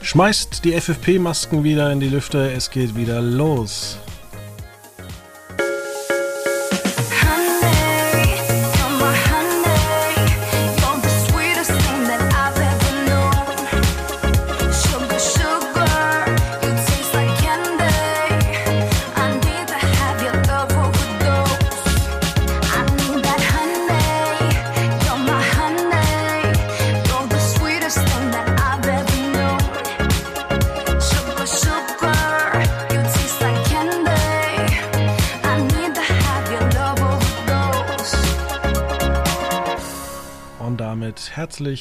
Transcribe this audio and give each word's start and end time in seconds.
Schmeißt 0.00 0.64
die 0.64 0.72
FFP-Masken 0.72 1.64
wieder 1.64 1.90
in 1.92 2.00
die 2.00 2.08
Lüfte, 2.08 2.52
es 2.52 2.70
geht 2.70 2.96
wieder 2.96 3.20
los. 3.20 3.98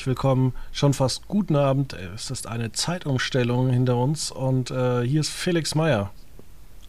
Willkommen. 0.08 0.54
Schon 0.72 0.94
fast 0.94 1.28
guten 1.28 1.56
Abend. 1.56 1.94
Es 2.16 2.32
ist 2.32 2.48
eine 2.48 2.72
Zeitumstellung 2.72 3.70
hinter 3.70 3.98
uns 3.98 4.32
und 4.32 4.72
äh, 4.72 5.04
hier 5.04 5.20
ist 5.20 5.30
Felix 5.30 5.76
Meyer. 5.76 6.12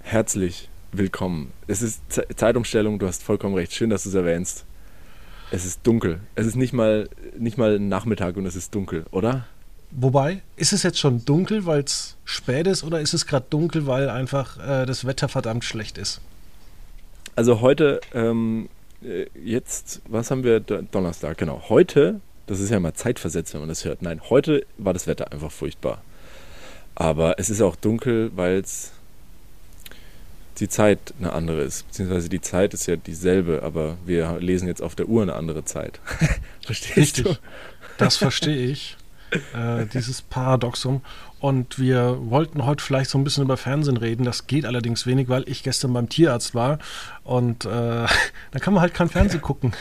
Herzlich 0.01 0.69
willkommen. 0.93 1.53
Es 1.67 1.83
ist 1.83 2.01
Ze 2.11 2.27
Zeitumstellung, 2.35 2.99
du 2.99 3.07
hast 3.07 3.23
vollkommen 3.23 3.57
recht. 3.57 3.73
Schön, 3.73 3.91
dass 3.91 4.05
du 4.05 4.11
es 4.11 4.15
erwähnst. 4.15 4.65
Es 5.51 5.65
ist 5.65 5.81
dunkel. 5.87 6.21
Es 6.37 6.47
ist 6.47 6.55
nicht 6.55 6.73
mal, 6.73 7.09
nicht 7.37 7.59
mal 7.59 7.79
Nachmittag 7.79 8.37
und 8.37 8.47
es 8.47 8.55
ist 8.55 8.75
dunkel, 8.75 9.05
oder? 9.11 9.47
Wobei, 9.91 10.43
ist 10.57 10.73
es 10.73 10.83
jetzt 10.83 10.99
schon 10.99 11.25
dunkel, 11.25 11.67
weil 11.67 11.83
es 11.83 12.17
spät 12.25 12.67
ist, 12.67 12.85
oder 12.85 13.01
ist 13.01 13.15
es 13.15 13.27
gerade 13.27 13.47
dunkel, 13.51 13.87
weil 13.87 14.11
einfach 14.11 14.59
äh, 14.59 14.87
das 14.87 15.07
Wetter 15.07 15.29
verdammt 15.29 15.65
schlecht 15.65 15.99
ist? 15.99 16.21
Also 17.35 17.61
heute, 17.61 18.01
ähm, 18.15 18.69
äh, 19.03 19.27
jetzt, 19.43 20.03
was 20.09 20.31
haben 20.31 20.45
wir? 20.45 20.61
Donnerstag, 20.61 21.39
genau. 21.39 21.65
Heute 21.69 22.21
das 22.49 22.61
ist 22.61 22.71
ja 22.71 22.81
mal 22.81 22.95
zeitversetzt, 22.95 23.53
wenn 23.55 23.61
man 23.61 23.69
das 23.69 23.85
hört. 23.85 24.03
Nein, 24.03 24.21
heute 24.29 24.67
war 24.79 24.93
das 24.93 25.07
Wetter 25.07 25.33
einfach 25.33 25.53
furchtbar. 25.53 26.03
Aber 26.95 27.39
es 27.39 27.51
ist 27.51 27.63
auch 27.63 27.77
dunkel, 27.77 28.33
weil 28.35 28.57
es 28.57 28.93
die 30.59 30.69
Zeit 30.69 31.15
eine 31.21 31.33
andere 31.33 31.61
ist. 31.63 31.87
Beziehungsweise 31.87 32.29
die 32.29 32.41
Zeit 32.41 32.75
ist 32.75 32.87
ja 32.87 32.97
dieselbe, 32.97 33.63
aber 33.63 33.97
wir 34.05 34.39
lesen 34.41 34.67
jetzt 34.67 34.83
auf 34.83 34.95
der 34.97 35.09
Uhr 35.09 35.23
eine 35.23 35.35
andere 35.35 35.65
Zeit. 35.65 36.01
Verstehst 36.65 36.97
Richtig. 36.97 37.25
du? 37.25 37.37
Das 37.99 38.17
verstehe 38.17 38.67
ich. 38.67 38.97
Äh, 39.31 39.87
dieses 39.93 40.23
Paradoxum. 40.23 41.03
Und 41.39 41.79
wir 41.79 42.17
wollten 42.31 42.65
heute 42.65 42.83
vielleicht 42.83 43.11
so 43.11 43.19
ein 43.19 43.25
bisschen 43.25 43.45
über 43.45 43.57
Fernsehen 43.57 43.99
reden. 43.99 44.25
Das 44.25 44.47
geht 44.47 44.65
allerdings 44.65 45.07
wenig, 45.07 45.29
weil 45.29 45.49
ich 45.49 45.63
gestern 45.63 45.93
beim 45.93 46.09
Tierarzt 46.09 46.55
war. 46.55 46.79
Und 47.25 47.65
äh, 47.65 47.69
da 48.51 48.59
kann 48.59 48.75
man 48.75 48.81
halt 48.81 48.95
kein 48.95 49.09
Fernsehen 49.09 49.43
gucken. 49.43 49.75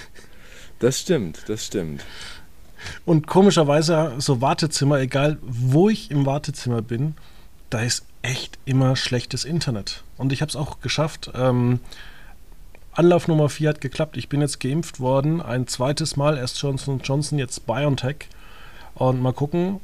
Das 0.80 1.00
stimmt, 1.00 1.44
das 1.48 1.66
stimmt. 1.66 2.04
Und 3.06 3.28
komischerweise, 3.28 4.14
so 4.18 4.42
Wartezimmer, 4.42 5.00
egal 5.00 5.38
wo 5.42 5.90
ich 5.90 6.12
im 6.12 6.26
Wartezimmer 6.26 6.82
bin, 6.82 7.16
da 7.70 7.82
ist 7.82 8.06
echt 8.22 8.58
immer 8.66 8.96
schlechtes 8.96 9.46
Internet. 9.46 10.04
Und 10.18 10.34
ich 10.34 10.42
habe 10.42 10.50
es 10.50 10.56
auch 10.56 10.80
geschafft. 10.82 11.32
Ähm, 11.36 11.80
Anlauf 12.94 13.28
Nummer 13.28 13.50
4 13.50 13.70
hat 13.70 13.82
geklappt. 13.82 14.18
Ich 14.18 14.28
bin 14.30 14.42
jetzt 14.42 14.60
geimpft 14.60 15.00
worden. 15.00 15.42
Ein 15.42 15.68
zweites 15.68 16.16
Mal. 16.16 16.38
Erst 16.38 16.62
Johnson 16.62 17.00
Johnson, 17.04 17.38
jetzt 17.38 17.68
BioNTech. 17.68 18.28
Und 18.96 19.22
mal 19.22 19.34
gucken, 19.34 19.80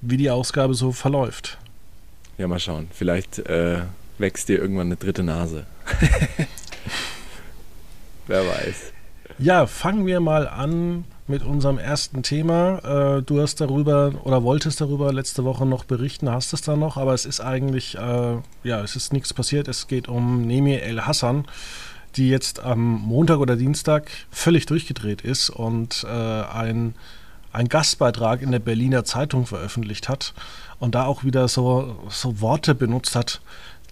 wie 0.00 0.18
die 0.18 0.30
Ausgabe 0.30 0.74
so 0.74 0.92
verläuft. 0.92 1.58
Ja, 2.36 2.46
mal 2.46 2.60
schauen. 2.60 2.88
Vielleicht 2.92 3.38
äh, 3.38 3.80
wächst 4.18 4.48
dir 4.48 4.58
irgendwann 4.58 4.88
eine 4.88 4.96
dritte 4.96 5.22
Nase. 5.22 5.66
Wer 8.26 8.46
weiß. 8.46 8.92
Ja, 9.38 9.66
fangen 9.66 10.06
wir 10.06 10.20
mal 10.20 10.46
an 10.46 11.04
mit 11.28 11.42
unserem 11.42 11.78
ersten 11.78 12.22
Thema. 12.22 13.18
Äh, 13.18 13.22
du 13.22 13.40
hast 13.40 13.60
darüber 13.60 14.12
oder 14.24 14.42
wolltest 14.42 14.80
darüber 14.80 15.12
letzte 15.12 15.44
Woche 15.44 15.66
noch 15.66 15.84
berichten, 15.84 16.30
hast 16.30 16.52
es 16.52 16.62
da 16.62 16.76
noch, 16.76 16.96
aber 16.96 17.14
es 17.14 17.26
ist 17.26 17.40
eigentlich, 17.40 17.96
äh, 17.96 18.36
ja, 18.64 18.82
es 18.82 18.96
ist 18.96 19.12
nichts 19.12 19.34
passiert. 19.34 19.68
Es 19.68 19.86
geht 19.86 20.08
um 20.08 20.46
Nemi 20.46 20.74
El 20.74 21.02
Hassan, 21.02 21.46
die 22.16 22.28
jetzt 22.30 22.60
am 22.60 22.80
Montag 22.80 23.38
oder 23.38 23.56
Dienstag 23.56 24.10
völlig 24.30 24.66
durchgedreht 24.66 25.20
ist 25.20 25.50
und 25.50 26.04
äh, 26.08 26.08
ein, 26.08 26.94
ein 27.52 27.68
Gastbeitrag 27.68 28.42
in 28.42 28.50
der 28.50 28.58
Berliner 28.58 29.04
Zeitung 29.04 29.46
veröffentlicht 29.46 30.08
hat 30.08 30.34
und 30.80 30.94
da 30.94 31.04
auch 31.04 31.24
wieder 31.24 31.48
so, 31.48 31.96
so 32.08 32.40
Worte 32.40 32.74
benutzt 32.74 33.14
hat, 33.14 33.40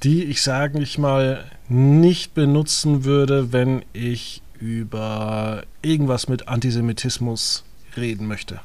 die 0.03 0.25
ich, 0.25 0.43
sage 0.43 0.81
ich 0.81 0.99
mal, 0.99 1.45
nicht 1.69 2.35
benutzen 2.35 3.05
würde, 3.05 3.53
wenn 3.53 3.85
ich 3.93 4.43
über 4.61 5.65
irgendwas 5.83 6.28
mit 6.28 6.49
Antisemitismus 6.49 7.65
reden 7.97 8.27
möchte? 8.27 8.61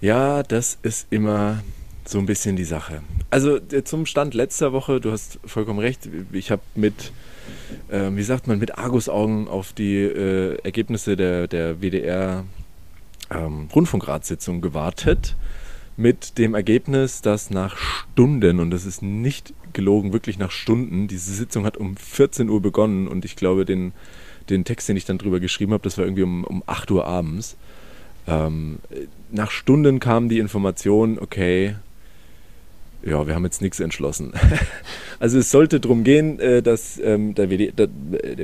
Ja, 0.00 0.42
das 0.42 0.78
ist 0.82 1.06
immer 1.10 1.62
so 2.04 2.18
ein 2.18 2.26
bisschen 2.26 2.56
die 2.56 2.64
Sache. 2.64 3.02
Also 3.30 3.56
äh, 3.56 3.84
zum 3.84 4.06
Stand 4.06 4.34
letzter 4.34 4.72
Woche, 4.72 5.00
du 5.00 5.12
hast 5.12 5.38
vollkommen 5.44 5.78
recht, 5.78 6.08
ich 6.32 6.50
habe 6.50 6.62
mit, 6.74 7.12
äh, 7.88 8.10
wie 8.12 8.22
sagt 8.22 8.46
man, 8.46 8.58
mit 8.58 8.78
Argusaugen 8.78 9.48
auf 9.48 9.72
die 9.72 9.96
äh, 9.96 10.56
Ergebnisse 10.62 11.16
der, 11.16 11.48
der 11.48 11.80
WDR 11.82 12.44
ähm, 13.30 13.68
Rundfunkratssitzung 13.74 14.60
gewartet 14.60 15.36
mit 15.98 16.38
dem 16.38 16.54
Ergebnis, 16.54 17.22
dass 17.22 17.50
nach 17.50 17.76
Stunden, 17.76 18.60
und 18.60 18.70
das 18.70 18.86
ist 18.86 19.02
nicht 19.02 19.52
gelogen, 19.72 20.12
wirklich 20.12 20.38
nach 20.38 20.52
Stunden, 20.52 21.08
diese 21.08 21.32
Sitzung 21.32 21.66
hat 21.66 21.76
um 21.76 21.96
14 21.96 22.48
Uhr 22.48 22.62
begonnen 22.62 23.08
und 23.08 23.24
ich 23.24 23.34
glaube, 23.34 23.64
den, 23.64 23.92
den 24.48 24.64
Text, 24.64 24.88
den 24.88 24.96
ich 24.96 25.04
dann 25.04 25.18
drüber 25.18 25.40
geschrieben 25.40 25.72
habe, 25.72 25.82
das 25.82 25.98
war 25.98 26.04
irgendwie 26.04 26.22
um, 26.22 26.44
um 26.44 26.62
8 26.66 26.90
Uhr 26.92 27.04
abends. 27.04 27.56
Ähm, 28.28 28.78
nach 29.32 29.50
Stunden 29.50 29.98
kam 29.98 30.28
die 30.28 30.38
Information, 30.38 31.18
okay, 31.18 31.74
ja, 33.02 33.26
wir 33.26 33.34
haben 33.34 33.44
jetzt 33.44 33.60
nichts 33.60 33.80
entschlossen. 33.80 34.32
also 35.18 35.38
es 35.38 35.50
sollte 35.50 35.80
darum 35.80 36.04
gehen, 36.04 36.38
äh, 36.38 36.62
dass 36.62 36.98
ähm, 36.98 37.34
der, 37.34 37.50
WD, 37.50 37.76
der, 37.76 37.88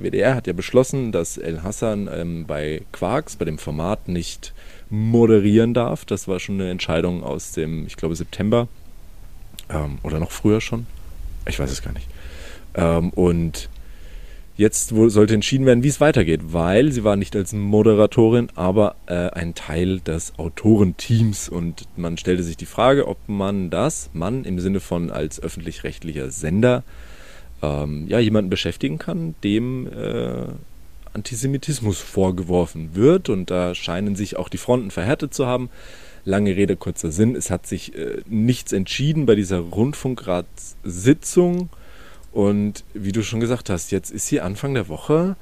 WDR 0.03 0.35
hat 0.35 0.49
ja 0.49 0.53
beschlossen, 0.53 1.13
dass 1.13 1.39
El 1.39 1.63
Hassan 1.63 2.09
ähm, 2.13 2.47
bei 2.47 2.83
Quarks, 2.91 3.37
bei 3.37 3.45
dem 3.45 3.59
Format 3.59 4.09
nicht 4.09 4.55
moderieren 4.95 5.75
darf. 5.75 6.05
Das 6.05 6.29
war 6.29 6.41
schon 6.41 6.61
eine 6.61 6.71
Entscheidung 6.71 7.23
aus 7.23 7.53
dem, 7.53 7.87
ich 7.87 7.97
glaube, 7.97 8.17
September 8.17 8.69
ähm, 9.69 9.99
oder 10.03 10.21
noch 10.21 10.31
früher 10.31 10.61
schon. 10.61 10.87
Ich 11.47 11.59
weiß 11.59 11.71
es 11.71 11.83
gar 11.83 11.93
nicht. 11.93 12.09
Ähm, 12.75 13.11
und 13.11 13.69
jetzt 14.57 14.89
sollte 14.89 15.35
entschieden 15.35 15.67
werden, 15.67 15.83
wie 15.83 15.89
es 15.89 16.01
weitergeht, 16.01 16.41
weil 16.53 16.93
sie 16.93 17.05
war 17.05 17.17
nicht 17.17 17.35
als 17.37 17.53
Moderatorin, 17.53 18.49
aber 18.55 18.97
äh, 19.07 19.31
ein 19.31 19.55
Teil 19.55 20.01
des 20.01 20.39
Autorenteams. 20.39 21.49
Und 21.49 21.87
man 21.97 22.17
stellte 22.17 22.43
sich 22.43 22.57
die 22.57 22.67
Frage, 22.67 23.09
ob 23.09 23.19
man 23.29 23.71
das, 23.71 24.11
man 24.13 24.45
im 24.45 24.61
Sinne 24.61 24.81
von 24.81 25.11
als 25.11 25.43
öffentlich-rechtlicher 25.43 26.31
Sender, 26.31 26.85
ähm, 27.63 28.07
ja, 28.09 28.19
jemanden 28.19 28.51
beschäftigen 28.51 28.99
kann, 28.99 29.35
dem 29.43 29.87
äh, 29.89 30.47
Antisemitismus 31.15 31.99
vorgeworfen 31.99 32.95
wird. 32.95 33.29
Und 33.29 33.51
da 33.51 33.75
scheinen 33.75 34.17
sich 34.17 34.37
auch 34.37 34.49
die 34.49 34.59
Fronten 34.59 34.91
verhärtet 34.91 35.33
zu 35.33 35.47
haben. 35.47 35.71
Lange 36.25 36.57
Rede, 36.57 36.77
kurzer 36.77 37.11
Sinn. 37.11 37.37
Es 37.37 37.51
hat 37.51 37.67
sich 37.67 37.97
äh, 37.97 38.23
nichts 38.27 38.73
entschieden 38.73 39.27
bei 39.27 39.35
dieser 39.35 39.59
Rundfunkratssitzung. 39.59 41.69
Und 42.33 42.85
wie 42.95 43.13
du 43.13 43.23
schon 43.23 43.41
gesagt 43.41 43.71
hast, 43.71 43.93
jetzt 43.93 44.11
ist 44.11 44.27
sie 44.27 44.41
Anfang 44.41 44.75
der 44.75 44.89
Woche 44.89 45.37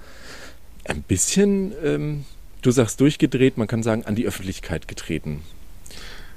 ein 0.85 1.03
bisschen, 1.03 1.73
ähm, 1.83 2.25
du 2.61 2.71
sagst 2.71 3.01
durchgedreht, 3.01 3.57
man 3.57 3.67
kann 3.67 3.83
sagen, 3.83 4.05
an 4.05 4.15
die 4.15 4.27
Öffentlichkeit 4.27 4.89
getreten. 4.89 5.41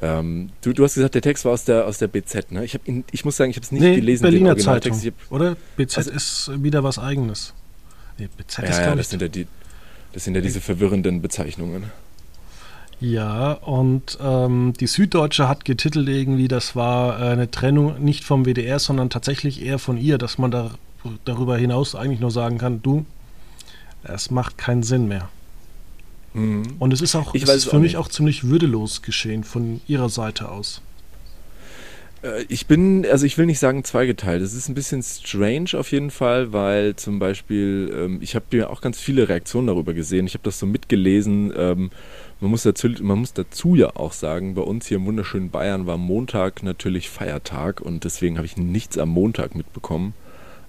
Ähm, 0.01 0.49
du, 0.61 0.73
du, 0.73 0.83
hast 0.83 0.95
gesagt, 0.95 1.15
der 1.15 1.21
Text 1.21 1.45
war 1.45 1.53
aus 1.53 1.65
der, 1.65 1.87
aus 1.87 1.97
der 1.97 2.07
BZ, 2.07 2.51
ne? 2.51 2.65
Ich, 2.65 2.79
ihn, 2.85 3.05
ich 3.11 3.25
muss 3.25 3.37
sagen, 3.37 3.51
ich 3.51 3.57
habe 3.57 3.65
es 3.65 3.71
nicht 3.71 3.81
nee, 3.81 3.95
gelesen. 3.95 4.23
Berliner 4.23 4.57
Zeitung, 4.57 4.93
hab, 4.93 5.31
oder? 5.31 5.55
BZ 5.77 5.97
also, 5.97 6.11
ist 6.11 6.63
wieder 6.63 6.83
was 6.83 6.99
Eigenes. 6.99 7.53
Nee, 8.17 8.29
BZ 8.37 8.57
ja, 8.59 8.63
ist 8.69 8.79
ja, 8.79 8.95
das 8.95 9.09
sind 9.09 9.21
ja, 9.21 9.27
die, 9.27 9.47
das 10.13 10.23
sind 10.23 10.35
ja 10.35 10.41
diese 10.41 10.61
verwirrenden 10.61 11.21
Bezeichnungen. 11.21 11.91
Ja, 13.01 13.51
und 13.53 14.17
ähm, 14.21 14.73
die 14.79 14.87
Süddeutsche 14.87 15.49
hat 15.49 15.65
getitelt 15.65 16.07
irgendwie, 16.07 16.47
das 16.47 16.75
war 16.75 17.19
äh, 17.19 17.31
eine 17.31 17.51
Trennung 17.51 18.01
nicht 18.03 18.23
vom 18.23 18.45
WDR, 18.45 18.79
sondern 18.79 19.09
tatsächlich 19.09 19.61
eher 19.61 19.79
von 19.79 19.97
ihr, 19.97 20.17
dass 20.17 20.37
man 20.37 20.51
da, 20.51 20.71
darüber 21.25 21.57
hinaus 21.57 21.93
eigentlich 21.93 22.21
nur 22.21 22.31
sagen 22.31 22.57
kann, 22.57 22.81
du, 22.81 23.05
es 24.03 24.31
macht 24.31 24.57
keinen 24.57 24.83
Sinn 24.83 25.07
mehr. 25.07 25.29
Mhm. 26.33 26.75
Und 26.79 26.93
es 26.93 27.01
ist 27.01 27.15
auch, 27.15 27.35
es 27.35 27.43
ist 27.43 27.69
für 27.69 27.79
mich 27.79 27.97
auch 27.97 28.07
ziemlich 28.07 28.45
würdelos 28.45 29.01
geschehen 29.01 29.43
von 29.43 29.81
ihrer 29.87 30.09
Seite 30.09 30.49
aus. 30.49 30.81
Äh, 32.25 32.45
ich 32.49 32.67
bin, 32.67 33.05
also 33.09 33.25
ich 33.25 33.37
will 33.37 33.45
nicht 33.45 33.59
sagen 33.59 33.83
zweigeteilt. 33.83 34.41
Es 34.41 34.53
ist 34.53 34.67
ein 34.67 34.75
bisschen 34.75 35.03
strange 35.03 35.69
auf 35.77 35.91
jeden 35.91 36.11
Fall, 36.11 36.53
weil 36.53 36.95
zum 36.95 37.19
Beispiel, 37.19 37.91
ähm, 37.95 38.19
ich 38.21 38.35
habe 38.35 38.45
mir 38.51 38.69
auch 38.69 38.81
ganz 38.81 38.99
viele 38.99 39.29
Reaktionen 39.29 39.67
darüber 39.67 39.93
gesehen. 39.93 40.25
Ich 40.25 40.33
habe 40.33 40.43
das 40.43 40.59
so 40.59 40.65
mitgelesen. 40.65 41.53
Ähm, 41.55 41.91
man, 42.39 42.51
muss 42.51 42.63
dazu, 42.63 42.89
man 43.01 43.19
muss 43.19 43.33
dazu 43.33 43.75
ja 43.75 43.95
auch 43.95 44.13
sagen, 44.13 44.55
bei 44.55 44.61
uns 44.61 44.87
hier 44.87 44.97
im 44.97 45.05
wunderschönen 45.05 45.49
Bayern 45.49 45.85
war 45.85 45.97
Montag 45.97 46.63
natürlich 46.63 47.09
Feiertag 47.09 47.81
und 47.81 48.03
deswegen 48.03 48.37
habe 48.37 48.45
ich 48.45 48.57
nichts 48.57 48.97
am 48.97 49.09
Montag 49.09 49.55
mitbekommen. 49.55 50.13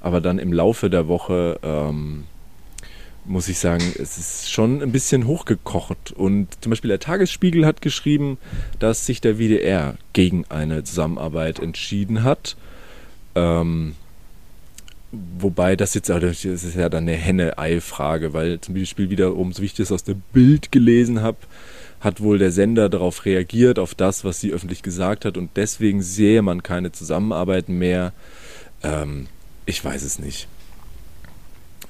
Aber 0.00 0.20
dann 0.20 0.38
im 0.38 0.52
Laufe 0.52 0.88
der 0.90 1.08
Woche 1.08 1.58
ähm, 1.62 2.24
muss 3.28 3.48
ich 3.48 3.58
sagen, 3.58 3.82
es 3.98 4.18
ist 4.18 4.50
schon 4.50 4.82
ein 4.82 4.92
bisschen 4.92 5.26
hochgekocht. 5.26 6.12
Und 6.12 6.48
zum 6.60 6.70
Beispiel 6.70 6.88
der 6.88 7.00
Tagesspiegel 7.00 7.66
hat 7.66 7.82
geschrieben, 7.82 8.38
dass 8.78 9.06
sich 9.06 9.20
der 9.20 9.38
WDR 9.38 9.96
gegen 10.12 10.44
eine 10.48 10.84
Zusammenarbeit 10.84 11.58
entschieden 11.58 12.22
hat. 12.22 12.56
Ähm, 13.34 13.94
wobei 15.12 15.76
das 15.76 15.94
jetzt 15.94 16.08
das 16.08 16.44
ist 16.44 16.76
ja 16.76 16.88
dann 16.88 17.04
eine 17.04 17.16
Henne-Ei-Frage, 17.16 18.32
weil 18.32 18.60
zum 18.60 18.74
Beispiel 18.74 19.10
wiederum, 19.10 19.52
so 19.52 19.62
wie 19.62 19.66
ich 19.66 19.74
das 19.74 19.92
aus 19.92 20.04
dem 20.04 20.22
Bild 20.32 20.72
gelesen 20.72 21.22
habe, 21.22 21.38
hat 22.00 22.20
wohl 22.20 22.38
der 22.38 22.52
Sender 22.52 22.88
darauf 22.88 23.24
reagiert, 23.24 23.78
auf 23.78 23.94
das, 23.94 24.24
was 24.24 24.40
sie 24.40 24.52
öffentlich 24.52 24.82
gesagt 24.82 25.24
hat 25.24 25.36
und 25.36 25.50
deswegen 25.56 26.02
sehe 26.02 26.42
man 26.42 26.62
keine 26.62 26.92
Zusammenarbeit 26.92 27.68
mehr. 27.68 28.12
Ähm, 28.82 29.28
ich 29.64 29.82
weiß 29.84 30.02
es 30.02 30.18
nicht 30.18 30.46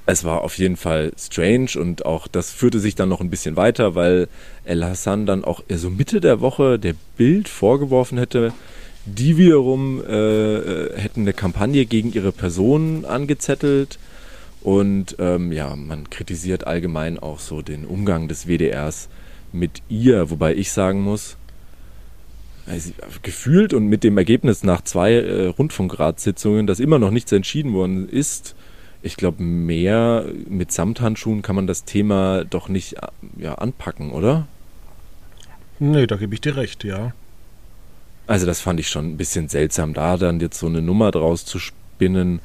es 0.07 0.23
war 0.23 0.41
auf 0.41 0.57
jeden 0.57 0.77
Fall 0.77 1.11
strange 1.17 1.71
und 1.77 2.05
auch 2.05 2.27
das 2.27 2.51
führte 2.51 2.79
sich 2.79 2.95
dann 2.95 3.09
noch 3.09 3.19
ein 3.19 3.29
bisschen 3.29 3.57
weiter, 3.57 3.93
weil 3.93 4.29
El 4.63 4.83
Hassan 4.83 5.25
dann 5.25 5.43
auch 5.43 5.61
so 5.69 5.89
Mitte 5.89 6.21
der 6.21 6.39
Woche 6.39 6.79
der 6.79 6.95
Bild 7.17 7.49
vorgeworfen 7.49 8.17
hätte, 8.17 8.53
die 9.05 9.37
wiederum 9.37 10.01
äh, 10.01 10.97
hätten 10.97 11.21
eine 11.21 11.33
Kampagne 11.33 11.85
gegen 11.85 12.13
ihre 12.13 12.31
Person 12.31 13.03
angezettelt. 13.03 13.99
Und 14.61 15.17
ähm, 15.19 15.51
ja, 15.51 15.75
man 15.75 16.09
kritisiert 16.09 16.65
allgemein 16.65 17.19
auch 17.19 17.39
so 17.39 17.61
den 17.61 17.85
Umgang 17.85 18.29
des 18.29 18.47
WDRs 18.47 19.09
mit 19.51 19.81
ihr, 19.89 20.29
wobei 20.29 20.55
ich 20.55 20.71
sagen 20.71 21.01
muss, 21.01 21.35
also 22.65 22.91
gefühlt 23.23 23.73
und 23.73 23.87
mit 23.87 24.05
dem 24.05 24.17
Ergebnis 24.17 24.63
nach 24.63 24.81
zwei 24.81 25.13
äh, 25.13 25.47
Rundfunkratssitzungen, 25.47 26.65
dass 26.65 26.79
immer 26.79 26.97
noch 26.97 27.11
nichts 27.11 27.31
entschieden 27.33 27.73
worden 27.73 28.07
ist, 28.07 28.55
ich 29.01 29.15
glaube, 29.17 29.43
mehr 29.43 30.25
mit 30.49 30.71
Samthandschuhen 30.71 31.41
kann 31.41 31.55
man 31.55 31.67
das 31.67 31.85
Thema 31.85 32.43
doch 32.43 32.69
nicht 32.69 32.95
ja, 33.37 33.55
anpacken, 33.55 34.11
oder? 34.11 34.47
Nee, 35.79 36.07
da 36.07 36.15
gebe 36.15 36.33
ich 36.33 36.41
dir 36.41 36.55
recht, 36.55 36.83
ja. 36.83 37.13
Also 38.25 38.45
das 38.45 38.59
fand 38.59 38.79
ich 38.79 38.89
schon 38.89 39.11
ein 39.11 39.17
bisschen 39.17 39.47
seltsam, 39.47 39.93
da 39.93 40.17
dann 40.17 40.39
jetzt 40.39 40.59
so 40.59 40.67
eine 40.67 40.81
Nummer 40.81 41.11
draus 41.11 41.45
zu 41.45 41.59
spinnen. 41.59 42.41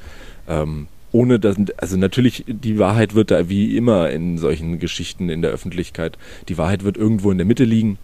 Ähm, 0.47 0.87
ohne 1.11 1.39
dass, 1.39 1.57
also 1.77 1.97
natürlich, 1.97 2.43
die 2.47 2.79
Wahrheit 2.79 3.13
wird 3.13 3.31
da 3.31 3.49
wie 3.49 3.75
immer 3.77 4.09
in 4.09 4.37
solchen 4.37 4.79
Geschichten 4.79 5.29
in 5.29 5.41
der 5.41 5.51
Öffentlichkeit, 5.51 6.17
die 6.49 6.57
Wahrheit 6.57 6.83
wird 6.83 6.97
irgendwo 6.97 7.31
in 7.31 7.37
der 7.37 7.45
Mitte 7.45 7.65
liegen. 7.65 7.97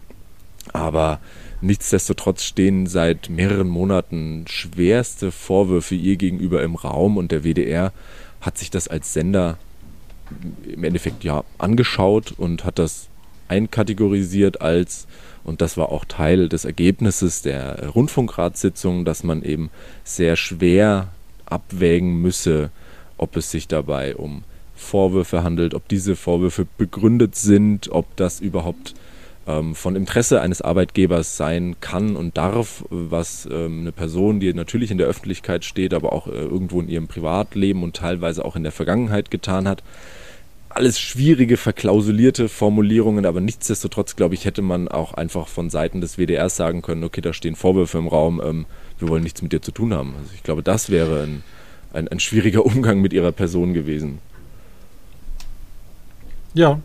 Aber 0.74 1.20
nichtsdestotrotz 1.62 2.44
stehen 2.44 2.86
seit 2.86 3.30
mehreren 3.30 3.68
Monaten 3.68 4.46
schwerste 4.48 5.32
Vorwürfe 5.32 5.96
ihr 5.96 6.18
gegenüber 6.18 6.62
im 6.62 6.76
Raum 6.76 7.18
und 7.18 7.32
der 7.32 7.44
WDR 7.44 7.94
hat 8.42 8.58
sich 8.58 8.70
das 8.70 8.88
als 8.88 9.14
Sender 9.14 9.58
im 10.64 10.84
Endeffekt 10.84 11.24
ja 11.24 11.44
angeschaut 11.58 12.34
und 12.38 12.64
hat 12.64 12.80
das 12.80 13.10
einkategorisiert 13.48 14.62
als, 14.62 15.08
und 15.44 15.62
das 15.62 15.76
war 15.76 15.92
auch 15.92 16.06
Teil 16.06 16.50
des 16.50 16.66
Ergebnisses 16.66 17.42
der 17.42 17.90
Rundfunkratssitzung, 17.90 19.06
dass 19.06 19.24
man 19.24 19.44
eben 19.44 19.72
sehr 20.04 20.36
schwer 20.36 21.10
abwägen 21.46 22.22
müsse, 22.22 22.70
ob 23.18 23.36
es 23.36 23.50
sich 23.50 23.68
dabei 23.68 24.16
um 24.16 24.44
Vorwürfe 24.76 25.44
handelt, 25.44 25.74
ob 25.74 25.88
diese 25.88 26.16
Vorwürfe 26.16 26.66
begründet 26.78 27.36
sind, 27.36 27.92
ob 27.92 28.16
das 28.16 28.40
überhaupt 28.40 28.94
ähm, 29.50 29.74
von 29.74 29.96
Interesse 29.96 30.42
eines 30.42 30.62
Arbeitgebers 30.62 31.36
sein 31.36 31.76
kann 31.82 32.16
und 32.16 32.38
darf, 32.38 32.86
was 32.90 33.48
ähm, 33.52 33.82
eine 33.82 33.92
Person, 33.92 34.40
die 34.40 34.54
natürlich 34.54 34.92
in 34.92 35.00
der 35.00 35.08
Öffentlichkeit 35.08 35.66
steht, 35.66 35.94
aber 35.94 36.14
auch 36.14 36.28
äh, 36.28 36.32
irgendwo 36.32 36.80
in 36.80 36.88
ihrem 36.88 37.08
Privatleben 37.08 37.82
und 37.82 37.96
teilweise 37.96 38.46
auch 38.46 38.56
in 38.56 38.64
der 38.64 38.72
Vergangenheit 38.72 39.32
getan 39.32 39.68
hat. 39.68 39.84
Alles 40.70 41.00
schwierige, 41.00 41.58
verklausulierte 41.58 42.48
Formulierungen, 42.48 43.26
aber 43.26 43.42
nichtsdestotrotz, 43.42 44.16
glaube 44.16 44.36
ich, 44.36 44.46
hätte 44.46 44.62
man 44.62 44.88
auch 44.88 45.16
einfach 45.16 45.48
von 45.48 45.72
Seiten 45.72 46.00
des 46.00 46.20
WDRs 46.20 46.56
sagen 46.56 46.84
können, 46.84 47.04
okay, 47.04 47.22
da 47.22 47.34
stehen 47.34 47.56
Vorwürfe 47.56 47.98
im 47.98 48.08
Raum, 48.08 48.40
ähm, 48.46 48.66
wir 49.00 49.10
wollen 49.10 49.24
nichts 49.24 49.42
mit 49.42 49.52
dir 49.52 49.64
zu 49.64 49.72
tun 49.72 49.96
haben. 49.96 50.14
Also 50.20 50.32
ich 50.36 50.44
glaube, 50.44 50.62
das 50.62 50.92
wäre 50.92 51.24
ein, 51.24 51.44
ein, 51.92 52.08
ein 52.08 52.20
schwieriger 52.20 52.66
Umgang 52.66 53.02
mit 53.02 53.14
ihrer 53.14 53.32
Person 53.32 53.74
gewesen. 53.74 54.20
Ja, 56.54 56.80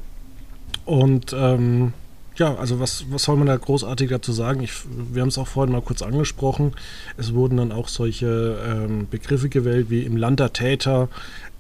und 0.87 1.35
ähm, 1.37 1.93
ja, 2.37 2.55
also 2.57 2.81
was, 2.81 3.07
was 3.11 3.25
soll 3.25 3.37
man 3.37 3.47
da 3.47 3.57
großartig 3.57 4.11
dazu 4.11 4.33
sagen? 4.33 4.61
Ich, 4.61 4.73
wir 5.13 5.23
haben 5.23 5.29
es 5.29 5.39
auch 5.39 5.47
vorhin 5.47 5.73
mal 5.73 5.83
kurz 5.83 6.03
angesprochen. 6.03 6.73
Es 7.17 7.33
wurden 7.33 7.57
dann 7.57 7.73
auch 7.73 7.89
solche 7.89 8.59
ähm, 8.67 9.09
Begriffe 9.09 9.49
gewählt 9.49 9.89
wie 9.89 10.03
im 10.03 10.17
Land 10.17 10.41
der 10.41 10.53
Täter, 10.53 11.09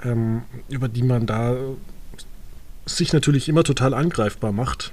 ähm, 0.02 0.42
über 0.68 0.88
die 0.88 1.02
man 1.02 1.26
da 1.26 1.56
sich 2.86 3.12
natürlich 3.12 3.48
immer 3.48 3.62
total 3.62 3.94
angreifbar 3.94 4.52
macht. 4.52 4.92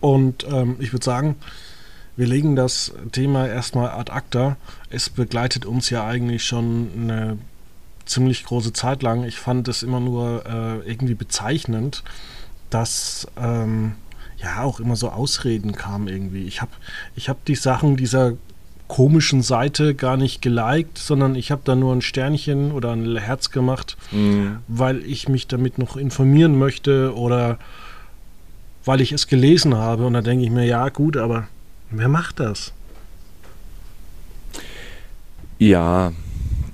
Und 0.00 0.44
ähm, 0.50 0.76
ich 0.80 0.92
würde 0.92 1.04
sagen, 1.04 1.36
wir 2.16 2.26
legen 2.26 2.56
das 2.56 2.92
Thema 3.12 3.46
erstmal 3.46 3.90
ad 3.90 4.12
acta. 4.12 4.56
Es 4.90 5.08
begleitet 5.08 5.64
uns 5.64 5.88
ja 5.88 6.04
eigentlich 6.04 6.44
schon 6.44 6.90
eine 6.96 7.38
ziemlich 8.04 8.44
große 8.44 8.72
Zeit 8.72 9.02
lang. 9.02 9.24
Ich 9.24 9.38
fand 9.38 9.68
es 9.68 9.84
immer 9.84 10.00
nur 10.00 10.44
äh, 10.44 10.90
irgendwie 10.90 11.14
bezeichnend, 11.14 12.02
dass 12.68 13.28
ähm, 13.40 13.94
ja 14.42 14.62
auch 14.62 14.80
immer 14.80 14.96
so 14.96 15.10
Ausreden 15.10 15.72
kamen 15.72 16.08
irgendwie. 16.08 16.44
Ich 16.44 16.60
habe 16.60 16.72
ich 17.14 17.28
hab 17.28 17.44
die 17.44 17.54
Sachen 17.54 17.96
dieser 17.96 18.34
komischen 18.88 19.42
Seite 19.42 19.94
gar 19.94 20.16
nicht 20.16 20.42
geliked, 20.42 20.98
sondern 20.98 21.34
ich 21.34 21.50
habe 21.50 21.62
da 21.64 21.74
nur 21.74 21.94
ein 21.94 22.02
Sternchen 22.02 22.72
oder 22.72 22.92
ein 22.92 23.16
Herz 23.16 23.50
gemacht, 23.50 23.96
mhm. 24.10 24.58
weil 24.68 25.04
ich 25.06 25.28
mich 25.28 25.46
damit 25.46 25.78
noch 25.78 25.96
informieren 25.96 26.58
möchte 26.58 27.14
oder 27.16 27.58
weil 28.84 29.00
ich 29.00 29.12
es 29.12 29.28
gelesen 29.28 29.74
habe. 29.74 30.04
Und 30.04 30.12
da 30.12 30.20
denke 30.20 30.44
ich 30.44 30.50
mir, 30.50 30.66
ja 30.66 30.88
gut, 30.88 31.16
aber 31.16 31.48
wer 31.90 32.08
macht 32.08 32.40
das? 32.40 32.72
Ja, 35.58 36.12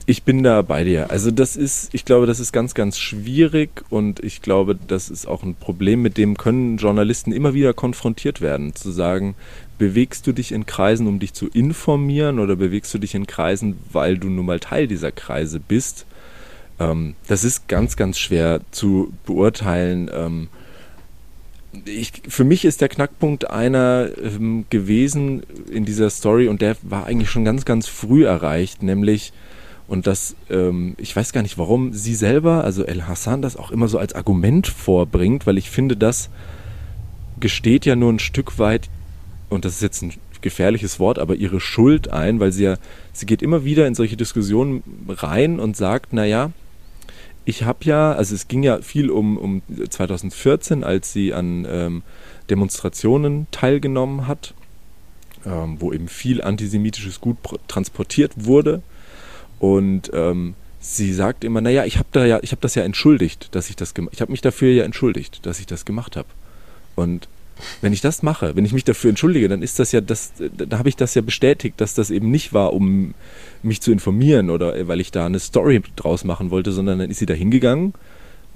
ich 0.08 0.22
bin 0.22 0.42
da 0.42 0.62
bei 0.62 0.84
dir. 0.84 1.10
Also 1.10 1.30
das 1.30 1.54
ist, 1.54 1.90
ich 1.92 2.06
glaube, 2.06 2.24
das 2.24 2.40
ist 2.40 2.50
ganz, 2.50 2.72
ganz 2.72 2.98
schwierig 2.98 3.84
und 3.90 4.24
ich 4.24 4.40
glaube, 4.40 4.74
das 4.74 5.10
ist 5.10 5.28
auch 5.28 5.42
ein 5.42 5.54
Problem, 5.54 6.00
mit 6.00 6.16
dem 6.16 6.38
können 6.38 6.78
Journalisten 6.78 7.30
immer 7.30 7.52
wieder 7.52 7.74
konfrontiert 7.74 8.40
werden, 8.40 8.74
zu 8.74 8.90
sagen, 8.90 9.34
bewegst 9.76 10.26
du 10.26 10.32
dich 10.32 10.50
in 10.52 10.64
Kreisen, 10.64 11.06
um 11.08 11.18
dich 11.18 11.34
zu 11.34 11.46
informieren 11.48 12.38
oder 12.38 12.56
bewegst 12.56 12.94
du 12.94 12.98
dich 12.98 13.14
in 13.14 13.26
Kreisen, 13.26 13.76
weil 13.92 14.16
du 14.16 14.30
nun 14.30 14.46
mal 14.46 14.60
Teil 14.60 14.88
dieser 14.88 15.12
Kreise 15.12 15.60
bist? 15.60 16.06
Ähm, 16.80 17.14
das 17.26 17.44
ist 17.44 17.68
ganz, 17.68 17.96
ganz 17.96 18.18
schwer 18.18 18.62
zu 18.70 19.12
beurteilen. 19.26 20.10
Ähm, 20.10 20.48
ich, 21.84 22.22
für 22.26 22.44
mich 22.44 22.64
ist 22.64 22.80
der 22.80 22.88
Knackpunkt 22.88 23.50
einer 23.50 24.08
ähm, 24.22 24.64
gewesen 24.70 25.42
in 25.70 25.84
dieser 25.84 26.08
Story 26.08 26.48
und 26.48 26.62
der 26.62 26.78
war 26.80 27.04
eigentlich 27.04 27.28
schon 27.28 27.44
ganz, 27.44 27.66
ganz 27.66 27.88
früh 27.88 28.24
erreicht, 28.24 28.82
nämlich 28.82 29.34
und 29.88 30.06
das, 30.06 30.36
ähm, 30.50 30.94
ich 30.98 31.16
weiß 31.16 31.32
gar 31.32 31.42
nicht, 31.42 31.56
warum 31.56 31.94
sie 31.94 32.14
selber, 32.14 32.62
also 32.62 32.84
El 32.84 33.08
Hassan, 33.08 33.40
das 33.40 33.56
auch 33.56 33.70
immer 33.70 33.88
so 33.88 33.98
als 33.98 34.14
Argument 34.14 34.66
vorbringt, 34.66 35.46
weil 35.46 35.56
ich 35.56 35.70
finde, 35.70 35.96
das 35.96 36.28
gesteht 37.40 37.86
ja 37.86 37.96
nur 37.96 38.12
ein 38.12 38.18
Stück 38.18 38.58
weit, 38.58 38.90
und 39.48 39.64
das 39.64 39.72
ist 39.76 39.82
jetzt 39.82 40.02
ein 40.02 40.12
gefährliches 40.42 41.00
Wort, 41.00 41.18
aber 41.18 41.36
ihre 41.36 41.58
Schuld 41.58 42.10
ein, 42.10 42.38
weil 42.38 42.52
sie 42.52 42.64
ja, 42.64 42.76
sie 43.14 43.24
geht 43.24 43.40
immer 43.40 43.64
wieder 43.64 43.86
in 43.86 43.94
solche 43.94 44.18
Diskussionen 44.18 44.82
rein 45.08 45.58
und 45.58 45.74
sagt, 45.74 46.12
naja, 46.12 46.52
ich 47.46 47.62
habe 47.62 47.78
ja, 47.84 48.12
also 48.12 48.34
es 48.34 48.46
ging 48.46 48.62
ja 48.62 48.82
viel 48.82 49.08
um, 49.08 49.38
um 49.38 49.62
2014, 49.88 50.84
als 50.84 51.14
sie 51.14 51.32
an 51.32 51.66
ähm, 51.66 52.02
Demonstrationen 52.50 53.46
teilgenommen 53.52 54.26
hat, 54.26 54.52
ähm, 55.46 55.80
wo 55.80 55.94
eben 55.94 56.08
viel 56.08 56.42
antisemitisches 56.42 57.22
Gut 57.22 57.38
transportiert 57.68 58.32
wurde 58.36 58.82
und 59.58 60.10
ähm, 60.12 60.54
sie 60.80 61.12
sagt 61.12 61.44
immer, 61.44 61.60
naja, 61.60 61.84
ich 61.84 61.98
habe 61.98 62.08
da 62.12 62.24
ja, 62.24 62.38
ich 62.42 62.52
habe 62.52 62.60
das 62.60 62.74
ja 62.74 62.82
entschuldigt, 62.82 63.54
dass 63.54 63.70
ich 63.70 63.76
das 63.76 63.94
gemacht, 63.94 64.14
ich 64.14 64.20
habe 64.20 64.30
mich 64.30 64.40
dafür 64.40 64.72
ja 64.72 64.84
entschuldigt, 64.84 65.44
dass 65.46 65.60
ich 65.60 65.66
das 65.66 65.84
gemacht 65.84 66.16
habe. 66.16 66.28
Und 66.94 67.28
wenn 67.80 67.92
ich 67.92 68.00
das 68.00 68.22
mache, 68.22 68.54
wenn 68.54 68.64
ich 68.64 68.72
mich 68.72 68.84
dafür 68.84 69.10
entschuldige, 69.10 69.48
dann 69.48 69.62
ist 69.62 69.78
das 69.78 69.92
ja 69.92 70.00
das, 70.00 70.32
da 70.56 70.78
habe 70.78 70.88
ich 70.88 70.96
das 70.96 71.14
ja 71.14 71.22
bestätigt, 71.22 71.80
dass 71.80 71.94
das 71.94 72.10
eben 72.10 72.30
nicht 72.30 72.52
war, 72.52 72.72
um 72.72 73.14
mich 73.62 73.80
zu 73.80 73.90
informieren 73.90 74.50
oder 74.50 74.86
weil 74.86 75.00
ich 75.00 75.10
da 75.10 75.26
eine 75.26 75.40
Story 75.40 75.82
draus 75.96 76.24
machen 76.24 76.50
wollte, 76.50 76.72
sondern 76.72 77.00
dann 77.00 77.10
ist 77.10 77.18
sie 77.18 77.26
da 77.26 77.34
hingegangen, 77.34 77.94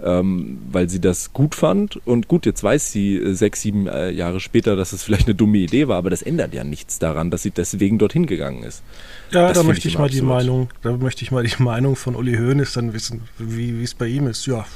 ähm, 0.05 0.59
weil 0.71 0.89
sie 0.89 1.01
das 1.01 1.33
gut 1.33 1.55
fand. 1.55 2.01
Und 2.07 2.29
gut, 2.29 2.47
jetzt 2.47 2.63
weiß 2.63 2.93
sie 2.93 3.17
äh, 3.17 3.35
sechs, 3.35 3.63
sieben 3.63 3.87
äh, 3.87 4.11
Jahre 4.11 4.41
später, 4.41 4.77
dass 4.77 4.93
es 4.93 5.03
vielleicht 5.03 5.27
eine 5.27 5.35
dumme 5.35 5.59
Idee 5.59 5.89
war, 5.89 5.97
aber 5.97 6.11
das 6.11 6.23
ändert 6.23 6.55
ja 6.55 6.65
nichts 6.65 6.99
daran, 6.99 7.31
dass 7.31 7.43
sie 7.43 7.51
deswegen 7.51 7.99
dorthin 7.99 8.27
gegangen 8.27 8.63
ist. 8.63 8.83
Ja, 9.31 9.49
das 9.49 9.59
da 9.59 9.65
möchte 9.65 9.89
ich, 9.89 9.99
mal 9.99 10.05
absurd. 10.05 10.23
die 10.23 10.27
Meinung, 10.27 10.69
da 10.83 10.97
möchte 10.97 11.25
ich 11.25 11.31
mal 11.31 11.45
die 11.45 11.55
Meinung 11.63 11.97
von 11.97 12.17
Uli 12.17 12.37
Hoeneß 12.37 12.73
dann 12.73 12.93
wissen, 12.93 13.23
wie 13.39 13.83
es 13.83 13.95
bei 13.95 14.07
ihm 14.07 14.27
ist. 14.27 14.47
Ja, 14.47 14.67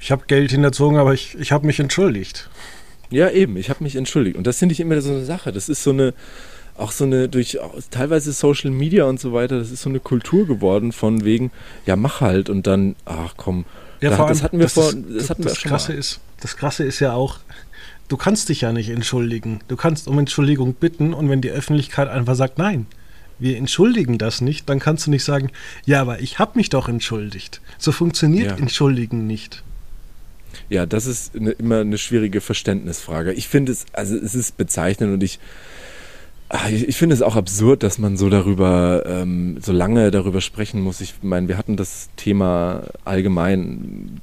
ich 0.00 0.10
habe 0.10 0.24
Geld 0.26 0.50
hinterzogen, 0.50 0.98
aber 0.98 1.14
ich, 1.14 1.36
ich 1.38 1.52
habe 1.52 1.66
mich 1.66 1.78
entschuldigt. 1.80 2.50
Ja, 3.10 3.30
eben, 3.30 3.56
ich 3.56 3.70
habe 3.70 3.84
mich 3.84 3.94
entschuldigt. 3.94 4.36
Und 4.36 4.46
das 4.46 4.58
finde 4.58 4.72
ich 4.72 4.80
immer 4.80 5.00
so 5.00 5.10
eine 5.10 5.24
Sache. 5.24 5.52
Das 5.52 5.68
ist 5.68 5.82
so 5.82 5.90
eine, 5.90 6.14
auch 6.76 6.92
so 6.92 7.04
eine, 7.04 7.28
durch 7.28 7.58
teilweise 7.90 8.32
Social 8.32 8.70
Media 8.70 9.04
und 9.04 9.20
so 9.20 9.32
weiter, 9.32 9.58
das 9.58 9.70
ist 9.70 9.82
so 9.82 9.90
eine 9.90 10.00
Kultur 10.00 10.46
geworden 10.46 10.92
von 10.92 11.24
wegen, 11.24 11.50
ja, 11.86 11.96
mach 11.96 12.20
halt 12.20 12.48
und 12.50 12.66
dann, 12.66 12.96
ach 13.04 13.34
komm. 13.36 13.64
Ja, 14.02 14.10
da, 14.10 14.16
vor 14.16 14.26
allem, 14.26 14.34
das 14.34 14.42
hatten 14.42 14.58
wir 14.58 14.64
das 14.64 14.72
vor, 14.74 14.88
ist, 14.88 14.98
das 15.08 15.30
hatten 15.30 15.42
das 15.42 15.52
wir 15.52 15.60
schon 15.60 15.70
Krasse 15.70 15.92
mal. 15.92 15.98
Ist, 15.98 16.20
das 16.40 16.56
Krasse 16.56 16.84
ist 16.84 17.00
ja 17.00 17.12
auch, 17.12 17.38
du 18.08 18.16
kannst 18.16 18.48
dich 18.48 18.60
ja 18.60 18.72
nicht 18.72 18.90
entschuldigen. 18.90 19.60
Du 19.68 19.76
kannst 19.76 20.08
um 20.08 20.18
Entschuldigung 20.18 20.74
bitten 20.74 21.14
und 21.14 21.30
wenn 21.30 21.40
die 21.40 21.50
Öffentlichkeit 21.50 22.08
einfach 22.08 22.34
sagt, 22.34 22.58
nein, 22.58 22.86
wir 23.38 23.56
entschuldigen 23.56 24.18
das 24.18 24.40
nicht, 24.40 24.68
dann 24.68 24.78
kannst 24.78 25.06
du 25.06 25.10
nicht 25.10 25.24
sagen, 25.24 25.50
ja, 25.84 26.00
aber 26.00 26.20
ich 26.20 26.38
habe 26.38 26.52
mich 26.56 26.68
doch 26.68 26.88
entschuldigt. 26.88 27.60
So 27.78 27.92
funktioniert 27.92 28.50
ja. 28.50 28.56
Entschuldigen 28.56 29.26
nicht. 29.26 29.62
Ja, 30.68 30.86
das 30.86 31.06
ist 31.06 31.34
eine, 31.34 31.52
immer 31.52 31.80
eine 31.80 31.98
schwierige 31.98 32.40
Verständnisfrage. 32.40 33.32
Ich 33.32 33.48
finde 33.48 33.72
es, 33.72 33.86
also 33.92 34.16
es 34.16 34.34
ist 34.34 34.56
bezeichnend 34.56 35.12
und 35.12 35.22
ich, 35.22 35.38
ich, 36.70 36.88
ich 36.88 36.96
finde 36.96 37.14
es 37.14 37.22
auch 37.22 37.36
absurd, 37.36 37.82
dass 37.82 37.98
man 37.98 38.16
so 38.16 38.28
darüber, 38.28 39.04
ähm, 39.06 39.58
so 39.60 39.72
lange 39.72 40.10
darüber 40.10 40.40
sprechen 40.40 40.82
muss. 40.82 41.00
Ich 41.00 41.14
meine, 41.22 41.48
wir 41.48 41.56
hatten 41.56 41.76
das 41.76 42.10
Thema 42.16 42.82
allgemein, 43.04 44.20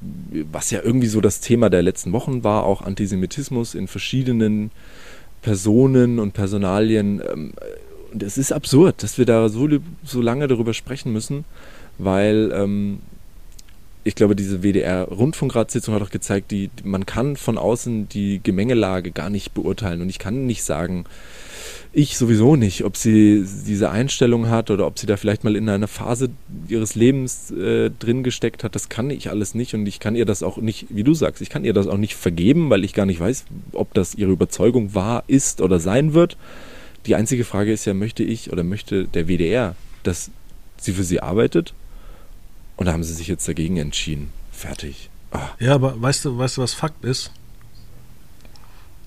was 0.51 0.69
ja 0.69 0.81
irgendwie 0.83 1.07
so 1.07 1.21
das 1.21 1.39
Thema 1.39 1.69
der 1.69 1.81
letzten 1.81 2.12
Wochen 2.12 2.43
war, 2.43 2.63
auch 2.63 2.81
Antisemitismus 2.81 3.74
in 3.74 3.88
verschiedenen 3.88 4.69
Personen 5.41 6.19
und 6.19 6.33
Personalien. 6.33 7.21
Ähm, 7.31 7.53
und 8.13 8.24
es 8.24 8.38
ist 8.38 8.51
absurd, 8.51 9.01
dass 9.03 9.17
wir 9.17 9.25
da 9.25 9.50
so, 9.50 9.67
so 10.03 10.21
lange 10.21 10.48
darüber 10.48 10.74
sprechen 10.74 11.12
müssen, 11.12 11.45
weil 11.98 12.51
ähm, 12.53 13.00
ich 14.10 14.16
glaube, 14.16 14.36
diese 14.36 14.63
WDR-Rundfunkratssitzung 14.63 15.94
hat 15.94 16.01
auch 16.01 16.10
gezeigt, 16.10 16.50
die, 16.50 16.72
man 16.84 17.06
kann 17.06 17.36
von 17.36 17.60
außen 17.60 18.10
die 18.10 18.42
Gemengelage 18.42 19.12
gar 19.12 19.30
nicht 19.30 19.54
beurteilen. 19.54 20.01
Und 20.01 20.10
ich 20.10 20.18
kann 20.18 20.48
nicht 20.48 20.63
sagen, 20.63 21.06
ich 21.94 22.18
sowieso 22.18 22.56
nicht, 22.56 22.86
ob 22.86 22.98
sie 22.98 23.46
diese 23.68 23.92
Einstellung 23.92 24.50
hat 24.50 24.72
oder 24.72 24.88
ob 24.88 24.98
sie 24.98 25.06
da 25.06 25.16
vielleicht 25.16 25.44
mal 25.44 25.56
in 25.56 25.70
einer 25.70 25.88
Phase 25.88 26.30
ihres 26.68 26.96
Lebens 26.96 27.51
äh, 27.51 27.92
drin 27.92 28.24
gesteckt 28.24 28.63
hat. 28.63 28.74
Das 28.74 28.89
kann 28.89 29.12
ich 29.12 29.30
alles 29.30 29.54
nicht 29.54 29.75
und 29.75 29.86
ich 29.86 30.00
kann 30.00 30.16
ihr 30.16 30.25
das 30.25 30.42
auch 30.42 30.58
nicht, 30.58 30.88
wie 30.89 31.04
du 31.04 31.13
sagst, 31.13 31.42
ich 31.42 31.50
kann 31.50 31.63
ihr 31.63 31.74
das 31.74 31.86
auch 31.86 31.98
nicht 31.98 32.16
vergeben, 32.16 32.72
weil 32.72 32.84
ich 32.84 32.94
gar 32.94 33.06
nicht 33.06 33.20
weiß, 33.20 33.46
ob 33.74 33.94
das 33.94 34.16
ihre 34.16 34.32
Überzeugung 34.32 34.96
war, 34.96 35.24
ist 35.28 35.62
oder 35.62 35.80
sein 35.80 36.13
wird. 36.13 36.36
Die 37.06 37.13
einzige 37.13 37.44
Frage 37.44 37.72
ist 37.72 37.86
ja, 37.86 37.94
möchte 37.94 38.24
ich 38.24 38.51
oder 38.51 38.63
möchte 38.63 39.06
der 39.06 39.28
WDR, 39.28 39.75
dass 40.01 40.32
sie 40.78 40.94
für 40.94 41.04
sie 41.04 41.22
arbeitet 41.22 41.74
und 42.79 42.86
da 42.86 42.93
haben 42.93 43.03
sie 43.03 43.13
sich 43.13 43.27
jetzt 43.27 43.45
dagegen 43.45 43.75
entschieden. 43.75 44.31
Fertig. 44.53 45.09
Ah. 45.31 45.50
Ja, 45.59 45.75
aber 45.75 46.01
weißt 46.01 46.24
du, 46.24 46.38
weißt 46.38 46.57
du, 46.57 46.62
was 46.62 46.74
Fakt 46.74 47.03
ist? 47.03 47.31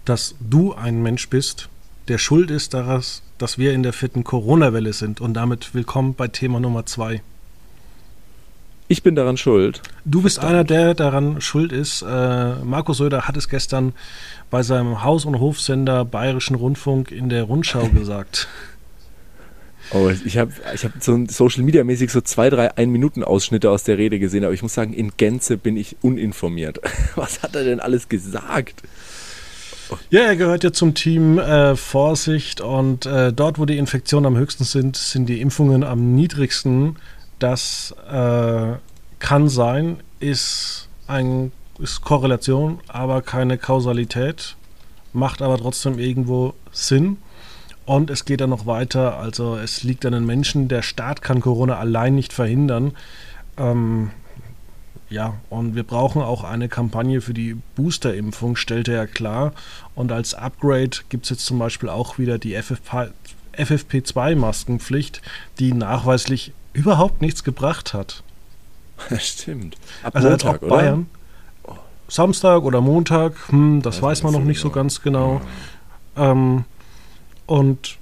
Dass 0.04 0.34
du 0.40 0.74
ein 0.74 1.02
Mensch 1.02 1.30
bist, 1.30 1.70
der 2.08 2.18
schuld 2.18 2.50
ist 2.50 2.74
daran, 2.74 3.02
dass 3.38 3.56
wir 3.56 3.72
in 3.72 3.82
der 3.82 3.94
vierten 3.94 4.24
Corona-Welle 4.24 4.92
sind. 4.92 5.22
Und 5.22 5.32
damit 5.34 5.74
willkommen 5.74 6.12
bei 6.12 6.28
Thema 6.28 6.60
Nummer 6.60 6.84
zwei. 6.84 7.22
Ich 8.88 9.02
bin 9.02 9.14
daran 9.14 9.38
schuld. 9.38 9.80
Du 10.04 10.20
bist 10.20 10.38
Verdammt. 10.38 10.54
einer, 10.54 10.64
der 10.64 10.94
daran 10.94 11.40
schuld 11.40 11.72
ist. 11.72 12.02
Äh, 12.02 12.56
Markus 12.56 12.98
Söder 12.98 13.22
hat 13.26 13.38
es 13.38 13.48
gestern 13.48 13.94
bei 14.50 14.62
seinem 14.62 15.02
Haus- 15.02 15.24
und 15.24 15.40
Hofsender 15.40 16.04
Bayerischen 16.04 16.56
Rundfunk 16.56 17.10
in 17.10 17.30
der 17.30 17.44
Rundschau 17.44 17.88
gesagt. 17.94 18.48
Oh, 19.94 20.10
ich 20.24 20.38
habe 20.38 20.52
ich 20.74 20.84
hab 20.84 20.92
so 21.00 21.22
Social 21.28 21.62
Media 21.62 21.84
mäßig 21.84 22.10
so 22.10 22.20
zwei, 22.22 22.48
drei 22.48 22.76
Ein-Minuten-Ausschnitte 22.76 23.70
aus 23.70 23.84
der 23.84 23.98
Rede 23.98 24.18
gesehen, 24.18 24.44
aber 24.44 24.54
ich 24.54 24.62
muss 24.62 24.74
sagen, 24.74 24.94
in 24.94 25.12
Gänze 25.16 25.58
bin 25.58 25.76
ich 25.76 25.96
uninformiert. 26.00 26.80
Was 27.14 27.42
hat 27.42 27.54
er 27.54 27.64
denn 27.64 27.80
alles 27.80 28.08
gesagt? 28.08 28.82
Ja, 30.08 30.20
er 30.20 30.36
gehört 30.36 30.64
ja 30.64 30.72
zum 30.72 30.94
Team 30.94 31.38
äh, 31.38 31.76
Vorsicht 31.76 32.62
und 32.62 33.04
äh, 33.04 33.32
dort, 33.32 33.58
wo 33.58 33.66
die 33.66 33.76
Infektionen 33.76 34.24
am 34.24 34.38
höchsten 34.38 34.64
sind, 34.64 34.96
sind 34.96 35.26
die 35.26 35.42
Impfungen 35.42 35.84
am 35.84 36.14
niedrigsten. 36.14 36.96
Das 37.38 37.94
äh, 38.10 38.72
kann 39.18 39.48
sein, 39.48 39.98
ist 40.20 40.88
ein 41.06 41.52
ist 41.78 42.02
Korrelation, 42.02 42.80
aber 42.88 43.22
keine 43.22 43.58
Kausalität, 43.58 44.56
macht 45.12 45.42
aber 45.42 45.58
trotzdem 45.58 45.98
irgendwo 45.98 46.54
Sinn. 46.70 47.18
Und 47.84 48.10
es 48.10 48.24
geht 48.24 48.40
dann 48.40 48.50
noch 48.50 48.66
weiter. 48.66 49.18
Also 49.18 49.56
es 49.56 49.82
liegt 49.82 50.06
an 50.06 50.12
den 50.12 50.26
Menschen. 50.26 50.68
Der 50.68 50.82
Staat 50.82 51.22
kann 51.22 51.40
Corona 51.40 51.78
allein 51.78 52.14
nicht 52.14 52.32
verhindern. 52.32 52.92
Ähm, 53.56 54.10
ja, 55.12 55.34
und 55.50 55.74
wir 55.74 55.82
brauchen 55.82 56.22
auch 56.22 56.42
eine 56.42 56.70
Kampagne 56.70 57.20
für 57.20 57.34
die 57.34 57.58
Boosterimpfung, 57.76 58.56
stellte 58.56 58.94
er 58.94 59.06
klar. 59.06 59.52
Und 59.94 60.10
als 60.10 60.32
Upgrade 60.34 60.96
gibt 61.10 61.24
es 61.24 61.30
jetzt 61.30 61.44
zum 61.44 61.58
Beispiel 61.58 61.90
auch 61.90 62.16
wieder 62.18 62.38
die 62.38 62.56
FFP2-Maskenpflicht, 62.56 65.20
die 65.58 65.74
nachweislich 65.74 66.54
überhaupt 66.72 67.20
nichts 67.20 67.44
gebracht 67.44 67.92
hat. 67.92 68.22
Stimmt. 69.18 69.76
Ab 70.02 70.16
also 70.16 70.30
Montag, 70.30 70.54
als 70.54 70.62
ob 70.62 70.68
Bayern, 70.70 71.06
oder? 71.64 71.78
Samstag 72.08 72.62
oder 72.62 72.80
Montag, 72.80 73.34
hm, 73.48 73.82
das, 73.82 73.96
das 73.96 74.02
weiß 74.02 74.22
man 74.22 74.32
noch 74.32 74.44
nicht 74.44 74.60
so 74.60 74.70
ganz 74.70 75.02
genau. 75.02 75.42
Ja. 76.16 76.32
Ähm, 76.32 76.64
und 77.46 77.98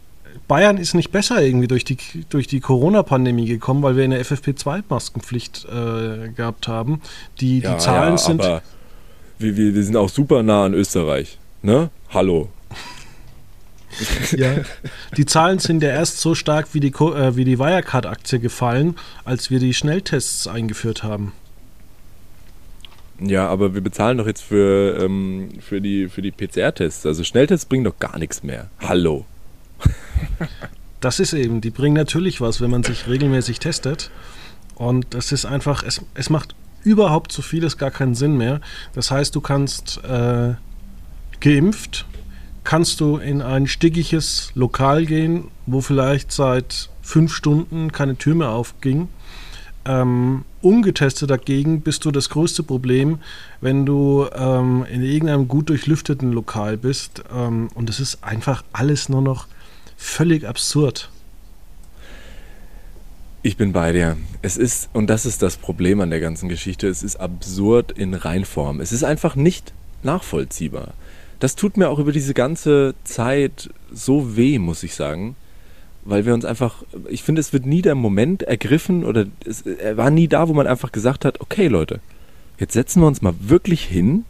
Bayern 0.48 0.78
ist 0.78 0.94
nicht 0.94 1.12
besser 1.12 1.42
irgendwie 1.42 1.68
durch 1.68 1.84
die, 1.84 1.96
durch 2.28 2.46
die 2.46 2.60
Corona-Pandemie 2.60 3.46
gekommen, 3.46 3.82
weil 3.82 3.96
wir 3.96 4.04
eine 4.04 4.20
FFP2-Maskenpflicht 4.20 5.66
äh, 5.66 6.30
gehabt 6.30 6.68
haben. 6.68 7.00
Die, 7.40 7.60
ja, 7.60 7.74
die 7.74 7.78
Zahlen 7.78 8.12
ja, 8.12 8.18
sind. 8.18 8.44
Aber 8.44 8.62
wir, 9.38 9.56
wir, 9.56 9.74
wir 9.74 9.84
sind 9.84 9.96
auch 9.96 10.08
super 10.08 10.42
nah 10.42 10.64
an 10.64 10.74
Österreich. 10.74 11.38
Ne? 11.62 11.90
Hallo. 12.10 12.48
ja, 14.36 14.56
die 15.16 15.26
Zahlen 15.26 15.58
sind 15.58 15.82
ja 15.82 15.90
erst 15.90 16.20
so 16.20 16.34
stark 16.34 16.74
wie 16.74 16.80
die, 16.80 16.88
äh, 16.88 17.36
wie 17.36 17.44
die 17.44 17.58
Wirecard-Aktie 17.58 18.40
gefallen, 18.40 18.96
als 19.24 19.50
wir 19.50 19.58
die 19.58 19.74
Schnelltests 19.74 20.46
eingeführt 20.46 21.02
haben. 21.02 21.32
Ja, 23.20 23.48
aber 23.48 23.74
wir 23.74 23.82
bezahlen 23.82 24.18
doch 24.18 24.26
jetzt 24.26 24.42
für, 24.42 24.98
ähm, 24.98 25.50
für 25.60 25.80
die, 25.80 26.08
für 26.08 26.22
die 26.22 26.30
PCR-Tests. 26.30 27.04
Also 27.06 27.22
Schnelltests 27.22 27.66
bringen 27.66 27.84
doch 27.84 27.98
gar 27.98 28.18
nichts 28.18 28.42
mehr. 28.42 28.70
Hallo. 28.80 29.26
Das 31.00 31.18
ist 31.18 31.32
eben, 31.32 31.62
die 31.62 31.70
bringen 31.70 31.94
natürlich 31.94 32.42
was, 32.42 32.60
wenn 32.60 32.70
man 32.70 32.82
sich 32.82 33.08
regelmäßig 33.08 33.58
testet. 33.58 34.10
Und 34.74 35.14
das 35.14 35.32
ist 35.32 35.46
einfach, 35.46 35.82
es, 35.82 36.02
es 36.12 36.28
macht 36.28 36.54
überhaupt 36.84 37.32
zu 37.32 37.42
vieles 37.42 37.78
gar 37.78 37.90
keinen 37.90 38.14
Sinn 38.14 38.36
mehr. 38.36 38.60
Das 38.92 39.10
heißt, 39.10 39.34
du 39.34 39.40
kannst 39.40 40.04
äh, 40.04 40.54
geimpft, 41.40 42.06
kannst 42.64 43.00
du 43.00 43.16
in 43.16 43.40
ein 43.40 43.66
stickiges 43.66 44.52
Lokal 44.54 45.06
gehen, 45.06 45.48
wo 45.64 45.80
vielleicht 45.80 46.32
seit 46.32 46.90
fünf 47.00 47.34
Stunden 47.34 47.92
keine 47.92 48.16
Tür 48.16 48.34
mehr 48.34 48.50
aufging. 48.50 49.08
Ähm, 49.86 50.44
ungetestet 50.60 51.30
dagegen 51.30 51.80
bist 51.80 52.04
du 52.04 52.10
das 52.10 52.28
größte 52.28 52.62
Problem, 52.62 53.18
wenn 53.60 53.86
du 53.86 54.26
ähm, 54.34 54.84
in 54.90 55.02
irgendeinem 55.02 55.48
gut 55.48 55.70
durchlüfteten 55.70 56.32
Lokal 56.32 56.76
bist. 56.76 57.24
Ähm, 57.34 57.68
und 57.74 57.88
es 57.88 58.00
ist 58.00 58.22
einfach 58.22 58.62
alles 58.72 59.08
nur 59.08 59.22
noch 59.22 59.46
völlig 59.96 60.46
absurd. 60.46 61.10
Ich 63.42 63.56
bin 63.56 63.72
bei 63.72 63.92
dir. 63.92 64.18
Es 64.42 64.58
ist, 64.58 64.90
und 64.92 65.08
das 65.08 65.24
ist 65.24 65.40
das 65.40 65.56
Problem 65.56 66.02
an 66.02 66.10
der 66.10 66.20
ganzen 66.20 66.50
Geschichte, 66.50 66.88
es 66.88 67.02
ist 67.02 67.16
absurd 67.16 67.92
in 67.92 68.12
Reinform. 68.12 68.80
Es 68.80 68.92
ist 68.92 69.02
einfach 69.02 69.34
nicht 69.34 69.72
nachvollziehbar. 70.02 70.92
Das 71.38 71.56
tut 71.56 71.78
mir 71.78 71.88
auch 71.88 71.98
über 71.98 72.12
diese 72.12 72.34
ganze 72.34 72.94
Zeit 73.04 73.70
so 73.90 74.36
weh, 74.36 74.58
muss 74.58 74.82
ich 74.82 74.94
sagen. 74.94 75.36
Weil 76.04 76.24
wir 76.24 76.34
uns 76.34 76.44
einfach, 76.44 76.82
ich 77.08 77.22
finde, 77.22 77.40
es 77.40 77.52
wird 77.52 77.66
nie 77.66 77.82
der 77.82 77.94
Moment 77.94 78.42
ergriffen 78.42 79.04
oder 79.04 79.26
es, 79.44 79.62
er 79.62 79.96
war 79.96 80.10
nie 80.10 80.28
da, 80.28 80.48
wo 80.48 80.54
man 80.54 80.66
einfach 80.66 80.92
gesagt 80.92 81.24
hat, 81.24 81.40
okay 81.40 81.68
Leute, 81.68 82.00
jetzt 82.58 82.72
setzen 82.72 83.02
wir 83.02 83.06
uns 83.06 83.22
mal 83.22 83.34
wirklich 83.38 83.84
hin 83.84 84.24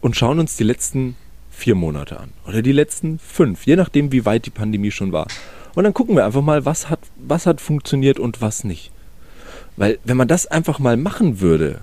und 0.00 0.16
schauen 0.16 0.38
uns 0.38 0.56
die 0.56 0.64
letzten 0.64 1.16
vier 1.50 1.74
Monate 1.74 2.18
an. 2.20 2.30
Oder 2.46 2.62
die 2.62 2.72
letzten 2.72 3.18
fünf, 3.18 3.66
je 3.66 3.76
nachdem, 3.76 4.12
wie 4.12 4.24
weit 4.24 4.46
die 4.46 4.50
Pandemie 4.50 4.90
schon 4.90 5.12
war. 5.12 5.26
Und 5.74 5.84
dann 5.84 5.94
gucken 5.94 6.16
wir 6.16 6.24
einfach 6.24 6.42
mal, 6.42 6.64
was 6.64 6.90
hat, 6.90 7.00
was 7.16 7.46
hat 7.46 7.60
funktioniert 7.60 8.18
und 8.18 8.40
was 8.40 8.64
nicht. 8.64 8.90
Weil 9.76 9.98
wenn 10.04 10.16
man 10.16 10.28
das 10.28 10.46
einfach 10.46 10.78
mal 10.78 10.96
machen 10.96 11.40
würde, 11.40 11.80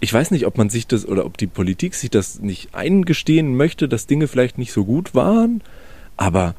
ich 0.00 0.12
weiß 0.12 0.30
nicht, 0.32 0.46
ob 0.46 0.58
man 0.58 0.68
sich 0.68 0.86
das 0.86 1.06
oder 1.06 1.24
ob 1.24 1.38
die 1.38 1.46
Politik 1.46 1.94
sich 1.94 2.10
das 2.10 2.40
nicht 2.40 2.74
eingestehen 2.74 3.56
möchte, 3.56 3.88
dass 3.88 4.06
Dinge 4.06 4.26
vielleicht 4.26 4.58
nicht 4.58 4.72
so 4.72 4.84
gut 4.84 5.14
waren, 5.14 5.62
aber 6.16 6.54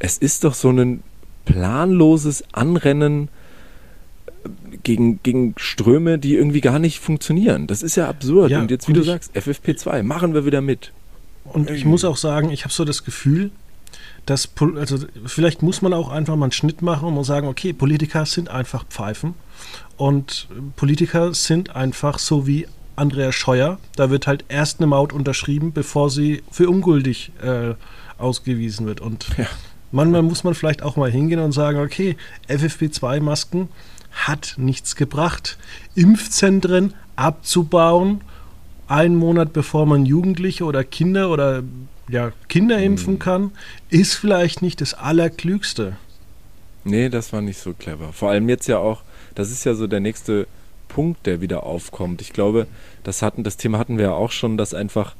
es 0.00 0.18
ist 0.18 0.42
doch 0.42 0.54
so 0.54 0.70
ein 0.70 1.02
planloses 1.44 2.42
Anrennen 2.52 3.28
gegen, 4.82 5.22
gegen 5.22 5.54
Ströme, 5.56 6.18
die 6.18 6.34
irgendwie 6.34 6.60
gar 6.60 6.78
nicht 6.78 6.98
funktionieren. 6.98 7.66
Das 7.66 7.82
ist 7.82 7.96
ja 7.96 8.08
absurd. 8.08 8.50
Ja, 8.50 8.60
und 8.60 8.70
jetzt, 8.70 8.88
wie 8.88 8.92
du 8.92 9.02
sagst, 9.02 9.36
FFP2, 9.36 10.02
machen 10.02 10.34
wir 10.34 10.44
wieder 10.44 10.60
mit. 10.60 10.92
Und 11.44 11.70
ich 11.70 11.84
muss 11.84 12.04
auch 12.04 12.16
sagen, 12.16 12.50
ich 12.50 12.64
habe 12.64 12.72
so 12.72 12.84
das 12.84 13.04
Gefühl, 13.04 13.50
dass, 14.26 14.50
also 14.76 14.98
vielleicht 15.26 15.62
muss 15.62 15.82
man 15.82 15.92
auch 15.92 16.10
einfach 16.10 16.36
mal 16.36 16.46
einen 16.46 16.52
Schnitt 16.52 16.82
machen 16.82 17.08
und 17.08 17.14
muss 17.14 17.26
sagen, 17.26 17.48
okay, 17.48 17.72
Politiker 17.72 18.26
sind 18.26 18.48
einfach 18.48 18.84
Pfeifen 18.86 19.34
und 19.96 20.48
Politiker 20.76 21.34
sind 21.34 21.74
einfach 21.74 22.18
so 22.18 22.46
wie 22.46 22.66
Andrea 22.96 23.32
Scheuer, 23.32 23.78
da 23.96 24.10
wird 24.10 24.26
halt 24.26 24.44
erst 24.48 24.80
eine 24.80 24.86
Maut 24.86 25.12
unterschrieben, 25.12 25.72
bevor 25.72 26.10
sie 26.10 26.42
für 26.50 26.68
ungültig 26.68 27.32
äh, 27.42 27.74
ausgewiesen 28.18 28.86
wird. 28.86 29.00
Und 29.00 29.26
Ja. 29.36 29.46
Manchmal 29.92 30.22
muss 30.22 30.44
man 30.44 30.54
vielleicht 30.54 30.82
auch 30.82 30.96
mal 30.96 31.10
hingehen 31.10 31.40
und 31.40 31.52
sagen, 31.52 31.80
okay, 31.80 32.16
FFP2-Masken 32.48 33.68
hat 34.12 34.54
nichts 34.56 34.96
gebracht. 34.96 35.58
Impfzentren 35.94 36.94
abzubauen, 37.16 38.22
einen 38.88 39.16
Monat 39.16 39.52
bevor 39.52 39.86
man 39.86 40.04
Jugendliche 40.04 40.64
oder 40.64 40.82
Kinder 40.84 41.30
oder 41.30 41.62
ja, 42.08 42.32
Kinder 42.48 42.78
impfen 42.78 43.18
kann, 43.20 43.52
ist 43.88 44.14
vielleicht 44.14 44.62
nicht 44.62 44.80
das 44.80 44.94
Allerklügste. 44.94 45.96
Nee, 46.82 47.08
das 47.08 47.32
war 47.32 47.40
nicht 47.40 47.58
so 47.58 47.72
clever. 47.72 48.12
Vor 48.12 48.30
allem 48.30 48.48
jetzt 48.48 48.66
ja 48.66 48.78
auch, 48.78 49.02
das 49.34 49.50
ist 49.50 49.64
ja 49.64 49.74
so 49.74 49.86
der 49.86 50.00
nächste 50.00 50.48
Punkt, 50.88 51.26
der 51.26 51.40
wieder 51.40 51.62
aufkommt. 51.62 52.20
Ich 52.20 52.32
glaube, 52.32 52.66
das 53.04 53.22
hatten, 53.22 53.44
das 53.44 53.56
Thema 53.56 53.78
hatten 53.78 53.96
wir 53.96 54.06
ja 54.06 54.12
auch 54.12 54.32
schon, 54.32 54.56
dass 54.56 54.74
einfach 54.74 55.14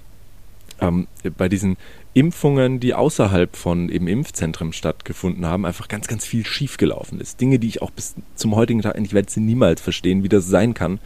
ähm, 0.80 1.06
bei 1.36 1.48
diesen 1.48 1.76
Impfungen, 2.12 2.80
die 2.80 2.94
außerhalb 2.94 3.54
von 3.54 3.88
eben 3.88 4.08
Impfzentren 4.08 4.72
stattgefunden 4.72 5.46
haben, 5.46 5.64
einfach 5.64 5.86
ganz, 5.86 6.08
ganz 6.08 6.26
viel 6.26 6.44
schiefgelaufen 6.44 7.20
ist. 7.20 7.40
Dinge, 7.40 7.58
die 7.58 7.68
ich 7.68 7.82
auch 7.82 7.90
bis 7.90 8.14
zum 8.34 8.56
heutigen 8.56 8.82
Tag, 8.82 8.98
ich 9.00 9.12
werde 9.12 9.30
sie 9.30 9.40
niemals 9.40 9.80
verstehen, 9.80 10.24
wie 10.24 10.28
das 10.28 10.46
sein 10.46 10.74
kann, 10.74 10.98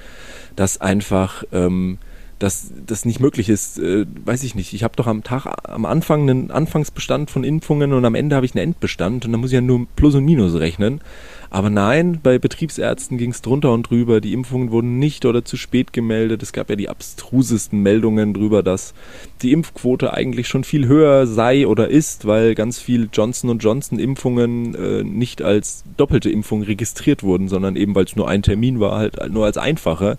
dass 0.57 0.81
einfach 0.81 1.45
ähm, 1.53 1.99
dass 2.45 2.71
das 2.87 3.07
nicht 3.07 3.21
möglich 3.21 3.49
ist, 3.49 3.79
äh, 3.79 4.05
weiß 4.27 4.43
ich 4.43 4.55
nicht. 4.55 4.75
Ich 4.75 4.85
habe 4.85 4.95
doch 4.97 5.07
am 5.07 5.25
Tag, 5.25 5.47
am 5.65 5.87
Anfang 5.87 6.29
einen 6.29 6.51
Anfangsbestand 6.51 7.31
von 7.31 7.43
Impfungen 7.43 7.95
und 7.95 8.05
am 8.05 8.15
Ende 8.15 8.37
habe 8.37 8.45
ich 8.45 8.55
einen 8.55 8.65
Endbestand 8.65 9.25
und 9.25 9.33
dann 9.33 9.41
muss 9.41 9.51
ich 9.51 9.55
ja 9.55 9.63
nur 9.63 9.87
Plus 9.97 10.15
und 10.15 10.27
Minus 10.27 10.55
rechnen. 10.55 11.01
Aber 11.49 11.71
nein, 11.71 12.21
bei 12.23 12.39
Betriebsärzten 12.39 13.17
ging 13.17 13.31
es 13.31 13.41
drunter 13.41 13.73
und 13.73 13.89
drüber. 13.89 14.21
Die 14.21 14.35
Impfungen 14.35 14.73
wurden 14.73 14.99
nicht 14.99 15.25
oder 15.25 15.43
zu 15.43 15.57
spät 15.57 15.95
gemeldet. 15.95 16.43
Es 16.43 16.53
gab 16.53 16.69
ja 16.69 16.77
die 16.77 16.91
abstrusesten 16.91 17.81
Meldungen 17.81 18.35
drüber, 18.35 18.63
dass 18.63 18.93
die 19.41 19.53
Impfquote 19.53 20.13
eigentlich 20.13 20.47
schon 20.47 20.65
viel 20.65 20.87
höher 20.87 21.27
sei 21.27 21.67
oder 21.67 21.89
ist, 21.89 22.27
weil 22.27 22.55
ganz 22.55 22.79
viel 22.79 23.09
Johnson 23.11 23.59
Johnson 23.59 23.99
Impfungen 23.99 24.75
äh, 24.75 25.03
nicht 25.03 25.41
als 25.41 25.85
doppelte 25.97 26.29
Impfung 26.29 26.63
registriert 26.63 27.23
wurden, 27.23 27.49
sondern 27.49 27.77
eben 27.77 27.95
weil 27.95 28.05
es 28.05 28.17
nur 28.17 28.29
ein 28.29 28.43
Termin 28.43 28.81
war, 28.81 28.99
halt 28.99 29.33
nur 29.33 29.47
als 29.47 29.57
einfache 29.57 30.19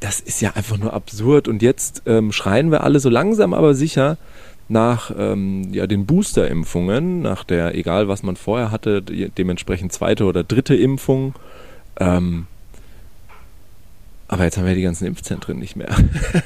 das 0.00 0.20
ist 0.20 0.40
ja 0.40 0.52
einfach 0.54 0.78
nur 0.78 0.92
absurd. 0.92 1.48
Und 1.48 1.62
jetzt 1.62 2.02
ähm, 2.06 2.32
schreien 2.32 2.70
wir 2.70 2.84
alle 2.84 3.00
so 3.00 3.08
langsam 3.08 3.52
aber 3.54 3.74
sicher 3.74 4.16
nach 4.68 5.10
ähm, 5.16 5.72
ja, 5.72 5.86
den 5.86 6.04
Booster-Impfungen, 6.06 7.22
nach 7.22 7.42
der, 7.44 7.74
egal 7.74 8.06
was 8.08 8.22
man 8.22 8.36
vorher 8.36 8.70
hatte, 8.70 9.00
dementsprechend 9.02 9.92
zweite 9.92 10.24
oder 10.24 10.44
dritte 10.44 10.74
Impfung. 10.76 11.34
Ähm, 11.98 12.46
aber 14.28 14.44
jetzt 14.44 14.58
haben 14.58 14.66
wir 14.66 14.74
die 14.74 14.82
ganzen 14.82 15.06
Impfzentren 15.06 15.58
nicht 15.58 15.74
mehr. 15.74 15.88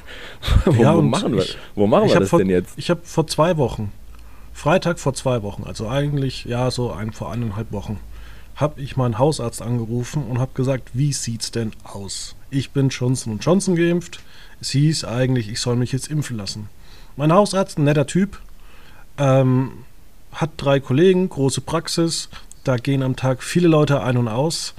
wo, 0.64 0.82
Ja, 0.82 0.96
wo 0.96 1.02
machen 1.02 1.34
wir, 1.34 1.42
ich- 1.42 1.58
wo 1.74 1.86
machen 1.88 2.08
wir 2.08 2.20
das 2.20 2.30
vor, 2.30 2.38
denn 2.38 2.48
jetzt? 2.48 2.74
Ich 2.76 2.90
habe 2.90 3.00
vor 3.02 3.26
zwei 3.26 3.56
Wochen, 3.56 3.92
Freitag 4.52 5.00
vor 5.00 5.14
zwei 5.14 5.42
Wochen, 5.42 5.64
also 5.64 5.88
eigentlich 5.88 6.44
ja 6.44 6.70
so 6.70 6.92
ein, 6.92 7.12
vor 7.12 7.32
eineinhalb 7.32 7.72
Wochen, 7.72 7.98
habe 8.54 8.80
ich 8.80 8.96
meinen 8.96 9.18
Hausarzt 9.18 9.62
angerufen 9.62 10.24
und 10.24 10.38
habe 10.38 10.52
gesagt, 10.54 10.90
wie 10.94 11.12
sieht's 11.12 11.50
denn 11.50 11.72
aus? 11.82 12.36
Ich 12.54 12.72
bin 12.72 12.90
Johnson 12.90 13.38
Johnson 13.40 13.76
geimpft. 13.76 14.20
Es 14.60 14.70
hieß 14.70 15.06
eigentlich, 15.06 15.48
ich 15.48 15.58
soll 15.58 15.74
mich 15.74 15.90
jetzt 15.90 16.08
impfen 16.08 16.36
lassen. 16.36 16.68
Mein 17.16 17.32
Hausarzt, 17.32 17.78
ein 17.78 17.84
netter 17.84 18.06
Typ, 18.06 18.38
ähm, 19.16 19.72
hat 20.32 20.50
drei 20.58 20.78
Kollegen, 20.78 21.30
große 21.30 21.62
Praxis. 21.62 22.28
Da 22.62 22.76
gehen 22.76 23.02
am 23.02 23.16
Tag 23.16 23.42
viele 23.42 23.68
Leute 23.68 24.02
ein 24.02 24.18
und 24.18 24.28
aus. 24.28 24.74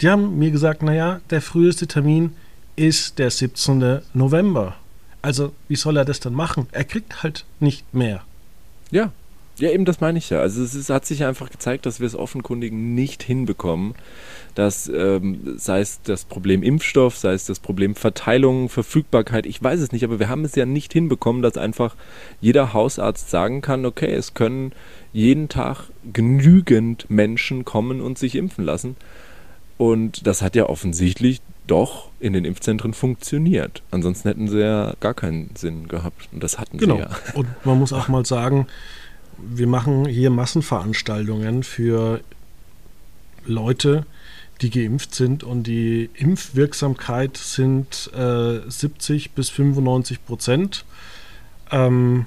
Die 0.00 0.08
haben 0.08 0.38
mir 0.38 0.50
gesagt, 0.50 0.82
naja, 0.82 1.20
der 1.28 1.42
früheste 1.42 1.86
Termin 1.86 2.34
ist 2.76 3.18
der 3.18 3.30
17. 3.30 4.00
November. 4.14 4.76
Also, 5.20 5.52
wie 5.68 5.76
soll 5.76 5.98
er 5.98 6.06
das 6.06 6.18
dann 6.18 6.32
machen? 6.32 6.66
Er 6.72 6.84
kriegt 6.84 7.22
halt 7.22 7.44
nicht 7.60 7.92
mehr. 7.92 8.22
Ja. 8.90 9.12
Ja, 9.58 9.70
eben 9.70 9.84
das 9.84 10.00
meine 10.00 10.18
ich 10.18 10.30
ja. 10.30 10.40
Also 10.40 10.62
es 10.62 10.74
ist, 10.74 10.88
hat 10.88 11.04
sich 11.04 11.24
einfach 11.24 11.50
gezeigt, 11.50 11.84
dass 11.84 12.00
wir 12.00 12.06
es 12.06 12.16
offenkundig 12.16 12.72
nicht 12.72 13.22
hinbekommen, 13.22 13.94
dass 14.54 14.88
ähm, 14.88 15.54
sei 15.56 15.80
es 15.80 16.00
das 16.02 16.24
Problem 16.24 16.62
Impfstoff, 16.62 17.16
sei 17.16 17.32
es 17.32 17.46
das 17.46 17.60
Problem 17.60 17.94
Verteilung, 17.94 18.68
Verfügbarkeit, 18.68 19.46
ich 19.46 19.62
weiß 19.62 19.80
es 19.80 19.92
nicht, 19.92 20.04
aber 20.04 20.18
wir 20.18 20.28
haben 20.28 20.44
es 20.44 20.54
ja 20.54 20.66
nicht 20.66 20.92
hinbekommen, 20.92 21.42
dass 21.42 21.56
einfach 21.56 21.96
jeder 22.40 22.72
Hausarzt 22.72 23.30
sagen 23.30 23.60
kann, 23.60 23.86
okay, 23.86 24.12
es 24.12 24.34
können 24.34 24.72
jeden 25.12 25.48
Tag 25.48 25.84
genügend 26.12 27.10
Menschen 27.10 27.64
kommen 27.64 28.00
und 28.00 28.18
sich 28.18 28.34
impfen 28.34 28.64
lassen. 28.64 28.96
Und 29.78 30.26
das 30.26 30.42
hat 30.42 30.54
ja 30.54 30.68
offensichtlich 30.68 31.40
doch 31.66 32.10
in 32.20 32.32
den 32.32 32.44
Impfzentren 32.44 32.92
funktioniert. 32.94 33.82
Ansonsten 33.90 34.28
hätten 34.28 34.48
sie 34.48 34.60
ja 34.60 34.94
gar 35.00 35.14
keinen 35.14 35.50
Sinn 35.56 35.88
gehabt. 35.88 36.28
Und 36.32 36.42
das 36.42 36.58
hatten 36.58 36.78
Genau. 36.78 36.96
sie 36.96 37.00
ja. 37.02 37.10
Und 37.34 37.48
man 37.64 37.78
muss 37.78 37.92
auch 37.92 38.08
mal 38.08 38.24
sagen, 38.26 38.66
wir 39.38 39.66
machen 39.66 40.06
hier 40.06 40.30
Massenveranstaltungen 40.30 41.62
für 41.62 42.20
Leute, 43.44 44.06
die 44.62 44.70
geimpft 44.70 45.14
sind 45.14 45.44
und 45.44 45.64
die 45.66 46.08
Impfwirksamkeit 46.14 47.36
sind 47.36 48.10
äh, 48.14 48.60
70 48.68 49.32
bis 49.32 49.50
95 49.50 50.24
Prozent. 50.24 50.84
Ähm, 51.70 52.26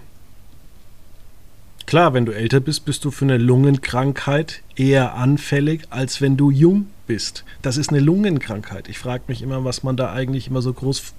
klar, 1.86 2.14
wenn 2.14 2.26
du 2.26 2.32
älter 2.32 2.60
bist, 2.60 2.86
bist 2.86 3.06
du 3.06 3.12
für 3.12 3.26
eine 3.26 3.38
Lungenkrankheit 3.38 4.62
eher 4.76 5.16
anfällig, 5.16 5.84
als 5.90 6.22
wenn 6.22 6.38
du 6.38 6.52
jung 6.52 6.88
bist. 7.08 7.46
Das 7.62 7.78
ist 7.78 7.90
eine 7.90 8.00
Lungenkrankheit. 8.00 8.90
Ich 8.90 9.00
frage 9.00 9.24
mich 9.28 9.42
immer, 9.42 9.64
was 9.64 9.84
man 9.84 9.96
da 9.96 10.12
eigentlich 10.12 10.48
immer 10.48 10.62
so 10.62 10.74
groß 10.74 11.14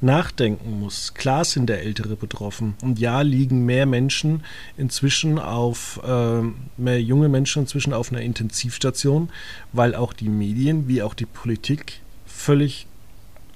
nachdenken 0.00 0.80
muss. 0.80 1.14
Klar 1.14 1.44
sind 1.44 1.66
der 1.66 1.82
Ältere 1.82 2.16
betroffen. 2.16 2.74
Und 2.82 2.98
ja, 2.98 3.20
liegen 3.22 3.66
mehr 3.66 3.86
Menschen 3.86 4.44
inzwischen 4.76 5.38
auf, 5.38 6.00
äh, 6.06 6.42
mehr 6.76 7.02
junge 7.02 7.28
Menschen 7.28 7.62
inzwischen 7.62 7.92
auf 7.92 8.12
einer 8.12 8.22
Intensivstation, 8.22 9.30
weil 9.72 9.94
auch 9.94 10.12
die 10.12 10.28
Medien 10.28 10.88
wie 10.88 11.02
auch 11.02 11.14
die 11.14 11.26
Politik 11.26 12.00
völlig 12.26 12.86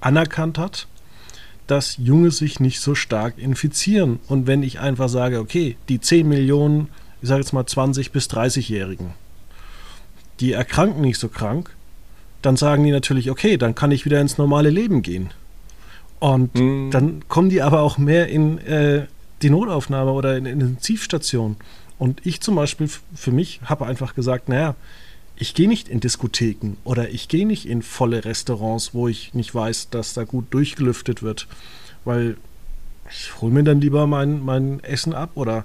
anerkannt 0.00 0.58
hat, 0.58 0.88
dass 1.66 1.96
Junge 1.96 2.32
sich 2.32 2.60
nicht 2.60 2.80
so 2.80 2.94
stark 2.94 3.38
infizieren. 3.38 4.18
Und 4.26 4.46
wenn 4.46 4.62
ich 4.62 4.80
einfach 4.80 5.08
sage, 5.08 5.38
okay, 5.38 5.76
die 5.88 6.00
10 6.00 6.28
Millionen, 6.28 6.88
ich 7.20 7.28
sage 7.28 7.40
jetzt 7.40 7.52
mal 7.52 7.66
20 7.66 8.10
bis 8.10 8.28
30-Jährigen, 8.28 9.14
die 10.40 10.52
erkranken 10.52 11.02
nicht 11.02 11.18
so 11.18 11.28
krank, 11.28 11.70
dann 12.42 12.56
sagen 12.56 12.82
die 12.82 12.90
natürlich, 12.90 13.30
okay, 13.30 13.56
dann 13.56 13.76
kann 13.76 13.92
ich 13.92 14.04
wieder 14.04 14.20
ins 14.20 14.38
normale 14.38 14.70
Leben 14.70 15.02
gehen. 15.02 15.30
Und 16.22 16.56
Hm. 16.56 16.92
dann 16.92 17.24
kommen 17.26 17.50
die 17.50 17.62
aber 17.62 17.80
auch 17.80 17.98
mehr 17.98 18.28
in 18.28 18.58
äh, 18.58 19.06
die 19.42 19.50
Notaufnahme 19.50 20.12
oder 20.12 20.36
in, 20.36 20.46
in 20.46 20.60
die 20.60 20.64
Intensivstation. 20.66 21.56
Und 21.98 22.24
ich 22.24 22.40
zum 22.40 22.54
Beispiel 22.54 22.88
für 23.12 23.32
mich 23.32 23.60
habe 23.64 23.86
einfach 23.86 24.14
gesagt, 24.14 24.48
naja, 24.48 24.76
ich 25.34 25.52
gehe 25.52 25.66
nicht 25.66 25.88
in 25.88 25.98
Diskotheken 25.98 26.76
oder 26.84 27.10
ich 27.10 27.26
gehe 27.26 27.44
nicht 27.44 27.66
in 27.66 27.82
volle 27.82 28.24
Restaurants, 28.24 28.94
wo 28.94 29.08
ich 29.08 29.34
nicht 29.34 29.52
weiß, 29.52 29.90
dass 29.90 30.14
da 30.14 30.22
gut 30.22 30.44
durchgelüftet 30.50 31.24
wird, 31.24 31.48
weil 32.04 32.36
ich 33.10 33.40
hole 33.40 33.52
mir 33.52 33.64
dann 33.64 33.80
lieber 33.80 34.06
mein, 34.06 34.44
mein 34.44 34.78
Essen 34.84 35.14
ab 35.14 35.30
oder 35.34 35.64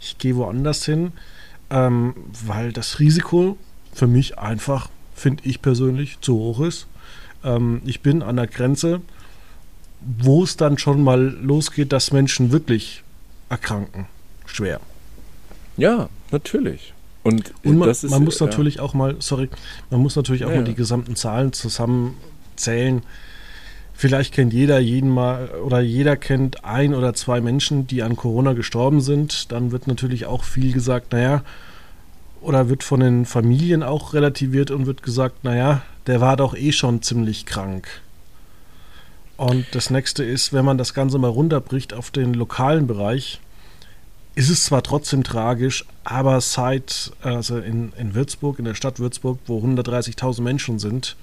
ich 0.00 0.16
gehe 0.16 0.34
woanders 0.36 0.82
hin, 0.86 1.12
ähm, 1.68 2.14
weil 2.46 2.72
das 2.72 3.00
Risiko 3.00 3.58
für 3.92 4.06
mich 4.06 4.38
einfach, 4.38 4.88
finde 5.14 5.42
ich 5.44 5.60
persönlich, 5.60 6.20
zu 6.22 6.38
hoch 6.38 6.60
ist. 6.60 6.86
Ähm, 7.44 7.82
ich 7.84 8.00
bin 8.00 8.22
an 8.22 8.36
der 8.36 8.46
Grenze, 8.46 9.02
wo 10.00 10.44
es 10.44 10.56
dann 10.56 10.78
schon 10.78 11.02
mal 11.02 11.20
losgeht, 11.20 11.92
dass 11.92 12.12
Menschen 12.12 12.52
wirklich 12.52 13.02
erkranken. 13.48 14.06
Schwer. 14.46 14.80
Ja, 15.76 16.08
natürlich. 16.30 16.94
Und, 17.22 17.52
Und 17.64 17.78
man, 17.78 17.88
ist, 17.88 18.08
man 18.08 18.24
muss 18.24 18.38
ja, 18.38 18.46
natürlich 18.46 18.80
auch 18.80 18.94
mal, 18.94 19.16
sorry, 19.18 19.50
man 19.90 20.00
muss 20.00 20.16
natürlich 20.16 20.44
auch 20.44 20.50
Ja, 20.50 20.56
mal 20.56 20.62
ja. 20.62 20.68
die 20.68 20.74
gesamten 20.74 21.16
Zahlen 21.16 21.52
zusammenzählen. 21.52 23.02
Vielleicht 23.92 24.32
kennt 24.32 24.54
jeder 24.54 24.78
jeden 24.78 25.10
mal 25.10 25.50
oder 25.62 25.80
jeder 25.80 26.16
kennt 26.16 26.64
ein 26.64 26.94
oder 26.94 27.12
zwei 27.12 27.42
Menschen, 27.42 27.86
die 27.86 28.02
an 28.02 28.16
Corona 28.16 28.54
gestorben 28.54 29.02
sind. 29.02 29.52
Dann 29.52 29.72
wird 29.72 29.86
natürlich 29.86 30.24
auch 30.24 30.44
viel 30.44 30.72
gesagt, 30.72 31.12
naja, 31.12 31.42
oder 32.40 32.70
wird 32.70 32.82
von 32.82 33.00
den 33.00 33.26
Familien 33.26 33.82
auch 33.82 34.14
relativiert 34.14 34.70
und 34.70 34.86
wird 34.86 35.02
gesagt, 35.02 35.44
naja, 35.44 35.82
der 36.06 36.22
war 36.22 36.38
doch 36.38 36.56
eh 36.56 36.72
schon 36.72 37.02
ziemlich 37.02 37.44
krank. 37.44 38.00
Und 39.40 39.64
das 39.72 39.88
nächste 39.88 40.22
ist, 40.22 40.52
wenn 40.52 40.66
man 40.66 40.76
das 40.76 40.92
Ganze 40.92 41.16
mal 41.16 41.30
runterbricht 41.30 41.94
auf 41.94 42.10
den 42.10 42.34
lokalen 42.34 42.86
Bereich, 42.86 43.40
ist 44.34 44.50
es 44.50 44.66
zwar 44.66 44.82
trotzdem 44.82 45.24
tragisch, 45.24 45.86
aber 46.04 46.42
seit, 46.42 47.12
also 47.22 47.56
in, 47.56 47.94
in 47.96 48.14
Würzburg, 48.14 48.58
in 48.58 48.66
der 48.66 48.74
Stadt 48.74 48.98
Würzburg, 48.98 49.38
wo 49.46 49.58
130.000 49.64 50.42
Menschen 50.42 50.78
sind, 50.78 51.16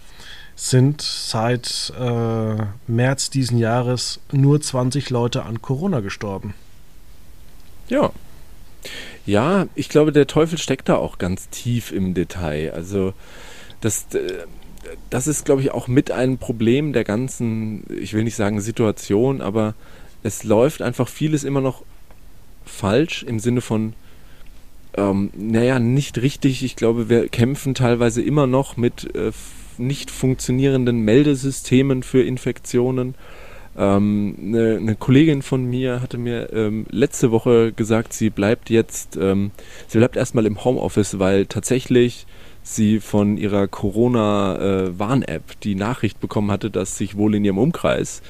sind 0.55 1.03
seit 1.03 1.93
äh, 1.99 2.55
März 2.87 3.29
diesen 3.29 3.59
Jahres 3.59 4.19
nur 4.31 4.59
20 4.59 5.11
Leute 5.11 5.43
an 5.43 5.61
Corona 5.61 5.99
gestorben. 5.99 6.55
Ja. 7.87 8.11
Ja, 9.27 9.67
ich 9.75 9.89
glaube, 9.89 10.11
der 10.11 10.25
Teufel 10.25 10.57
steckt 10.57 10.89
da 10.89 10.95
auch 10.95 11.19
ganz 11.19 11.49
tief 11.49 11.91
im 11.91 12.15
Detail. 12.15 12.73
Also 12.73 13.13
das, 13.81 14.07
äh, 14.15 14.47
das 15.09 15.27
ist, 15.27 15.45
glaube 15.45 15.61
ich, 15.61 15.71
auch 15.71 15.87
mit 15.87 16.11
ein 16.11 16.37
Problem 16.37 16.93
der 16.93 17.03
ganzen, 17.03 17.83
ich 17.99 18.13
will 18.13 18.23
nicht 18.23 18.35
sagen 18.35 18.61
Situation, 18.61 19.41
aber 19.41 19.75
es 20.23 20.43
läuft 20.43 20.81
einfach 20.81 21.07
vieles 21.07 21.43
immer 21.43 21.61
noch 21.61 21.83
falsch 22.65 23.23
im 23.23 23.39
Sinne 23.39 23.61
von, 23.61 23.93
ähm, 24.95 25.29
naja, 25.35 25.79
nicht 25.79 26.21
richtig. 26.21 26.63
Ich 26.63 26.75
glaube, 26.75 27.09
wir 27.09 27.29
kämpfen 27.29 27.73
teilweise 27.73 28.21
immer 28.21 28.47
noch 28.47 28.77
mit 28.77 29.15
äh, 29.15 29.31
nicht 29.77 30.11
funktionierenden 30.11 30.99
Meldesystemen 30.99 32.03
für 32.03 32.23
Infektionen. 32.23 33.15
Ähm, 33.77 34.35
eine, 34.41 34.77
eine, 34.77 34.95
Kollegin 34.95 35.43
von 35.43 35.65
mir 35.65 36.01
hatte 36.01 36.17
mir 36.17 36.51
ähm, 36.51 36.85
letzte 36.89 37.31
Woche 37.31 37.71
gesagt, 37.71 38.11
sie 38.13 38.31
bleibt 38.31 38.69
jetzt, 38.71 39.17
ähm, 39.17 39.51
sie 39.87 39.99
bleibt 39.99 40.17
erstmal 40.17 40.47
im 40.47 40.63
Homeoffice, 40.63 41.19
weil 41.19 41.45
tatsächlich 41.45 42.25
sie 42.63 42.99
von 42.99 43.37
ihrer 43.37 43.67
Corona-Warn-App 43.67 45.51
äh, 45.51 45.55
die 45.63 45.75
Nachricht 45.75 46.19
bekommen 46.19 46.51
hatte, 46.51 46.69
dass 46.69 46.97
sich 46.97 47.15
wohl 47.15 47.35
in 47.35 47.45
ihrem 47.45 47.57
Umkreis 47.57 48.21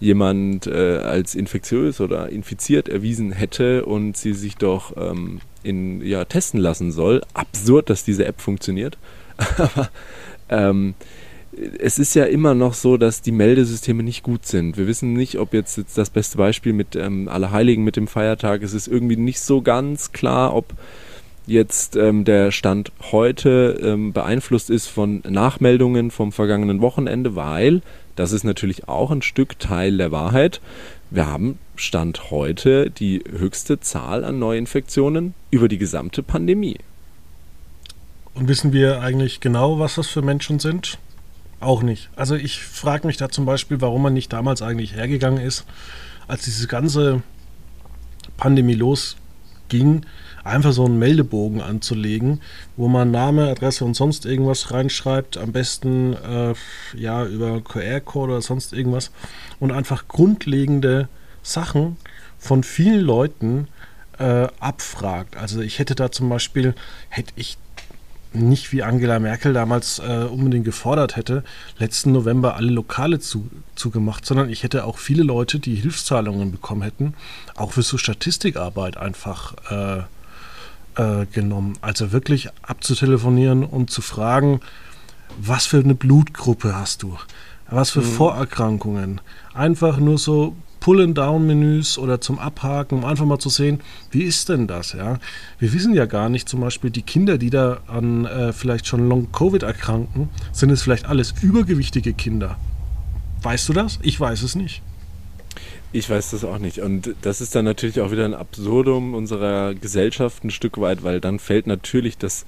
jemand 0.00 0.66
äh, 0.66 0.98
als 0.98 1.34
infektiös 1.34 2.00
oder 2.00 2.28
infiziert 2.28 2.88
erwiesen 2.88 3.32
hätte 3.32 3.86
und 3.86 4.16
sie 4.16 4.34
sich 4.34 4.56
doch 4.56 4.96
ähm, 4.96 5.40
in, 5.62 6.02
ja, 6.02 6.24
testen 6.24 6.60
lassen 6.60 6.92
soll. 6.92 7.22
Absurd, 7.32 7.90
dass 7.90 8.04
diese 8.04 8.26
App 8.26 8.40
funktioniert. 8.40 8.98
Aber 9.56 9.88
ähm, 10.48 10.94
es 11.78 11.98
ist 11.98 12.14
ja 12.14 12.24
immer 12.24 12.54
noch 12.54 12.74
so, 12.74 12.96
dass 12.96 13.22
die 13.22 13.32
Meldesysteme 13.32 14.02
nicht 14.02 14.22
gut 14.22 14.46
sind. 14.46 14.76
Wir 14.76 14.86
wissen 14.86 15.12
nicht, 15.14 15.38
ob 15.38 15.54
jetzt, 15.54 15.76
jetzt 15.78 15.96
das 15.96 16.10
beste 16.10 16.36
Beispiel 16.38 16.72
mit 16.72 16.96
ähm, 16.96 17.28
Allerheiligen, 17.28 17.84
mit 17.84 17.96
dem 17.96 18.08
Feiertag, 18.08 18.62
es 18.62 18.74
ist 18.74 18.88
irgendwie 18.88 19.16
nicht 19.16 19.40
so 19.40 19.62
ganz 19.62 20.12
klar, 20.12 20.54
ob 20.54 20.74
jetzt 21.46 21.96
ähm, 21.96 22.24
der 22.24 22.50
Stand 22.50 22.92
heute 23.12 23.78
ähm, 23.82 24.12
beeinflusst 24.12 24.68
ist 24.68 24.88
von 24.88 25.22
Nachmeldungen 25.28 26.10
vom 26.10 26.32
vergangenen 26.32 26.80
Wochenende, 26.80 27.36
weil 27.36 27.82
das 28.16 28.32
ist 28.32 28.44
natürlich 28.44 28.88
auch 28.88 29.10
ein 29.10 29.22
Stück 29.22 29.58
Teil 29.58 29.96
der 29.96 30.10
Wahrheit. 30.10 30.60
Wir 31.10 31.26
haben 31.26 31.58
Stand 31.76 32.30
heute 32.30 32.90
die 32.90 33.22
höchste 33.30 33.78
Zahl 33.80 34.24
an 34.24 34.38
Neuinfektionen 34.38 35.34
über 35.50 35.68
die 35.68 35.78
gesamte 35.78 36.22
Pandemie. 36.22 36.78
Und 38.34 38.48
wissen 38.48 38.72
wir 38.72 39.00
eigentlich 39.00 39.40
genau, 39.40 39.78
was 39.78 39.94
das 39.94 40.08
für 40.08 40.22
Menschen 40.22 40.58
sind? 40.58 40.98
Auch 41.60 41.82
nicht. 41.82 42.10
Also 42.16 42.34
ich 42.34 42.62
frage 42.62 43.06
mich 43.06 43.16
da 43.16 43.28
zum 43.28 43.46
Beispiel, 43.46 43.80
warum 43.80 44.02
man 44.02 44.12
nicht 44.12 44.32
damals 44.32 44.62
eigentlich 44.62 44.94
hergegangen 44.94 45.42
ist, 45.42 45.64
als 46.28 46.44
diese 46.44 46.66
ganze 46.66 47.22
Pandemie 48.36 48.74
losging, 48.74 50.04
einfach 50.44 50.72
so 50.72 50.84
einen 50.84 50.98
Meldebogen 50.98 51.60
anzulegen, 51.60 52.40
wo 52.76 52.88
man 52.88 53.10
Name, 53.10 53.48
Adresse 53.48 53.84
und 53.84 53.94
sonst 53.94 54.26
irgendwas 54.26 54.70
reinschreibt, 54.70 55.38
am 55.38 55.52
besten 55.52 56.14
äh, 56.14 56.54
ja 56.94 57.24
über 57.24 57.60
QR-Code 57.62 58.32
oder 58.32 58.42
sonst 58.42 58.72
irgendwas 58.72 59.10
und 59.58 59.72
einfach 59.72 60.08
grundlegende 60.08 61.08
Sachen 61.42 61.96
von 62.38 62.62
vielen 62.62 63.00
Leuten 63.00 63.68
äh, 64.18 64.46
abfragt. 64.60 65.36
Also 65.36 65.60
ich 65.60 65.78
hätte 65.78 65.94
da 65.94 66.12
zum 66.12 66.28
Beispiel, 66.28 66.74
hätte 67.08 67.32
ich 67.36 67.58
nicht 68.36 68.72
wie 68.72 68.82
Angela 68.82 69.18
Merkel 69.18 69.52
damals 69.52 69.98
äh, 69.98 70.24
unbedingt 70.24 70.64
gefordert 70.64 71.16
hätte, 71.16 71.44
letzten 71.78 72.12
November 72.12 72.56
alle 72.56 72.70
Lokale 72.70 73.18
zu, 73.18 73.48
zugemacht, 73.74 74.24
sondern 74.26 74.48
ich 74.48 74.62
hätte 74.62 74.84
auch 74.84 74.98
viele 74.98 75.22
Leute, 75.22 75.58
die 75.58 75.74
Hilfszahlungen 75.74 76.52
bekommen 76.52 76.82
hätten, 76.82 77.14
auch 77.54 77.72
für 77.72 77.82
so 77.82 77.98
Statistikarbeit 77.98 78.96
einfach 78.96 79.54
äh, 79.70 79.98
äh, 80.96 81.26
genommen. 81.26 81.78
Also 81.80 82.12
wirklich 82.12 82.48
abzutelefonieren 82.62 83.64
und 83.64 83.90
zu 83.90 84.02
fragen, 84.02 84.60
was 85.38 85.66
für 85.66 85.78
eine 85.78 85.94
Blutgruppe 85.94 86.74
hast 86.74 87.02
du? 87.02 87.18
Was 87.68 87.90
für 87.90 88.00
mhm. 88.00 88.04
Vorerkrankungen? 88.04 89.20
Einfach 89.54 89.98
nur 89.98 90.18
so 90.18 90.56
Pull-and-Down-Menüs 90.86 91.98
oder 91.98 92.20
zum 92.20 92.38
Abhaken, 92.38 92.98
um 92.98 93.04
einfach 93.04 93.24
mal 93.24 93.40
zu 93.40 93.48
sehen, 93.48 93.80
wie 94.12 94.22
ist 94.22 94.48
denn 94.48 94.68
das? 94.68 94.92
Ja? 94.92 95.18
Wir 95.58 95.72
wissen 95.72 95.94
ja 95.94 96.06
gar 96.06 96.28
nicht, 96.28 96.48
zum 96.48 96.60
Beispiel 96.60 96.90
die 96.90 97.02
Kinder, 97.02 97.38
die 97.38 97.50
da 97.50 97.80
an 97.88 98.24
äh, 98.24 98.52
vielleicht 98.52 98.86
schon 98.86 99.08
Long-Covid 99.08 99.64
erkranken, 99.64 100.28
sind 100.52 100.70
es 100.70 100.82
vielleicht 100.82 101.06
alles 101.06 101.34
übergewichtige 101.42 102.14
Kinder. 102.14 102.56
Weißt 103.42 103.68
du 103.68 103.72
das? 103.72 103.98
Ich 104.02 104.20
weiß 104.20 104.42
es 104.42 104.54
nicht. 104.54 104.80
Ich 105.90 106.08
weiß 106.08 106.30
das 106.30 106.44
auch 106.44 106.58
nicht. 106.58 106.78
Und 106.78 107.16
das 107.20 107.40
ist 107.40 107.56
dann 107.56 107.64
natürlich 107.64 108.00
auch 108.00 108.12
wieder 108.12 108.24
ein 108.24 108.34
Absurdum 108.34 109.14
unserer 109.14 109.74
Gesellschaft 109.74 110.44
ein 110.44 110.50
Stück 110.52 110.80
weit, 110.80 111.02
weil 111.02 111.20
dann 111.20 111.40
fällt 111.40 111.66
natürlich 111.66 112.16
das, 112.16 112.46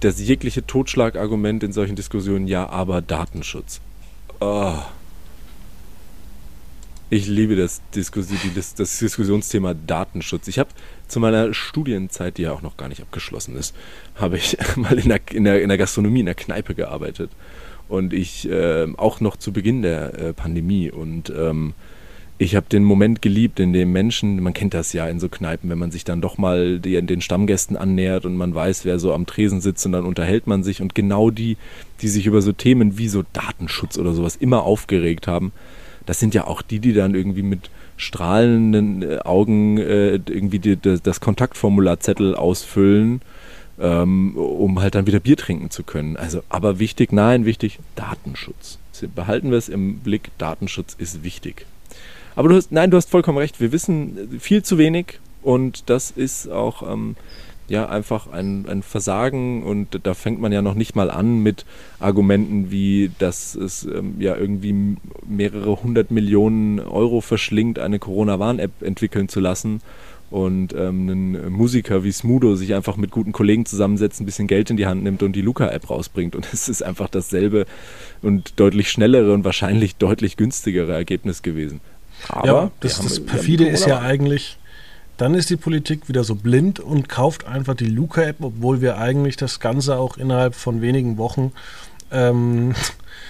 das 0.00 0.20
jegliche 0.20 0.66
Totschlagargument 0.66 1.62
in 1.62 1.72
solchen 1.72 1.96
Diskussionen, 1.96 2.46
ja, 2.46 2.68
aber 2.68 3.00
Datenschutz. 3.00 3.80
Oh. 4.40 4.74
Ich 7.10 7.28
liebe 7.28 7.54
das, 7.54 7.82
Diskussion, 7.94 8.38
das, 8.54 8.74
das 8.74 8.98
Diskussionsthema 8.98 9.74
Datenschutz. 9.74 10.48
Ich 10.48 10.58
habe 10.58 10.70
zu 11.06 11.20
meiner 11.20 11.52
Studienzeit, 11.52 12.38
die 12.38 12.42
ja 12.42 12.52
auch 12.52 12.62
noch 12.62 12.76
gar 12.76 12.88
nicht 12.88 13.02
abgeschlossen 13.02 13.56
ist, 13.56 13.74
habe 14.14 14.38
ich 14.38 14.56
mal 14.76 14.98
in 14.98 15.08
der, 15.08 15.20
in, 15.30 15.44
der, 15.44 15.62
in 15.62 15.68
der 15.68 15.78
Gastronomie, 15.78 16.20
in 16.20 16.26
der 16.26 16.34
Kneipe 16.34 16.74
gearbeitet. 16.74 17.30
Und 17.88 18.14
ich 18.14 18.48
äh, 18.48 18.88
auch 18.96 19.20
noch 19.20 19.36
zu 19.36 19.52
Beginn 19.52 19.82
der 19.82 20.18
äh, 20.18 20.32
Pandemie. 20.32 20.90
Und 20.90 21.30
ähm, 21.36 21.74
ich 22.38 22.56
habe 22.56 22.66
den 22.68 22.82
Moment 22.82 23.20
geliebt, 23.20 23.60
in 23.60 23.74
dem 23.74 23.92
Menschen, 23.92 24.42
man 24.42 24.54
kennt 24.54 24.72
das 24.72 24.94
ja 24.94 25.06
in 25.06 25.20
so 25.20 25.28
Kneipen, 25.28 25.68
wenn 25.68 25.78
man 25.78 25.90
sich 25.90 26.04
dann 26.04 26.22
doch 26.22 26.38
mal 26.38 26.80
die, 26.80 27.00
den 27.02 27.20
Stammgästen 27.20 27.76
annähert 27.76 28.24
und 28.24 28.36
man 28.36 28.54
weiß, 28.54 28.86
wer 28.86 28.98
so 28.98 29.12
am 29.12 29.26
Tresen 29.26 29.60
sitzt 29.60 29.84
und 29.84 29.92
dann 29.92 30.06
unterhält 30.06 30.46
man 30.46 30.64
sich 30.64 30.80
und 30.80 30.94
genau 30.94 31.30
die, 31.30 31.58
die 32.00 32.08
sich 32.08 32.24
über 32.26 32.40
so 32.40 32.52
Themen 32.52 32.96
wie 32.96 33.08
so 33.08 33.24
Datenschutz 33.34 33.98
oder 33.98 34.14
sowas 34.14 34.36
immer 34.36 34.62
aufgeregt 34.62 35.28
haben, 35.28 35.52
das 36.06 36.20
sind 36.20 36.34
ja 36.34 36.46
auch 36.46 36.62
die, 36.62 36.78
die 36.78 36.92
dann 36.92 37.14
irgendwie 37.14 37.42
mit 37.42 37.70
strahlenden 37.96 39.02
äh, 39.02 39.18
Augen 39.18 39.78
äh, 39.78 40.14
irgendwie 40.14 40.58
die, 40.58 40.76
das, 40.76 41.02
das 41.02 41.20
Kontaktformularzettel 41.20 42.34
ausfüllen, 42.34 43.22
ähm, 43.80 44.36
um 44.36 44.80
halt 44.80 44.94
dann 44.94 45.06
wieder 45.06 45.20
Bier 45.20 45.36
trinken 45.36 45.70
zu 45.70 45.82
können. 45.82 46.16
Also, 46.16 46.42
aber 46.48 46.78
wichtig, 46.78 47.12
nein, 47.12 47.44
wichtig, 47.44 47.78
Datenschutz. 47.96 48.78
Behalten 49.14 49.50
wir 49.50 49.58
es 49.58 49.68
im 49.68 49.98
Blick, 49.98 50.30
Datenschutz 50.38 50.94
ist 50.96 51.24
wichtig. 51.24 51.66
Aber 52.36 52.48
du 52.48 52.56
hast, 52.56 52.72
nein, 52.72 52.90
du 52.90 52.96
hast 52.96 53.10
vollkommen 53.10 53.38
recht. 53.38 53.60
Wir 53.60 53.72
wissen 53.72 54.38
viel 54.40 54.62
zu 54.62 54.78
wenig 54.78 55.18
und 55.42 55.90
das 55.90 56.10
ist 56.10 56.48
auch 56.48 56.90
ähm, 56.90 57.16
ja 57.68 57.88
einfach 57.88 58.30
ein, 58.30 58.66
ein 58.68 58.82
Versagen 58.82 59.62
und 59.62 60.00
da 60.02 60.14
fängt 60.14 60.40
man 60.40 60.52
ja 60.52 60.62
noch 60.62 60.74
nicht 60.74 60.94
mal 60.94 61.10
an 61.10 61.38
mit 61.42 61.64
Argumenten 61.98 62.70
wie, 62.70 63.10
dass 63.18 63.54
es 63.54 63.84
ähm, 63.84 64.16
ja 64.18 64.36
irgendwie 64.36 64.96
mehrere 65.26 65.82
hundert 65.82 66.10
Millionen 66.10 66.80
Euro 66.80 67.20
verschlingt, 67.20 67.78
eine 67.78 67.98
Corona-Warn-App 67.98 68.82
entwickeln 68.82 69.28
zu 69.28 69.40
lassen 69.40 69.80
und 70.34 70.74
ähm, 70.74 71.08
ein 71.08 71.52
Musiker 71.52 72.02
wie 72.02 72.10
Smudo 72.10 72.56
sich 72.56 72.74
einfach 72.74 72.96
mit 72.96 73.12
guten 73.12 73.30
Kollegen 73.30 73.66
zusammensetzt, 73.66 74.20
ein 74.20 74.26
bisschen 74.26 74.48
Geld 74.48 74.68
in 74.68 74.76
die 74.76 74.86
Hand 74.86 75.04
nimmt 75.04 75.22
und 75.22 75.32
die 75.34 75.42
Luca-App 75.42 75.88
rausbringt. 75.88 76.34
Und 76.34 76.48
es 76.52 76.68
ist 76.68 76.82
einfach 76.82 77.08
dasselbe 77.08 77.66
und 78.20 78.58
deutlich 78.58 78.90
schnellere 78.90 79.32
und 79.32 79.44
wahrscheinlich 79.44 79.94
deutlich 79.94 80.36
günstigere 80.36 80.92
Ergebnis 80.92 81.42
gewesen. 81.42 81.80
Aber 82.28 82.46
ja, 82.46 82.70
das, 82.80 83.00
das 83.00 83.24
perfide 83.24 83.68
ist 83.68 83.86
ja 83.86 84.00
eigentlich, 84.00 84.58
dann 85.16 85.34
ist 85.34 85.50
die 85.50 85.56
Politik 85.56 86.08
wieder 86.08 86.24
so 86.24 86.34
blind 86.34 86.80
und 86.80 87.08
kauft 87.08 87.46
einfach 87.46 87.74
die 87.74 87.86
Luca-App, 87.86 88.36
obwohl 88.40 88.80
wir 88.80 88.98
eigentlich 88.98 89.36
das 89.36 89.60
Ganze 89.60 89.96
auch 89.96 90.16
innerhalb 90.16 90.54
von 90.54 90.80
wenigen 90.80 91.18
Wochen 91.18 91.52
ähm, 92.10 92.74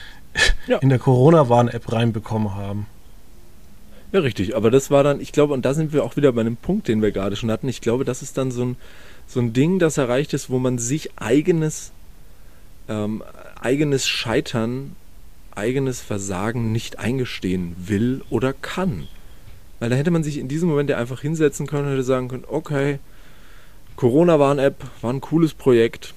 ja. 0.67 0.79
in 0.79 0.89
der 0.89 0.99
Corona-Warn-App 0.99 1.93
reinbekommen 1.93 2.55
haben. 2.55 2.87
Ja, 4.13 4.21
richtig. 4.21 4.57
Aber 4.57 4.71
das 4.71 4.91
war 4.91 5.03
dann, 5.03 5.21
ich 5.21 5.33
glaube, 5.33 5.55
und 5.55 5.65
da 5.65 5.75
sind 5.75 5.93
wir 5.93 6.05
auch 6.05 6.17
wieder 6.17 6.33
bei 6.33 6.41
einem 6.41 6.57
Punkt, 6.57 6.89
den 6.89 7.03
wir 7.03 7.11
gerade 7.11 7.37
schon 7.37 7.51
hatten. 7.51 7.69
Ich 7.69 7.81
glaube, 7.81 8.05
das 8.05 8.23
ist 8.23 8.39
dann 8.39 8.51
so 8.51 8.65
ein, 8.65 8.77
so 9.27 9.41
ein 9.41 9.53
Ding, 9.53 9.79
das 9.79 9.99
erreicht 9.99 10.33
ist, 10.35 10.51
wo 10.51 10.59
man 10.59 10.79
sich 10.79 11.11
eigenes, 11.17 11.93
ähm, 12.89 13.23
eigenes 13.61 14.07
Scheitern 14.07 14.95
eigenes 15.57 16.01
Versagen 16.01 16.73
nicht 16.73 16.99
eingestehen 16.99 17.75
will 17.79 18.23
oder 18.31 18.53
kann. 18.53 19.07
Weil 19.85 19.91
da 19.91 19.97
hätte 19.97 20.11
man 20.11 20.25
sich 20.25 20.39
in 20.39 20.49
diesem 20.49 20.71
Moment 20.71 20.89
ja 20.89 20.97
einfach 20.97 21.21
hinsetzen 21.21 21.67
können 21.67 21.85
und 21.85 21.93
hätte 21.93 22.05
sagen 22.05 22.29
können, 22.29 22.47
okay, 22.49 23.01
Corona-Warn-App 23.97 24.83
war 25.03 25.13
ein 25.13 25.21
cooles 25.21 25.53
Projekt, 25.53 26.15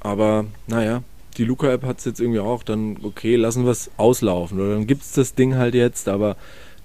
aber 0.00 0.46
naja, 0.68 1.02
die 1.36 1.44
Luca-App 1.44 1.82
hat 1.82 1.98
es 1.98 2.06
jetzt 2.06 2.18
irgendwie 2.18 2.40
auch, 2.40 2.62
dann 2.62 2.96
okay, 3.02 3.36
lassen 3.36 3.66
wir 3.66 3.72
es 3.72 3.90
auslaufen. 3.98 4.58
Oder 4.58 4.72
dann 4.72 4.86
gibt 4.86 5.02
es 5.02 5.12
das 5.12 5.34
Ding 5.34 5.56
halt 5.56 5.74
jetzt, 5.74 6.08
aber 6.08 6.38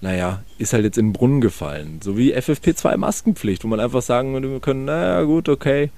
naja, 0.04 0.42
ist 0.58 0.74
halt 0.74 0.84
jetzt 0.84 0.98
in 0.98 1.06
den 1.06 1.12
Brunnen 1.14 1.40
gefallen. 1.40 2.00
So 2.04 2.18
wie 2.18 2.36
FFP2-Maskenpflicht, 2.36 3.64
wo 3.64 3.68
man 3.68 3.80
einfach 3.80 4.02
sagen 4.02 4.60
können, 4.60 4.84
naja, 4.84 5.22
gut, 5.22 5.48
okay, 5.48 5.88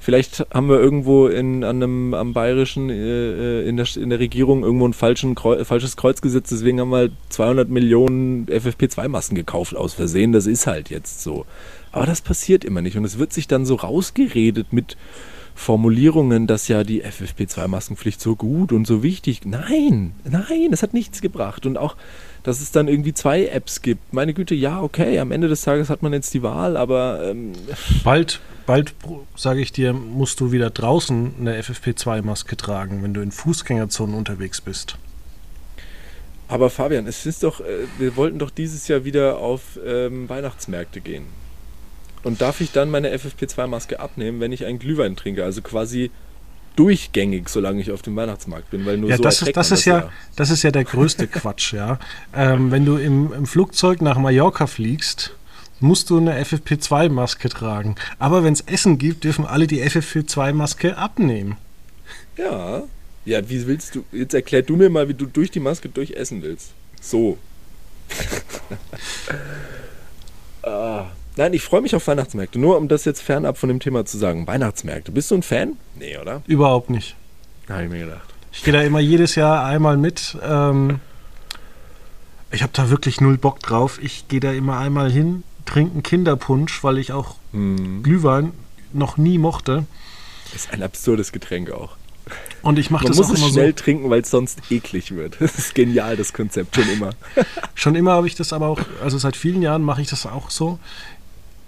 vielleicht 0.00 0.46
haben 0.52 0.68
wir 0.68 0.78
irgendwo 0.78 1.28
in, 1.28 1.64
an 1.64 1.82
einem, 1.82 2.12
am 2.12 2.34
Bayerischen, 2.34 2.90
äh, 2.90 3.62
äh 3.62 3.66
in, 3.66 3.78
der, 3.78 3.86
in 3.96 4.10
der 4.10 4.18
Regierung 4.18 4.64
irgendwo 4.64 4.86
ein 4.86 4.92
falschen, 4.92 5.34
falsches 5.34 5.96
Kreuz 5.96 6.20
gesetzt, 6.20 6.50
deswegen 6.50 6.78
haben 6.78 6.90
wir 6.90 7.08
200 7.30 7.70
Millionen 7.70 8.44
FFP2-Masken 8.48 9.34
gekauft 9.34 9.74
aus 9.74 9.94
Versehen, 9.94 10.32
das 10.32 10.46
ist 10.46 10.66
halt 10.66 10.90
jetzt 10.90 11.22
so. 11.22 11.46
Aber 11.90 12.04
das 12.04 12.20
passiert 12.20 12.66
immer 12.66 12.82
nicht 12.82 12.98
und 12.98 13.04
es 13.06 13.18
wird 13.18 13.32
sich 13.32 13.48
dann 13.48 13.64
so 13.64 13.76
rausgeredet 13.76 14.74
mit 14.74 14.98
Formulierungen, 15.54 16.46
dass 16.46 16.68
ja 16.68 16.84
die 16.84 17.02
FFP2-Maskenpflicht 17.02 18.20
so 18.20 18.36
gut 18.36 18.72
und 18.72 18.86
so 18.86 19.02
wichtig. 19.02 19.46
Nein, 19.46 20.12
nein, 20.24 20.68
es 20.72 20.82
hat 20.82 20.92
nichts 20.92 21.22
gebracht. 21.22 21.64
Und 21.64 21.78
auch, 21.78 21.96
dass 22.44 22.60
es 22.60 22.70
dann 22.70 22.88
irgendwie 22.88 23.14
zwei 23.14 23.46
Apps 23.46 23.82
gibt. 23.82 24.12
Meine 24.12 24.34
Güte, 24.34 24.54
ja, 24.54 24.80
okay, 24.80 25.18
am 25.18 25.32
Ende 25.32 25.48
des 25.48 25.62
Tages 25.62 25.90
hat 25.90 26.02
man 26.02 26.12
jetzt 26.12 26.32
die 26.34 26.42
Wahl, 26.42 26.76
aber. 26.76 27.24
Ähm 27.24 27.52
bald, 28.04 28.40
bald, 28.66 28.94
sage 29.34 29.60
ich 29.60 29.72
dir, 29.72 29.92
musst 29.94 30.40
du 30.40 30.52
wieder 30.52 30.70
draußen 30.70 31.34
eine 31.40 31.60
FFP2-Maske 31.60 32.56
tragen, 32.56 33.02
wenn 33.02 33.14
du 33.14 33.22
in 33.22 33.32
Fußgängerzonen 33.32 34.14
unterwegs 34.14 34.60
bist. 34.60 34.96
Aber 36.46 36.68
Fabian, 36.68 37.06
es 37.06 37.24
ist 37.24 37.42
doch, 37.42 37.60
äh, 37.60 37.64
wir 37.98 38.14
wollten 38.16 38.38
doch 38.38 38.50
dieses 38.50 38.86
Jahr 38.88 39.04
wieder 39.04 39.38
auf 39.38 39.80
ähm, 39.84 40.28
Weihnachtsmärkte 40.28 41.00
gehen. 41.00 41.24
Und 42.22 42.42
darf 42.42 42.60
ich 42.60 42.72
dann 42.72 42.90
meine 42.90 43.14
FFP2-Maske 43.14 44.00
abnehmen, 44.00 44.40
wenn 44.40 44.52
ich 44.52 44.66
einen 44.66 44.78
Glühwein 44.78 45.16
trinke? 45.16 45.44
Also 45.44 45.62
quasi 45.62 46.10
durchgängig, 46.76 47.48
solange 47.48 47.80
ich 47.80 47.90
auf 47.90 48.02
dem 48.02 48.16
Weihnachtsmarkt 48.16 48.70
bin, 48.70 48.84
weil 48.86 48.98
nur 48.98 49.10
ja, 49.10 49.16
so 49.16 49.22
das 49.22 49.42
ist, 49.42 49.56
das 49.56 49.70
ist 49.70 49.84
ja, 49.84 49.98
ja, 49.98 50.10
das 50.36 50.50
ist 50.50 50.62
ja 50.62 50.70
der 50.70 50.84
größte 50.84 51.26
Quatsch, 51.26 51.72
ja. 51.72 51.98
Ähm, 52.34 52.70
wenn 52.70 52.84
du 52.84 52.96
im, 52.96 53.32
im 53.32 53.46
Flugzeug 53.46 54.02
nach 54.02 54.18
Mallorca 54.18 54.66
fliegst, 54.66 55.34
musst 55.80 56.10
du 56.10 56.18
eine 56.18 56.42
FFP2-Maske 56.42 57.48
tragen. 57.48 57.96
Aber 58.18 58.44
wenn 58.44 58.52
es 58.52 58.60
Essen 58.62 58.98
gibt, 58.98 59.24
dürfen 59.24 59.44
alle 59.44 59.66
die 59.66 59.82
FFP2-Maske 59.82 60.96
abnehmen. 60.96 61.56
Ja. 62.36 62.84
Ja, 63.24 63.48
wie 63.48 63.66
willst 63.66 63.94
du, 63.94 64.04
jetzt 64.12 64.34
erklär 64.34 64.62
du 64.62 64.76
mir 64.76 64.90
mal, 64.90 65.08
wie 65.08 65.14
du 65.14 65.26
durch 65.26 65.50
die 65.50 65.60
Maske 65.60 65.88
durchessen 65.88 66.42
willst. 66.42 66.70
So. 67.00 67.38
ah. 70.62 71.06
Nein, 71.36 71.52
ich 71.52 71.62
freue 71.62 71.80
mich 71.80 71.96
auf 71.96 72.06
Weihnachtsmärkte. 72.06 72.58
Nur 72.58 72.76
um 72.76 72.88
das 72.88 73.04
jetzt 73.04 73.20
fernab 73.20 73.58
von 73.58 73.68
dem 73.68 73.80
Thema 73.80 74.04
zu 74.04 74.18
sagen. 74.18 74.46
Weihnachtsmärkte. 74.46 75.10
Bist 75.10 75.30
du 75.30 75.36
ein 75.36 75.42
Fan? 75.42 75.76
Nee, 75.96 76.16
oder? 76.18 76.42
Überhaupt 76.46 76.90
nicht. 76.90 77.16
Habe 77.68 77.84
ich 77.84 77.90
mir 77.90 78.04
gedacht. 78.04 78.34
Ich 78.52 78.62
gehe 78.62 78.72
da 78.72 78.82
immer 78.82 79.00
jedes 79.00 79.34
Jahr 79.34 79.64
einmal 79.64 79.96
mit. 79.96 80.36
Ähm, 80.42 81.00
ich 82.52 82.62
habe 82.62 82.72
da 82.72 82.88
wirklich 82.88 83.20
null 83.20 83.36
Bock 83.36 83.58
drauf. 83.60 83.98
Ich 84.00 84.28
gehe 84.28 84.38
da 84.38 84.52
immer 84.52 84.78
einmal 84.78 85.10
hin, 85.10 85.42
trinke 85.64 85.94
einen 85.94 86.02
Kinderpunsch, 86.04 86.84
weil 86.84 86.98
ich 86.98 87.10
auch 87.10 87.34
hm. 87.52 88.04
Glühwein 88.04 88.52
noch 88.92 89.16
nie 89.16 89.38
mochte. 89.38 89.86
Das 90.52 90.66
ist 90.66 90.72
ein 90.72 90.82
absurdes 90.84 91.32
Getränk 91.32 91.72
auch. 91.72 91.96
Und 92.62 92.78
ich 92.78 92.90
mache 92.90 93.06
das 93.06 93.16
muss 93.16 93.26
auch 93.26 93.34
es 93.34 93.40
immer 93.40 93.50
schnell 93.50 93.70
so. 93.76 93.82
trinken, 93.82 94.08
weil 94.08 94.22
es 94.22 94.30
sonst 94.30 94.62
eklig 94.70 95.14
wird. 95.14 95.36
Das 95.40 95.58
ist 95.58 95.74
genial, 95.74 96.16
das 96.16 96.32
Konzept 96.32 96.76
schon 96.76 96.88
immer. 96.88 97.10
schon 97.74 97.94
immer 97.94 98.12
habe 98.12 98.26
ich 98.26 98.34
das 98.34 98.52
aber 98.52 98.68
auch, 98.68 98.80
also 99.02 99.18
seit 99.18 99.36
vielen 99.36 99.60
Jahren 99.60 99.82
mache 99.82 100.00
ich 100.00 100.08
das 100.08 100.24
auch 100.24 100.48
so 100.50 100.78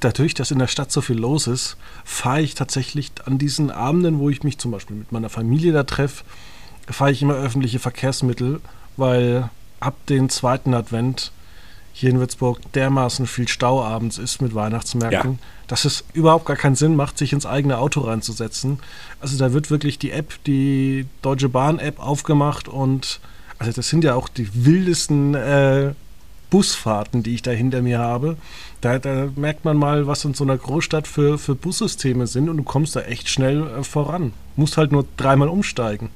dadurch, 0.01 0.35
dass 0.35 0.51
in 0.51 0.59
der 0.59 0.67
Stadt 0.67 0.93
so 0.93 1.01
viel 1.01 1.19
los 1.19 1.47
ist, 1.47 1.77
fahre 2.05 2.43
ich 2.43 2.55
tatsächlich 2.55 3.13
an 3.25 3.39
diesen 3.39 3.71
Abenden, 3.71 4.19
wo 4.19 4.31
ich 4.31 4.43
mich 4.43 4.59
zum 4.59 4.71
Beispiel 4.71 4.97
mit 4.97 5.13
meiner 5.13 5.29
Familie 5.29 5.73
da 5.73 5.85
treffe, 5.85 6.25
fahre 6.89 7.11
ich 7.11 7.23
immer 7.23 7.35
öffentliche 7.35 7.79
Verkehrsmittel, 7.79 8.61
weil 8.97 9.51
ab 9.81 9.95
den 10.09 10.29
zweiten 10.29 10.75
Advent 10.75 11.33
hier 11.93 12.11
in 12.11 12.19
Würzburg 12.19 12.61
dermaßen 12.75 13.27
viel 13.27 13.49
Stau 13.49 13.83
abends 13.83 14.19
ist 14.19 14.43
mit 14.43 14.55
Weihnachtsmärkten, 14.55 15.33
ja. 15.33 15.39
dass 15.67 15.87
es 15.87 16.05
überhaupt 16.13 16.45
gar 16.45 16.57
keinen 16.57 16.77
Sinn 16.77 16.95
macht, 16.95 17.17
sich 17.17 17.33
ins 17.33 17.47
eigene 17.47 17.79
Auto 17.79 18.01
reinzusetzen. 18.01 18.81
Also 19.19 19.39
da 19.39 19.55
wird 19.55 19.71
wirklich 19.71 19.99
die 19.99 20.11
App, 20.11 20.35
die 20.45 21.07
Deutsche 21.23 21.49
Bahn-App 21.49 21.99
aufgemacht 21.99 22.69
und 22.69 23.21
also 23.59 23.73
das 23.73 23.89
sind 23.89 24.05
ja 24.05 24.15
auch 24.15 24.29
die 24.29 24.67
wildesten 24.67 25.35
äh, 25.35 25.95
Busfahrten, 26.51 27.23
die 27.23 27.35
ich 27.35 27.43
da 27.43 27.51
hinter 27.51 27.83
mir 27.83 27.99
habe. 27.99 28.37
Da, 28.81 28.99
da, 28.99 29.29
merkt 29.37 29.65
man 29.65 29.77
mal, 29.77 30.07
was 30.07 30.25
in 30.25 30.35
so 30.35 30.45
einer 30.45 30.57
Großstadt 30.57 31.07
für, 31.09 31.39
für 31.39 31.55
Bussysteme 31.55 32.27
sind 32.27 32.49
und 32.49 32.57
du 32.57 32.63
kommst 32.63 32.97
da 32.97 33.01
echt 33.03 33.29
schnell 33.29 33.67
äh, 33.67 33.83
voran. 33.83 34.33
Musst 34.57 34.77
halt 34.77 34.93
nur 34.93 35.07
dreimal 35.17 35.49
umsteigen. 35.49 36.11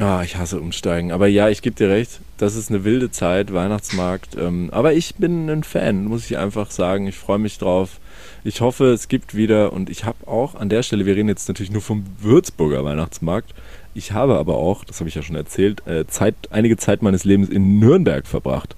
Ah, 0.00 0.22
ich 0.24 0.36
hasse 0.36 0.60
umsteigen. 0.60 1.12
Aber 1.12 1.28
ja, 1.28 1.48
ich 1.48 1.62
gebe 1.62 1.76
dir 1.76 1.88
recht. 1.88 2.20
Das 2.38 2.56
ist 2.56 2.70
eine 2.70 2.84
wilde 2.84 3.10
Zeit, 3.10 3.52
Weihnachtsmarkt. 3.52 4.36
Ähm, 4.36 4.68
aber 4.72 4.92
ich 4.94 5.14
bin 5.14 5.48
ein 5.48 5.62
Fan, 5.62 6.04
muss 6.04 6.26
ich 6.26 6.36
einfach 6.38 6.70
sagen. 6.70 7.06
Ich 7.06 7.16
freue 7.16 7.38
mich 7.38 7.58
drauf. 7.58 8.00
Ich 8.44 8.60
hoffe, 8.60 8.86
es 8.86 9.08
gibt 9.08 9.34
wieder, 9.34 9.72
und 9.72 9.88
ich 9.88 10.04
habe 10.04 10.26
auch 10.26 10.54
an 10.54 10.68
der 10.68 10.82
Stelle, 10.82 11.06
wir 11.06 11.16
reden 11.16 11.28
jetzt 11.28 11.48
natürlich 11.48 11.72
nur 11.72 11.82
vom 11.82 12.04
Würzburger 12.20 12.84
Weihnachtsmarkt. 12.84 13.54
Ich 13.94 14.12
habe 14.12 14.38
aber 14.38 14.56
auch, 14.56 14.84
das 14.84 15.00
habe 15.00 15.08
ich 15.08 15.14
ja 15.14 15.22
schon 15.22 15.36
erzählt, 15.36 15.86
äh, 15.86 16.06
Zeit, 16.06 16.34
einige 16.50 16.76
Zeit 16.76 17.02
meines 17.02 17.24
Lebens 17.24 17.48
in 17.48 17.78
Nürnberg 17.78 18.26
verbracht. 18.26 18.76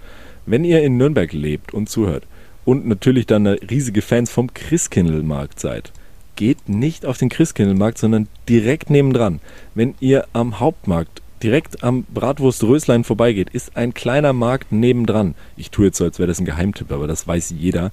Wenn 0.50 0.64
ihr 0.64 0.82
in 0.82 0.96
Nürnberg 0.96 1.30
lebt 1.34 1.74
und 1.74 1.90
zuhört 1.90 2.26
und 2.64 2.87
natürlich 2.87 3.26
dann 3.26 3.46
riesige 3.46 4.00
Fans 4.00 4.30
vom 4.30 4.54
Christkindlmarkt 4.54 5.61
seid, 5.61 5.92
geht 6.37 6.70
nicht 6.70 7.04
auf 7.04 7.18
den 7.18 7.28
Christkindlmarkt, 7.28 7.98
sondern 7.98 8.28
direkt 8.48 8.88
nebendran. 8.88 9.40
Wenn 9.74 9.94
ihr 10.00 10.26
am 10.32 10.58
Hauptmarkt 10.58 11.20
direkt 11.42 11.84
am 11.84 12.04
Bratwurst-Röslein 12.04 13.04
vorbeigeht, 13.04 13.50
ist 13.50 13.76
ein 13.76 13.92
kleiner 13.92 14.32
Markt 14.32 14.72
nebendran. 14.72 15.34
Ich 15.58 15.70
tue 15.70 15.87
jetzt 15.87 15.98
so, 15.98 16.04
als 16.04 16.18
wäre 16.18 16.28
das 16.28 16.40
ein 16.40 16.46
Geheimtipp, 16.46 16.90
aber 16.92 17.06
das 17.06 17.26
weiß 17.26 17.50
jeder. 17.50 17.92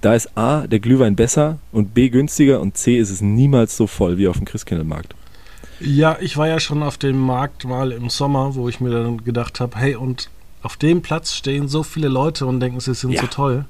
Da 0.00 0.14
ist 0.14 0.38
A, 0.38 0.66
der 0.66 0.80
Glühwein 0.80 1.16
besser 1.16 1.58
und 1.70 1.92
B, 1.92 2.08
günstiger 2.08 2.62
und 2.62 2.78
C, 2.78 2.96
ist 2.96 3.10
es 3.10 3.20
niemals 3.20 3.76
so 3.76 3.86
voll 3.86 4.16
wie 4.16 4.26
auf 4.26 4.38
dem 4.38 4.46
Christkindlmarkt. 4.46 5.14
Ja, 5.80 6.16
ich 6.18 6.38
war 6.38 6.48
ja 6.48 6.60
schon 6.60 6.82
auf 6.82 6.96
dem 6.96 7.18
Markt 7.18 7.66
mal 7.66 7.92
im 7.92 8.08
Sommer, 8.08 8.54
wo 8.54 8.70
ich 8.70 8.80
mir 8.80 8.90
dann 8.90 9.22
gedacht 9.22 9.60
habe, 9.60 9.76
hey, 9.76 9.96
und 9.96 10.30
auf 10.64 10.76
dem 10.76 11.02
Platz 11.02 11.34
stehen 11.34 11.68
so 11.68 11.82
viele 11.82 12.08
Leute 12.08 12.46
und 12.46 12.58
denken, 12.58 12.80
sie 12.80 12.94
sind 12.94 13.12
ja. 13.12 13.20
so 13.20 13.26
toll. 13.26 13.66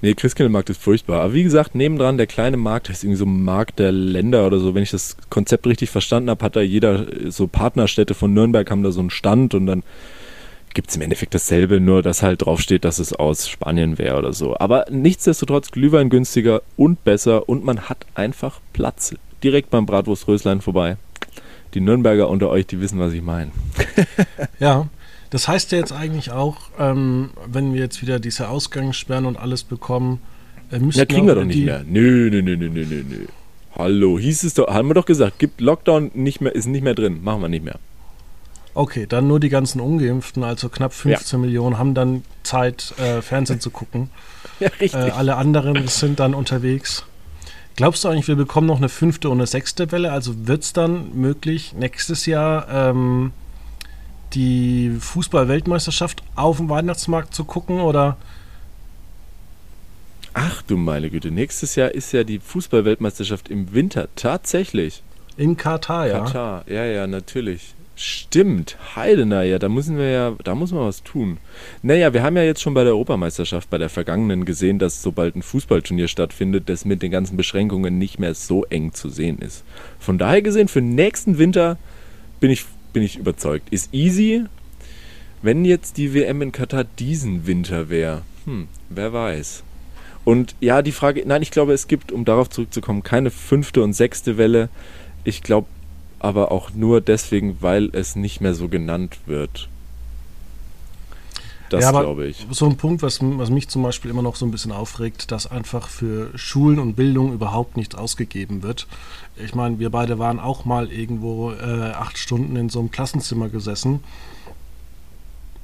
Nee, 0.00 0.14
Christkindlmarkt 0.14 0.70
ist 0.70 0.82
furchtbar. 0.82 1.20
Aber 1.20 1.34
wie 1.34 1.42
gesagt, 1.42 1.74
nebendran 1.74 2.16
der 2.16 2.26
kleine 2.26 2.56
Markt, 2.56 2.88
heißt 2.88 3.04
irgendwie 3.04 3.18
so 3.18 3.26
Markt 3.26 3.78
der 3.78 3.92
Länder 3.92 4.46
oder 4.46 4.58
so. 4.58 4.74
Wenn 4.74 4.82
ich 4.82 4.90
das 4.90 5.16
Konzept 5.30 5.66
richtig 5.66 5.90
verstanden 5.90 6.30
habe, 6.30 6.44
hat 6.44 6.56
da 6.56 6.60
jeder, 6.60 7.06
so 7.30 7.46
Partnerstädte 7.46 8.14
von 8.14 8.32
Nürnberg 8.34 8.68
haben 8.70 8.82
da 8.82 8.90
so 8.90 9.00
einen 9.00 9.10
Stand 9.10 9.54
und 9.54 9.66
dann 9.66 9.82
gibt 10.74 10.90
es 10.90 10.96
im 10.96 11.02
Endeffekt 11.02 11.34
dasselbe, 11.34 11.78
nur 11.78 12.02
dass 12.02 12.22
halt 12.22 12.44
draufsteht, 12.44 12.84
dass 12.84 12.98
es 12.98 13.12
aus 13.12 13.48
Spanien 13.48 13.98
wäre 13.98 14.16
oder 14.16 14.32
so. 14.32 14.56
Aber 14.58 14.86
nichtsdestotrotz 14.90 15.70
Glühwein 15.70 16.08
günstiger 16.08 16.62
und 16.76 17.04
besser 17.04 17.48
und 17.48 17.64
man 17.64 17.88
hat 17.88 18.06
einfach 18.14 18.60
Platz. 18.72 19.14
Direkt 19.42 19.70
beim 19.70 19.86
Bratwurströslein 19.86 20.60
vorbei 20.60 20.96
die 21.74 21.80
Nürnberger 21.80 22.28
unter 22.28 22.50
euch, 22.50 22.66
die 22.66 22.80
wissen, 22.80 22.98
was 22.98 23.12
ich 23.12 23.22
meine. 23.22 23.50
ja, 24.58 24.88
das 25.30 25.48
heißt 25.48 25.72
ja 25.72 25.78
jetzt 25.78 25.92
eigentlich 25.92 26.30
auch, 26.30 26.56
ähm, 26.78 27.30
wenn 27.46 27.72
wir 27.72 27.80
jetzt 27.80 28.02
wieder 28.02 28.20
diese 28.20 28.48
Ausgangssperren 28.48 29.26
und 29.26 29.38
alles 29.38 29.64
bekommen, 29.64 30.20
äh, 30.70 30.78
müssen 30.78 30.98
Ja, 30.98 31.06
kriegen 31.06 31.26
wir 31.26 31.34
doch 31.34 31.44
nicht 31.44 31.64
mehr. 31.64 31.84
Nö, 31.86 32.28
nö, 32.30 32.42
nö, 32.42 32.56
nö, 32.56 32.68
nö, 32.68 32.84
nö. 32.84 33.26
Hallo, 33.76 34.18
hieß 34.18 34.44
es 34.44 34.54
doch, 34.54 34.68
haben 34.68 34.88
wir 34.88 34.94
doch 34.94 35.06
gesagt, 35.06 35.38
gibt 35.38 35.62
Lockdown 35.62 36.10
nicht 36.14 36.42
mehr, 36.42 36.54
ist 36.54 36.66
nicht 36.66 36.82
mehr 36.82 36.94
drin, 36.94 37.20
machen 37.22 37.40
wir 37.40 37.48
nicht 37.48 37.64
mehr. 37.64 37.78
Okay, 38.74 39.06
dann 39.06 39.26
nur 39.26 39.40
die 39.40 39.48
ganzen 39.48 39.80
Ungeimpften, 39.80 40.44
also 40.44 40.68
knapp 40.68 40.92
15 40.92 41.38
ja. 41.38 41.46
Millionen, 41.46 41.78
haben 41.78 41.94
dann 41.94 42.24
Zeit, 42.42 42.94
äh, 42.98 43.22
Fernsehen 43.22 43.60
zu 43.60 43.70
gucken. 43.70 44.10
Ja, 44.60 44.68
richtig. 44.80 44.94
Äh, 44.94 45.10
alle 45.10 45.36
anderen 45.36 45.88
sind 45.88 46.20
dann 46.20 46.34
unterwegs. 46.34 47.04
Glaubst 47.76 48.04
du 48.04 48.08
eigentlich, 48.08 48.28
wir 48.28 48.36
bekommen 48.36 48.66
noch 48.66 48.76
eine 48.76 48.88
fünfte 48.88 49.30
und 49.30 49.38
eine 49.38 49.46
sechste 49.46 49.90
Welle? 49.92 50.12
Also 50.12 50.46
wird 50.46 50.62
es 50.62 50.72
dann 50.72 51.14
möglich, 51.14 51.72
nächstes 51.72 52.26
Jahr 52.26 52.68
ähm, 52.68 53.32
die 54.34 54.94
Fußball-Weltmeisterschaft 54.98 56.22
auf 56.34 56.58
dem 56.58 56.68
Weihnachtsmarkt 56.68 57.34
zu 57.34 57.44
gucken 57.44 57.80
oder? 57.80 58.16
Ach 60.34 60.62
du 60.62 60.76
meine 60.76 61.10
Güte, 61.10 61.30
nächstes 61.30 61.74
Jahr 61.74 61.90
ist 61.90 62.12
ja 62.12 62.24
die 62.24 62.38
Fußball-Weltmeisterschaft 62.38 63.48
im 63.48 63.72
Winter, 63.72 64.08
tatsächlich. 64.16 65.02
In 65.36 65.56
Katar, 65.56 66.06
ja. 66.06 66.20
Katar, 66.20 66.64
ja, 66.68 66.84
ja, 66.84 67.06
natürlich. 67.06 67.74
Stimmt, 68.04 68.76
Heidener, 68.96 69.44
ja, 69.44 69.60
da 69.60 69.68
müssen 69.68 69.96
wir 69.96 70.10
ja, 70.10 70.34
da 70.42 70.56
muss 70.56 70.72
man 70.72 70.86
was 70.86 71.04
tun. 71.04 71.38
Naja, 71.82 72.12
wir 72.12 72.24
haben 72.24 72.36
ja 72.36 72.42
jetzt 72.42 72.60
schon 72.60 72.74
bei 72.74 72.82
der 72.82 72.94
Europameisterschaft, 72.94 73.70
bei 73.70 73.78
der 73.78 73.88
vergangenen 73.88 74.44
gesehen, 74.44 74.80
dass 74.80 75.04
sobald 75.04 75.36
ein 75.36 75.42
Fußballturnier 75.42 76.08
stattfindet, 76.08 76.68
das 76.68 76.84
mit 76.84 77.00
den 77.00 77.12
ganzen 77.12 77.36
Beschränkungen 77.36 77.98
nicht 77.98 78.18
mehr 78.18 78.34
so 78.34 78.64
eng 78.64 78.92
zu 78.92 79.08
sehen 79.08 79.38
ist. 79.38 79.62
Von 80.00 80.18
daher 80.18 80.42
gesehen, 80.42 80.66
für 80.66 80.80
nächsten 80.80 81.38
Winter 81.38 81.78
bin 82.40 82.50
ich, 82.50 82.64
bin 82.92 83.04
ich 83.04 83.18
überzeugt. 83.18 83.68
Ist 83.72 83.94
easy. 83.94 84.46
Wenn 85.40 85.64
jetzt 85.64 85.96
die 85.96 86.12
WM 86.12 86.42
in 86.42 86.50
Katar 86.50 86.82
diesen 86.82 87.46
Winter 87.46 87.88
wäre, 87.88 88.22
hm, 88.46 88.66
wer 88.90 89.12
weiß. 89.12 89.62
Und 90.24 90.56
ja, 90.58 90.82
die 90.82 90.90
Frage, 90.90 91.22
nein, 91.24 91.42
ich 91.42 91.52
glaube, 91.52 91.72
es 91.72 91.86
gibt, 91.86 92.10
um 92.10 92.24
darauf 92.24 92.50
zurückzukommen, 92.50 93.04
keine 93.04 93.30
fünfte 93.30 93.80
und 93.80 93.92
sechste 93.92 94.38
Welle. 94.38 94.70
Ich 95.22 95.44
glaube, 95.44 95.68
aber 96.22 96.52
auch 96.52 96.70
nur 96.72 97.00
deswegen, 97.00 97.56
weil 97.60 97.90
es 97.92 98.16
nicht 98.16 98.40
mehr 98.40 98.54
so 98.54 98.68
genannt 98.68 99.18
wird. 99.26 99.68
Das 101.68 101.84
ja, 101.84 101.90
glaube 101.90 102.26
ich. 102.26 102.46
So 102.50 102.66
ein 102.66 102.76
Punkt, 102.76 103.02
was, 103.02 103.18
was 103.22 103.48
mich 103.48 103.68
zum 103.68 103.82
Beispiel 103.82 104.10
immer 104.10 104.20
noch 104.20 104.36
so 104.36 104.44
ein 104.44 104.50
bisschen 104.50 104.72
aufregt, 104.72 105.32
dass 105.32 105.50
einfach 105.50 105.88
für 105.88 106.30
Schulen 106.36 106.78
und 106.78 106.94
Bildung 106.94 107.32
überhaupt 107.32 107.78
nichts 107.78 107.94
ausgegeben 107.94 108.62
wird. 108.62 108.86
Ich 109.42 109.54
meine, 109.54 109.78
wir 109.78 109.88
beide 109.88 110.18
waren 110.18 110.38
auch 110.38 110.66
mal 110.66 110.92
irgendwo 110.92 111.52
äh, 111.52 111.92
acht 111.92 112.18
Stunden 112.18 112.56
in 112.56 112.68
so 112.68 112.78
einem 112.78 112.90
Klassenzimmer 112.90 113.48
gesessen. 113.48 114.00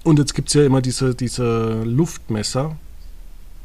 Und 0.03 0.19
jetzt 0.19 0.35
gibt 0.35 0.49
es 0.49 0.55
ja 0.55 0.65
immer 0.65 0.81
diese, 0.81 1.15
diese 1.15 1.83
Luftmesser 1.85 2.77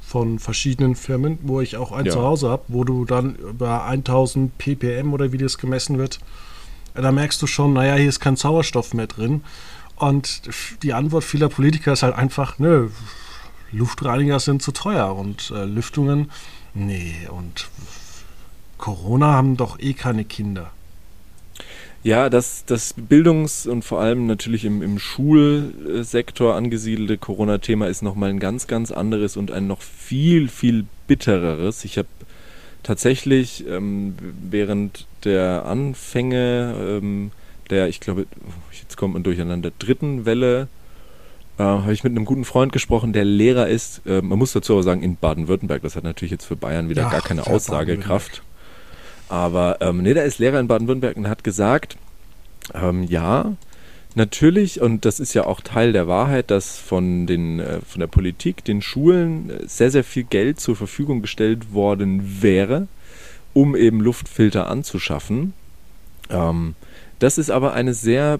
von 0.02 0.38
verschiedenen 0.38 0.96
Firmen, 0.96 1.40
wo 1.44 1.62
ich 1.62 1.78
auch 1.78 1.94
ein 1.94 2.06
ja. 2.06 2.12
zu 2.12 2.22
Hause 2.22 2.50
habe, 2.50 2.64
wo 2.68 2.84
du 2.84 3.06
dann 3.06 3.36
über 3.36 3.86
1000 3.86 4.58
ppm 4.58 5.14
oder 5.14 5.32
wie 5.32 5.38
das 5.38 5.58
gemessen 5.58 5.98
wird, 5.98 6.20
da 7.02 7.12
merkst 7.12 7.42
du 7.42 7.48
schon, 7.48 7.74
naja, 7.74 7.96
hier 7.96 8.10
ist 8.10 8.20
kein 8.20 8.36
Sauerstoff 8.36 8.94
mehr 8.94 9.08
drin. 9.08 9.44
Und 9.96 10.42
die 10.84 10.94
Antwort 10.94 11.24
vieler 11.24 11.50
Politiker 11.50 11.94
ist 11.94 12.04
halt 12.04 12.16
einfach, 12.16 12.60
nö, 12.60 12.90
Luftreiniger 13.72 14.40
sind 14.40 14.62
zu 14.62 14.72
teuer 14.72 15.16
und 15.16 15.52
äh, 15.56 15.66
Lüftungen, 15.66 16.32
nee, 16.74 17.28
und 17.30 17.70
Corona 18.78 19.34
haben 19.34 19.58
doch 19.58 19.80
eh 19.80 19.94
keine 19.94 20.26
Kinder. 20.26 20.72
Ja, 22.04 22.30
das, 22.30 22.66
das 22.66 22.96
Bildungs- 22.98 23.66
und 23.66 23.86
vor 23.86 24.02
allem 24.02 24.28
natürlich 24.28 24.66
im, 24.66 24.82
im 24.82 25.00
Schulsektor 25.00 26.54
angesiedelte 26.56 27.18
Corona-Thema 27.18 27.88
ist 27.88 28.02
nochmal 28.02 28.30
ein 28.30 28.40
ganz, 28.40 28.68
ganz 28.68 28.92
anderes 28.92 29.38
und 29.38 29.52
ein 29.52 29.68
noch 29.68 29.82
viel, 29.82 30.50
viel 30.50 30.86
bittereres. 31.08 31.86
Ich 31.86 31.98
habe 31.98 32.10
tatsächlich 32.84 33.66
ähm, 33.68 34.16
während 34.50 35.08
der 35.24 35.66
Anfänge 35.66 36.76
ähm, 36.80 37.32
der, 37.70 37.88
ich 37.88 38.00
glaube, 38.00 38.28
jetzt 38.72 38.98
kommt 38.98 39.14
man 39.14 39.24
durcheinander, 39.24 39.72
dritten 39.80 40.26
Welle 40.26 40.68
äh, 41.58 41.64
habe 41.64 41.94
ich 41.94 42.04
mit 42.04 42.12
einem 42.12 42.26
guten 42.26 42.46
Freund 42.46 42.72
gesprochen, 42.72 43.14
der 43.14 43.26
Lehrer 43.26 43.68
ist, 43.68 44.02
äh, 44.06 44.22
man 44.22 44.38
muss 44.40 44.54
dazu 44.54 44.74
aber 44.74 44.84
sagen, 44.84 45.04
in 45.04 45.16
Baden-Württemberg. 45.16 45.82
Das 45.82 45.96
hat 45.96 46.04
natürlich 46.04 46.32
jetzt 46.32 46.46
für 46.46 46.56
Bayern 46.56 46.90
wieder 46.90 47.04
ja, 47.04 47.10
gar 47.10 47.22
keine 47.22 47.46
Aussagekraft. 47.48 48.42
Aber 49.30 49.78
ähm, 49.82 50.02
nee, 50.02 50.14
der 50.14 50.26
ist 50.26 50.40
Lehrer 50.40 50.60
in 50.60 50.68
Baden-Württemberg 50.68 51.18
und 51.18 51.28
hat 51.28 51.44
gesagt, 51.44 51.98
ähm, 52.74 53.04
ja, 53.04 53.54
natürlich, 54.16 54.82
und 54.82 55.06
das 55.06 55.20
ist 55.20 55.34
ja 55.34 55.46
auch 55.46 55.62
Teil 55.62 55.94
der 55.94 56.08
Wahrheit, 56.08 56.52
dass 56.52 56.78
von, 56.78 57.28
den, 57.28 57.60
äh, 57.60 57.80
von 57.82 58.00
der 58.00 58.08
Politik 58.08 58.64
den 58.64 58.82
Schulen 58.82 59.50
äh, 59.50 59.68
sehr, 59.68 59.92
sehr 59.92 60.04
viel 60.04 60.24
Geld 60.24 60.60
zur 60.60 60.76
Verfügung 60.76 61.22
gestellt 61.22 61.74
worden 61.74 62.42
wäre, 62.42 62.88
um 63.54 63.76
eben 63.76 64.02
Luftfilter 64.02 64.70
anzuschaffen. 64.70 65.54
Ähm, 66.30 66.76
das 67.20 67.38
ist 67.38 67.50
aber 67.50 67.74
eine 67.74 67.94
sehr 67.94 68.40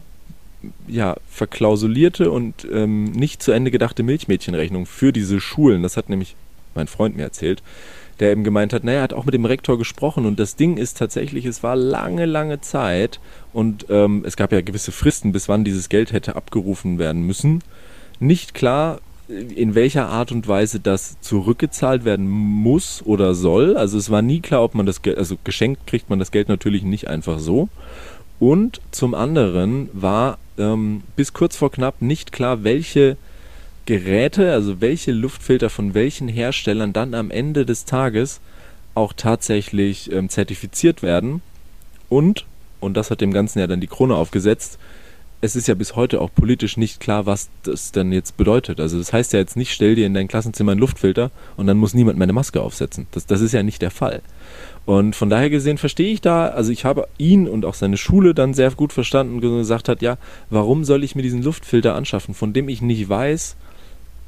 ja, 0.88 1.16
verklausulierte 1.30 2.32
und 2.32 2.68
ähm, 2.72 3.06
nicht 3.06 3.44
zu 3.44 3.52
Ende 3.52 3.72
gedachte 3.72 4.04
Milchmädchenrechnung 4.04 4.86
für 4.86 5.12
diese 5.12 5.40
Schulen. 5.40 5.84
Das 5.84 5.98
hat 5.98 6.10
nämlich 6.10 6.36
mein 6.76 6.88
Freund 6.88 7.16
mir 7.16 7.24
erzählt, 7.24 7.62
der 8.24 8.32
eben 8.32 8.46
gemeint 8.46 8.72
hat, 8.72 8.86
naja, 8.86 9.00
er 9.00 9.04
hat 9.04 9.14
auch 9.14 9.26
mit 9.26 9.34
dem 9.34 9.44
Rektor 9.44 9.78
gesprochen 9.78 10.26
und 10.26 10.40
das 10.40 10.56
Ding 10.56 10.78
ist 10.78 10.98
tatsächlich, 10.98 11.46
es 11.46 11.62
war 11.62 11.76
lange, 11.76 12.26
lange 12.26 12.62
Zeit 12.62 13.20
und 13.52 13.88
ähm, 13.90 14.24
es 14.26 14.38
gab 14.38 14.54
ja 14.54 14.62
gewisse 14.62 14.94
Fristen, 14.94 15.34
bis 15.34 15.50
wann 15.50 15.66
dieses 15.66 15.90
Geld 15.90 16.14
hätte 16.14 16.38
abgerufen 16.38 17.00
werden 17.00 17.24
müssen. 17.24 17.62
Nicht 18.22 18.54
klar, 18.54 19.02
in 19.28 19.76
welcher 19.76 20.08
Art 20.08 20.32
und 20.32 20.48
Weise 20.48 20.80
das 20.80 21.20
zurückgezahlt 21.20 22.06
werden 22.06 22.30
muss 22.30 23.02
oder 23.06 23.36
soll. 23.36 23.76
Also 23.76 23.98
es 23.98 24.10
war 24.10 24.22
nie 24.22 24.40
klar, 24.40 24.64
ob 24.64 24.74
man 24.74 24.86
das 24.86 25.02
Geld, 25.02 25.18
also 25.18 25.36
geschenkt 25.44 25.86
kriegt 25.86 26.10
man 26.10 26.20
das 26.20 26.32
Geld 26.32 26.48
natürlich 26.48 26.84
nicht 26.84 27.10
einfach 27.10 27.40
so. 27.40 27.68
Und 28.40 28.80
zum 28.92 29.16
anderen 29.16 29.90
war 29.92 30.38
ähm, 30.58 31.04
bis 31.18 31.34
kurz 31.34 31.58
vor 31.58 31.72
knapp 31.72 32.02
nicht 32.02 32.32
klar, 32.32 32.64
welche 32.64 33.18
Geräte, 33.86 34.54
also 34.54 34.82
welche 34.82 35.12
Luftfilter 35.12 35.70
von 35.70 35.94
welchen 35.94 36.28
Herstellern 36.28 36.94
dann 36.94 37.14
am 37.14 37.32
Ende 37.32 37.66
des 37.66 37.86
Tages 37.86 38.40
auch 38.96 39.14
tatsächlich 39.14 40.12
ähm, 40.12 40.30
zertifiziert 40.30 41.02
werden. 41.02 41.42
Und, 42.10 42.46
und 42.80 42.96
das 42.96 43.12
hat 43.12 43.22
dem 43.22 43.34
Ganzen 43.34 43.60
ja 43.60 43.68
dann 43.68 43.82
die 43.82 43.88
Krone 43.88 44.16
aufgesetzt, 44.16 44.78
es 45.44 45.58
ist 45.58 45.68
ja 45.68 45.76
bis 45.76 45.98
heute 45.98 46.22
auch 46.22 46.30
politisch 46.34 46.78
nicht 46.78 47.02
klar, 47.02 47.26
was 47.26 47.50
das 47.64 47.92
denn 47.92 48.14
jetzt 48.14 48.38
bedeutet. 48.38 48.80
Also 48.80 48.98
das 48.98 49.12
heißt 49.12 49.34
ja 49.34 49.40
jetzt 49.40 49.58
nicht, 49.58 49.74
stell 49.74 49.96
dir 49.96 50.06
in 50.06 50.14
dein 50.14 50.30
Klassenzimmer 50.30 50.72
einen 50.72 50.80
Luftfilter 50.80 51.32
und 51.58 51.68
dann 51.68 51.76
muss 51.76 51.94
niemand 51.94 52.18
meine 52.18 52.32
Maske 52.32 52.62
aufsetzen. 52.62 53.08
Das, 53.12 53.26
das 53.26 53.42
ist 53.42 53.52
ja 53.52 53.62
nicht 53.62 53.82
der 53.82 53.92
Fall. 53.92 54.22
Und 54.86 55.18
von 55.18 55.30
daher 55.30 55.50
gesehen 55.50 55.78
verstehe 55.78 56.14
ich 56.14 56.22
da, 56.22 56.48
also 56.48 56.72
ich 56.72 56.86
habe 56.86 57.10
ihn 57.18 57.50
und 57.50 57.66
auch 57.66 57.74
seine 57.74 57.98
Schule 57.98 58.34
dann 58.34 58.54
sehr 58.54 58.72
gut 58.72 58.94
verstanden 58.94 59.36
und 59.36 59.42
gesagt 59.42 59.90
hat, 59.90 60.02
ja, 60.02 60.18
warum 60.50 60.86
soll 60.86 61.04
ich 61.04 61.14
mir 61.14 61.24
diesen 61.24 61.44
Luftfilter 61.44 61.94
anschaffen, 61.94 62.34
von 62.34 62.54
dem 62.54 62.70
ich 62.70 62.82
nicht 62.82 63.10
weiß, 63.10 63.58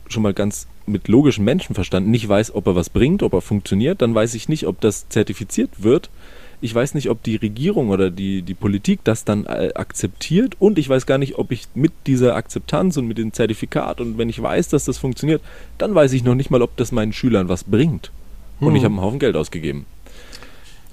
schon 0.08 0.24
mal 0.24 0.34
ganz 0.34 0.68
mit 0.86 1.08
logischem 1.08 1.46
Menschenverstand 1.46 2.08
nicht 2.08 2.28
weiß, 2.28 2.54
ob 2.54 2.68
er 2.68 2.76
was 2.76 2.90
bringt, 2.90 3.24
ob 3.24 3.34
er 3.34 3.42
funktioniert, 3.42 4.02
dann 4.02 4.14
weiß 4.14 4.36
ich 4.36 4.50
nicht, 4.50 4.68
ob 4.68 4.80
das 4.82 5.10
zertifiziert 5.10 5.84
wird. 5.84 6.10
Ich 6.62 6.74
weiß 6.74 6.94
nicht, 6.94 7.10
ob 7.10 7.22
die 7.24 7.36
Regierung 7.36 7.90
oder 7.90 8.10
die, 8.10 8.42
die 8.42 8.54
Politik 8.54 9.02
das 9.04 9.26
dann 9.26 9.46
äh, 9.46 9.72
akzeptiert 9.76 10.56
und 10.60 10.78
ich 10.78 10.88
weiß 10.88 11.06
gar 11.06 11.18
nicht, 11.18 11.38
ob 11.38 11.52
ich 11.52 11.68
mit 11.76 11.92
dieser 12.08 12.36
Akzeptanz 12.36 12.98
und 12.98 13.08
mit 13.08 13.18
dem 13.18 13.34
Zertifikat 13.34 14.00
und 14.00 14.18
wenn 14.18 14.30
ich 14.30 14.42
weiß, 14.42 14.70
dass 14.70 14.86
das 14.86 14.98
funktioniert, 14.98 15.42
dann 15.78 15.94
weiß 15.94 16.14
ich 16.14 16.24
noch 16.24 16.36
nicht 16.36 16.50
mal, 16.50 16.62
ob 16.62 16.76
das 16.78 16.92
meinen 16.92 17.14
Schülern 17.14 17.50
was 17.50 17.66
bringt. 17.66 18.12
Und 18.60 18.70
hm. 18.70 18.76
ich 18.78 18.84
habe 18.84 18.94
einen 18.94 19.02
Haufen 19.02 19.20
Geld 19.20 19.36
ausgegeben. 19.36 19.86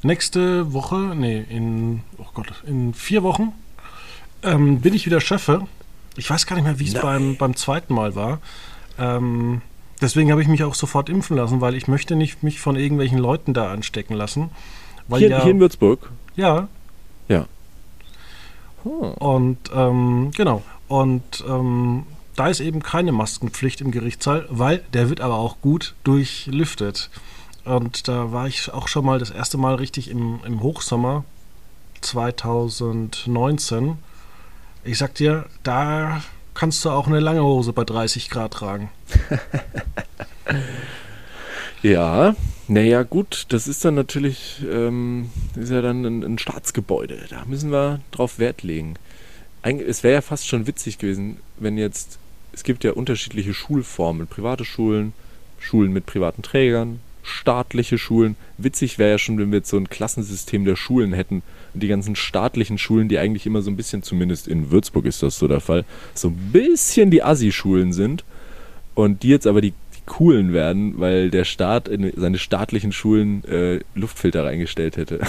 Nächste 0.03 0.72
Woche, 0.72 1.14
nee, 1.16 1.44
in, 1.48 2.01
oh 2.18 2.27
Gott, 2.35 2.64
in 2.66 2.92
vier 2.92 3.22
Wochen 3.22 3.53
ähm, 4.42 4.81
bin 4.81 4.94
ich 4.94 5.07
wieder 5.07 5.20
Schöffe. 5.20 5.66
Ich 6.16 6.29
weiß 6.29 6.46
gar 6.46 6.57
nicht 6.57 6.64
mehr, 6.64 6.81
wie 6.81 6.88
es 6.88 6.94
beim, 6.94 7.37
beim 7.37 7.55
zweiten 7.55 7.94
Mal 7.94 8.14
war. 8.16 8.40
Ähm, 8.98 9.62
deswegen 10.00 10.31
habe 10.31 10.42
ich 10.42 10.48
mich 10.48 10.64
auch 10.64 10.74
sofort 10.74 11.09
impfen 11.09 11.37
lassen, 11.37 11.61
weil 11.61 11.74
ich 11.74 11.88
möchte 11.88 12.16
nicht 12.16 12.42
mich 12.42 12.61
von 12.61 12.76
irgendwelchen 12.76 13.18
Leuten 13.18 13.55
da 13.55 13.70
anstecken 13.70 14.14
lassen. 14.14 14.50
Hier, 15.09 15.28
ja, 15.28 15.42
hier, 15.42 15.52
in 15.52 15.61
Würzburg? 15.61 16.11
Ja. 16.37 16.68
Ja. 17.28 17.46
Hm. 18.85 18.90
Und 18.90 19.59
ähm, 19.74 20.31
genau. 20.37 20.62
Und 20.88 21.44
ähm, 21.48 22.05
da 22.37 22.48
ist 22.48 22.61
eben 22.61 22.83
keine 22.83 23.12
Maskenpflicht 23.12 23.81
im 23.81 23.90
Gerichtssaal, 23.90 24.46
weil 24.48 24.83
der 24.92 25.09
wird 25.09 25.20
aber 25.20 25.37
auch 25.37 25.61
gut 25.61 25.94
durchlüftet. 26.05 27.11
Und 27.64 28.09
da 28.09 28.33
war 28.33 28.48
ich 28.48 28.72
auch 28.72 28.88
schon 28.88 29.05
mal 29.05 29.18
das 29.18 29.31
erste 29.31 29.59
Mal 29.59 29.76
richtig 29.76 30.11
im, 30.11 30.40
im 30.44 30.62
Hochsommer 30.62 31.24
2019. 32.00 33.98
Ich 34.85 34.98
sag 34.98 35.14
dir, 35.14 35.46
da 35.62 36.22
kannst 36.55 36.85
du 36.85 36.91
auch 36.91 37.07
eine 37.07 37.21
lange 37.21 37.43
Hose 37.43 37.73
bei 37.73 37.85
30 37.85 38.31
Grad 38.31 38.53
tragen. 38.53 38.91
ja, 41.83 42.35
naja, 42.69 43.03
gut, 43.03 43.47
das 43.49 43.69
ist 43.69 43.85
dann 43.85 43.95
natürlich, 43.95 44.62
ähm, 44.71 45.31
ist 45.57 45.71
ja 45.71 45.83
dann 45.83 46.05
ein, 46.05 46.23
ein, 46.23 46.38
Staatsgebäude. 46.38 47.27
Da 47.29 47.45
müssen 47.45 47.71
wir 47.71 48.01
drauf 48.11 48.38
Wert 48.38 48.62
legen. 48.62 48.95
Eig 49.62 49.81
es 49.81 50.03
wäre 50.03 50.15
ja 50.15 50.21
fast 50.21 50.49
schon 50.49 50.67
witzig 50.67 50.99
gewesen, 50.99 51.38
wenn 51.59 51.79
jetzt, 51.79 52.19
es 52.53 52.65
gibt 52.65 52.85
ja 52.85 52.93
unterschiedliche 52.93 53.55
Schulformen, 53.55 54.27
private 54.27 54.65
Schulen, 54.65 55.12
Schulen 55.59 55.93
mit 55.93 56.07
privaten 56.07 56.43
Trägern, 56.43 57.01
staatliche 57.23 57.99
Schulen. 57.99 58.37
Witzig 58.59 58.99
wäre 58.99 59.13
ja 59.13 59.19
schon, 59.19 59.39
wenn 59.39 59.51
wir 59.51 59.59
jetzt 59.59 59.71
so 59.71 59.77
ein 59.77 59.89
Klassensystem 59.89 60.65
der 60.65 60.77
Schulen 60.77 61.13
hätten. 61.13 61.43
Und 61.75 61.83
die 61.83 61.89
ganzen 61.89 62.17
staatlichen 62.17 62.79
Schulen, 62.79 63.09
die 63.09 63.19
eigentlich 63.19 63.47
immer 63.47 63.63
so 63.63 63.71
ein 63.71 63.77
bisschen, 63.77 64.03
zumindest 64.03 64.49
in 64.49 64.71
Würzburg 64.71 65.07
ist 65.07 65.23
das 65.23 65.39
so 65.39 65.49
der 65.49 65.61
Fall, 65.61 65.85
so 66.15 66.29
ein 66.29 66.51
bisschen 66.53 67.11
die 67.11 67.23
Assi-Schulen 67.23 67.93
sind. 67.93 68.25
Und 68.95 69.23
die 69.23 69.29
jetzt 69.29 69.47
aber 69.47 69.61
die, 69.61 69.71
die 69.71 70.03
coolen 70.07 70.53
werden, 70.53 70.99
weil 70.99 71.31
der 71.31 71.45
Staat 71.45 71.89
in 71.89 72.13
seine 72.17 72.39
staatlichen 72.39 72.93
Schulen 72.93 73.45
äh, 73.45 73.81
Luftfilter 73.95 74.45
reingestellt 74.45 74.97
hätte. 74.97 75.21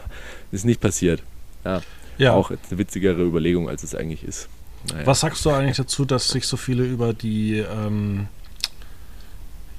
ist 0.52 0.64
nicht 0.64 0.80
passiert. 0.80 1.22
Ja, 1.64 1.82
ja. 2.16 2.34
Auch 2.34 2.50
eine 2.50 2.78
witzigere 2.78 3.22
Überlegung, 3.22 3.68
als 3.68 3.82
es 3.82 3.94
eigentlich 3.94 4.24
ist. 4.24 4.48
Naja. 4.90 5.06
Was 5.06 5.20
sagst 5.20 5.44
du 5.44 5.50
eigentlich 5.50 5.76
dazu, 5.76 6.04
dass 6.04 6.28
sich 6.28 6.46
so 6.46 6.56
viele 6.56 6.84
über 6.84 7.12
die 7.12 7.58
ähm, 7.58 8.28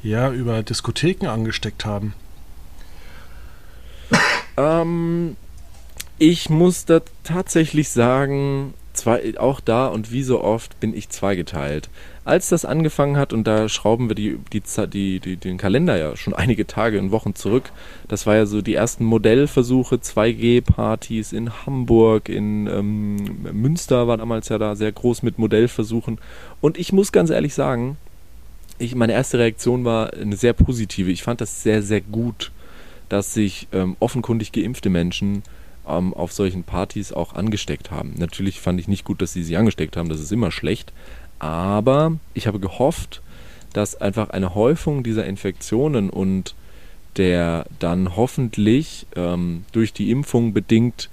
ja, 0.04 0.32
über 0.32 0.64
Diskotheken 0.64 1.28
angesteckt 1.28 1.86
haben? 1.86 2.14
Ähm, 4.58 5.36
ich 6.18 6.50
muss 6.50 6.86
da 6.86 7.02
tatsächlich 7.24 7.90
sagen, 7.90 8.74
zwei, 8.94 9.38
auch 9.40 9.60
da 9.60 9.88
und 9.88 10.12
wie 10.12 10.24
so 10.24 10.44
oft 10.44 10.80
bin 10.80 10.96
ich 10.96 11.10
zweigeteilt. 11.10 11.90
Als 12.24 12.50
das 12.50 12.66
angefangen 12.66 13.18
hat, 13.18 13.34
und 13.34 13.46
da 13.46 13.68
schrauben 13.68 14.10
wir 14.10 14.16
die, 14.16 14.38
die, 14.54 15.20
die, 15.20 15.38
den 15.38 15.58
Kalender 15.58 15.98
ja 15.98 16.16
schon 16.16 16.34
einige 16.36 16.68
Tage 16.68 17.00
und 17.00 17.12
Wochen 17.12 17.36
zurück, 17.36 17.72
das 18.08 18.28
war 18.28 18.36
ja 18.36 18.46
so 18.46 18.62
die 18.62 18.76
ersten 18.76 19.06
Modellversuche, 19.06 19.96
2G-Partys 19.96 21.34
in 21.34 21.66
Hamburg, 21.66 22.30
in 22.30 22.68
ähm, 22.68 23.18
Münster 23.52 24.08
war 24.08 24.18
damals 24.18 24.50
ja 24.50 24.58
da 24.58 24.76
sehr 24.76 24.92
groß 24.92 25.24
mit 25.24 25.40
Modellversuchen. 25.40 26.20
Und 26.60 26.78
ich 26.78 26.94
muss 26.94 27.12
ganz 27.12 27.30
ehrlich 27.30 27.54
sagen, 27.54 27.98
ich, 28.82 28.96
meine 28.96 29.13
erste 29.13 29.40
Reaktion 29.40 29.86
war 29.86 30.13
eine 30.13 30.36
sehr 30.36 30.54
positive. 30.54 31.12
Ich 31.12 31.23
fand 31.23 31.42
das 31.42 31.63
sehr, 31.63 31.82
sehr 31.82 32.02
gut, 32.02 32.52
dass 33.10 33.34
sich 33.34 33.67
ähm, 33.71 33.96
offenkundig 34.00 34.52
geimpfte 34.52 34.90
Menschen 34.90 35.44
ähm, 35.88 36.13
auf 36.13 36.34
solchen 36.34 36.63
Partys 36.63 37.13
auch 37.13 37.34
angesteckt 37.34 37.92
haben. 37.92 38.15
Natürlich 38.17 38.60
fand 38.60 38.79
ich 38.79 38.88
nicht 38.88 39.06
gut, 39.06 39.21
dass 39.21 39.34
sie 39.34 39.44
sich 39.44 39.58
angesteckt 39.58 39.98
haben, 39.98 40.10
das 40.10 40.19
ist 40.19 40.32
immer 40.32 40.52
schlecht. 40.52 40.94
Aber 41.40 42.17
ich 42.34 42.48
habe 42.48 42.60
gehofft, 42.60 43.21
dass 43.73 44.00
einfach 44.00 44.29
eine 44.29 44.54
Häufung 44.54 45.04
dieser 45.04 45.25
Infektionen 45.25 46.10
und 46.10 46.56
der 47.17 47.65
dann 47.79 48.15
hoffentlich 48.15 49.06
ähm, 49.15 49.65
durch 49.71 49.94
die 49.94 50.12
Impfung 50.12 50.54
bedingt 50.54 51.10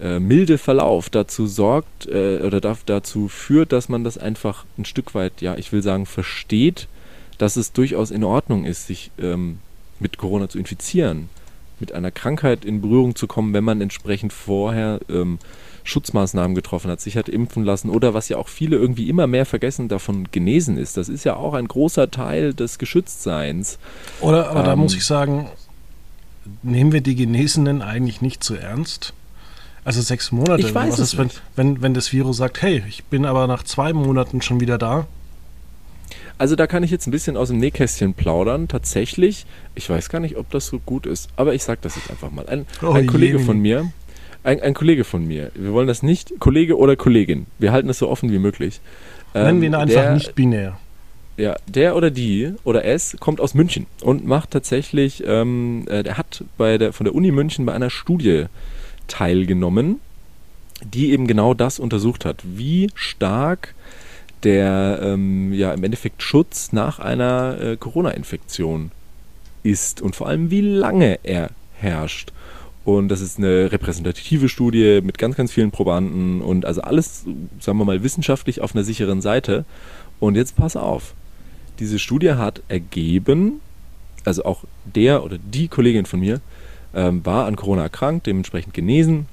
äh, 0.00 0.18
milde 0.18 0.58
Verlauf 0.58 1.10
dazu 1.10 1.46
sorgt 1.46 2.06
äh, 2.06 2.40
oder 2.42 2.60
dazu 2.60 3.28
führt, 3.28 3.72
dass 3.72 3.88
man 3.88 4.04
das 4.04 4.18
einfach 4.18 4.64
ein 4.78 4.84
Stück 4.84 5.14
weit, 5.14 5.40
ja, 5.40 5.56
ich 5.56 5.72
will 5.72 5.82
sagen, 5.82 6.06
versteht, 6.06 6.88
dass 7.38 7.56
es 7.56 7.72
durchaus 7.72 8.10
in 8.10 8.24
Ordnung 8.24 8.64
ist, 8.64 8.86
sich 8.86 9.10
ähm, 9.18 9.58
mit 10.00 10.18
Corona 10.18 10.48
zu 10.48 10.58
infizieren, 10.58 11.28
mit 11.80 11.92
einer 11.92 12.10
Krankheit 12.10 12.64
in 12.64 12.80
Berührung 12.80 13.14
zu 13.16 13.26
kommen, 13.26 13.52
wenn 13.52 13.64
man 13.64 13.80
entsprechend 13.80 14.32
vorher 14.32 15.00
ähm, 15.08 15.38
Schutzmaßnahmen 15.84 16.54
getroffen 16.54 16.90
hat, 16.90 17.00
sich 17.00 17.16
hat 17.16 17.28
impfen 17.28 17.62
lassen 17.62 17.90
oder 17.90 18.14
was 18.14 18.28
ja 18.28 18.38
auch 18.38 18.48
viele 18.48 18.76
irgendwie 18.76 19.08
immer 19.08 19.26
mehr 19.26 19.44
vergessen, 19.44 19.88
davon 19.88 20.28
genesen 20.30 20.78
ist. 20.78 20.96
Das 20.96 21.08
ist 21.08 21.24
ja 21.24 21.36
auch 21.36 21.54
ein 21.54 21.68
großer 21.68 22.10
Teil 22.10 22.54
des 22.54 22.78
Geschütztseins. 22.78 23.78
Oder, 24.20 24.48
aber 24.48 24.60
ähm, 24.60 24.66
da 24.66 24.76
muss 24.76 24.94
ich 24.94 25.04
sagen, 25.04 25.48
nehmen 26.62 26.92
wir 26.92 27.02
die 27.02 27.14
Genesenen 27.14 27.82
eigentlich 27.82 28.22
nicht 28.22 28.42
zu 28.42 28.54
ernst? 28.54 29.12
Also 29.84 30.00
sechs 30.00 30.32
Monate. 30.32 30.62
Ich 30.62 30.74
weiß 30.74 30.94
was 30.94 30.98
es 30.98 31.12
ist, 31.12 31.18
wenn, 31.18 31.30
wenn, 31.56 31.82
wenn 31.82 31.94
das 31.94 32.12
Virus 32.12 32.38
sagt, 32.38 32.62
hey, 32.62 32.82
ich 32.88 33.04
bin 33.04 33.26
aber 33.26 33.46
nach 33.46 33.62
zwei 33.62 33.92
Monaten 33.92 34.40
schon 34.40 34.60
wieder 34.60 34.78
da? 34.78 35.06
Also 36.36 36.56
da 36.56 36.66
kann 36.66 36.82
ich 36.82 36.90
jetzt 36.90 37.06
ein 37.06 37.10
bisschen 37.10 37.36
aus 37.36 37.48
dem 37.48 37.58
Nähkästchen 37.58 38.14
plaudern. 38.14 38.66
Tatsächlich, 38.68 39.46
ich 39.74 39.88
weiß 39.88 40.08
gar 40.08 40.20
nicht, 40.20 40.36
ob 40.36 40.50
das 40.50 40.66
so 40.66 40.80
gut 40.80 41.06
ist, 41.06 41.28
aber 41.36 41.54
ich 41.54 41.62
sage 41.62 41.78
das 41.82 41.96
jetzt 41.96 42.10
einfach 42.10 42.30
mal. 42.30 42.46
Ein, 42.46 42.66
oh, 42.82 42.90
ein 42.90 43.06
Kollege 43.06 43.38
von 43.38 43.58
mir, 43.58 43.92
ein, 44.42 44.60
ein, 44.60 44.74
Kollege 44.74 45.04
von 45.04 45.26
mir, 45.26 45.52
wir 45.54 45.72
wollen 45.72 45.86
das 45.86 46.02
nicht, 46.02 46.40
Kollege 46.40 46.76
oder 46.76 46.96
Kollegin, 46.96 47.46
wir 47.58 47.72
halten 47.72 47.88
es 47.88 47.98
so 47.98 48.08
offen 48.08 48.32
wie 48.32 48.38
möglich. 48.38 48.80
Nennen 49.32 49.48
ähm, 49.48 49.60
wir 49.60 49.68
ihn 49.68 49.74
einfach 49.74 49.94
der, 49.94 50.14
nicht 50.14 50.34
binär. 50.34 50.78
Ja, 51.36 51.56
der 51.66 51.96
oder 51.96 52.10
die 52.10 52.54
oder 52.62 52.84
es 52.84 53.16
kommt 53.18 53.40
aus 53.40 53.54
München 53.54 53.86
und 54.02 54.24
macht 54.24 54.50
tatsächlich, 54.50 55.22
ähm, 55.26 55.84
äh, 55.88 56.02
der 56.02 56.16
hat 56.16 56.44
bei 56.56 56.78
der, 56.78 56.92
von 56.92 57.04
der 57.04 57.14
Uni 57.14 57.30
München 57.30 57.66
bei 57.66 57.72
einer 57.72 57.90
Studie 57.90 58.46
teilgenommen, 59.08 60.00
die 60.82 61.12
eben 61.12 61.26
genau 61.26 61.54
das 61.54 61.78
untersucht 61.78 62.24
hat, 62.24 62.42
wie 62.44 62.88
stark 62.94 63.74
der 64.44 65.00
ähm, 65.02 65.52
ja 65.52 65.72
im 65.72 65.82
Endeffekt 65.82 66.22
Schutz 66.22 66.72
nach 66.72 66.98
einer 66.98 67.60
äh, 67.60 67.76
Corona-Infektion 67.76 68.90
ist 69.62 70.02
und 70.02 70.14
vor 70.14 70.28
allem 70.28 70.50
wie 70.50 70.60
lange 70.60 71.18
er 71.22 71.50
herrscht. 71.80 72.32
Und 72.84 73.08
das 73.08 73.22
ist 73.22 73.38
eine 73.38 73.72
repräsentative 73.72 74.50
Studie 74.50 75.00
mit 75.02 75.16
ganz, 75.16 75.36
ganz 75.36 75.50
vielen 75.52 75.70
Probanden 75.70 76.42
und 76.42 76.66
also 76.66 76.82
alles, 76.82 77.24
sagen 77.58 77.78
wir 77.78 77.86
mal, 77.86 78.02
wissenschaftlich 78.02 78.60
auf 78.60 78.74
einer 78.74 78.84
sicheren 78.84 79.22
Seite. 79.22 79.64
Und 80.20 80.36
jetzt 80.36 80.54
pass 80.56 80.76
auf. 80.76 81.14
Diese 81.78 81.98
Studie 81.98 82.32
hat 82.32 82.62
ergeben, 82.68 83.60
also 84.24 84.44
auch 84.44 84.64
der 84.84 85.24
oder 85.24 85.38
die 85.38 85.68
Kollegin 85.68 86.04
von 86.04 86.20
mir 86.20 86.40
ähm, 86.94 87.24
war 87.24 87.46
an 87.46 87.56
Corona 87.56 87.82
erkrankt, 87.82 88.26
dementsprechend 88.26 88.74
genesen. 88.74 89.26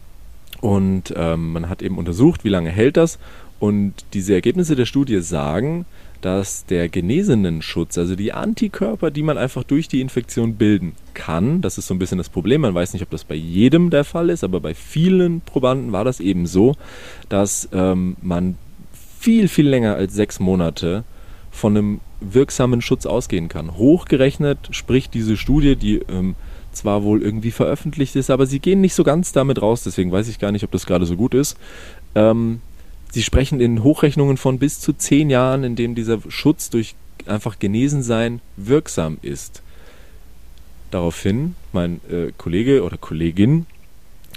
Und 0.62 1.14
ähm, 1.18 1.52
man 1.52 1.68
hat 1.70 1.82
eben 1.82 1.98
untersucht, 1.98 2.44
wie 2.44 2.50
lange 2.50 2.70
hält 2.70 2.96
das. 2.96 3.20
Und 3.62 3.94
diese 4.14 4.34
Ergebnisse 4.34 4.76
der 4.76 4.88
Studie 4.88 5.22
sagen, 5.22 5.86
dass 6.22 6.66
der 6.66 6.90
genesenen 6.90 7.62
Schutz, 7.62 7.96
also 7.96 8.16
die 8.16 8.34
Antikörper, 8.34 9.12
die 9.12 9.22
man 9.22 9.38
einfach 9.38 9.64
durch 9.64 9.88
die 9.88 10.02
Infektion 10.02 10.56
bilden 10.56 10.94
kann, 11.14 11.62
das 11.62 11.78
ist 11.78 11.86
so 11.86 11.94
ein 11.94 12.00
bisschen 12.00 12.18
das 12.18 12.30
Problem, 12.30 12.62
man 12.62 12.74
weiß 12.74 12.94
nicht, 12.94 13.04
ob 13.04 13.12
das 13.12 13.24
bei 13.24 13.36
jedem 13.36 13.92
der 13.92 14.04
Fall 14.04 14.32
ist, 14.32 14.44
aber 14.44 14.62
bei 14.62 14.74
vielen 14.74 15.42
Probanden 15.42 15.92
war 15.92 16.04
das 16.04 16.20
eben 16.20 16.48
so, 16.48 16.76
dass 17.30 17.70
ähm, 17.72 18.18
man 18.24 18.58
viel, 19.20 19.48
viel 19.48 19.70
länger 19.70 19.94
als 19.94 20.16
sechs 20.16 20.40
Monate 20.40 21.04
von 21.52 21.78
einem 21.78 22.00
wirksamen 22.20 22.82
Schutz 22.82 23.06
ausgehen 23.06 23.48
kann. 23.48 23.78
Hochgerechnet 23.78 24.70
spricht 24.72 25.14
diese 25.14 25.38
Studie, 25.38 25.76
die 25.76 25.98
ähm, 26.10 26.34
zwar 26.72 27.04
wohl 27.04 27.22
irgendwie 27.22 27.52
veröffentlicht 27.52 28.16
ist, 28.16 28.32
aber 28.32 28.48
sie 28.48 28.60
gehen 28.60 28.82
nicht 28.82 28.96
so 28.96 29.04
ganz 29.04 29.34
damit 29.34 29.62
raus, 29.62 29.84
deswegen 29.84 30.12
weiß 30.12 30.30
ich 30.30 30.40
gar 30.40 30.52
nicht, 30.52 30.64
ob 30.64 30.72
das 30.72 30.88
gerade 30.88 31.06
so 31.06 31.16
gut 31.16 31.36
ist. 31.36 31.58
Ähm, 32.16 32.62
Sie 33.12 33.24
sprechen 33.24 33.60
in 33.60 33.84
Hochrechnungen 33.84 34.38
von 34.38 34.58
bis 34.58 34.80
zu 34.80 34.94
zehn 34.94 35.30
Jahren, 35.30 35.64
in 35.64 35.76
denen 35.76 35.96
dieser 35.96 36.20
Schutz 36.30 36.70
durch 36.70 36.96
einfach 37.28 37.60
Genesensein 37.60 38.42
wirksam 38.58 39.18
ist. 39.22 39.62
Daraufhin 40.92 41.56
mein 41.74 42.02
äh, 42.10 42.32
Kollege 42.38 42.84
oder 42.84 42.98
Kollegin 42.98 43.66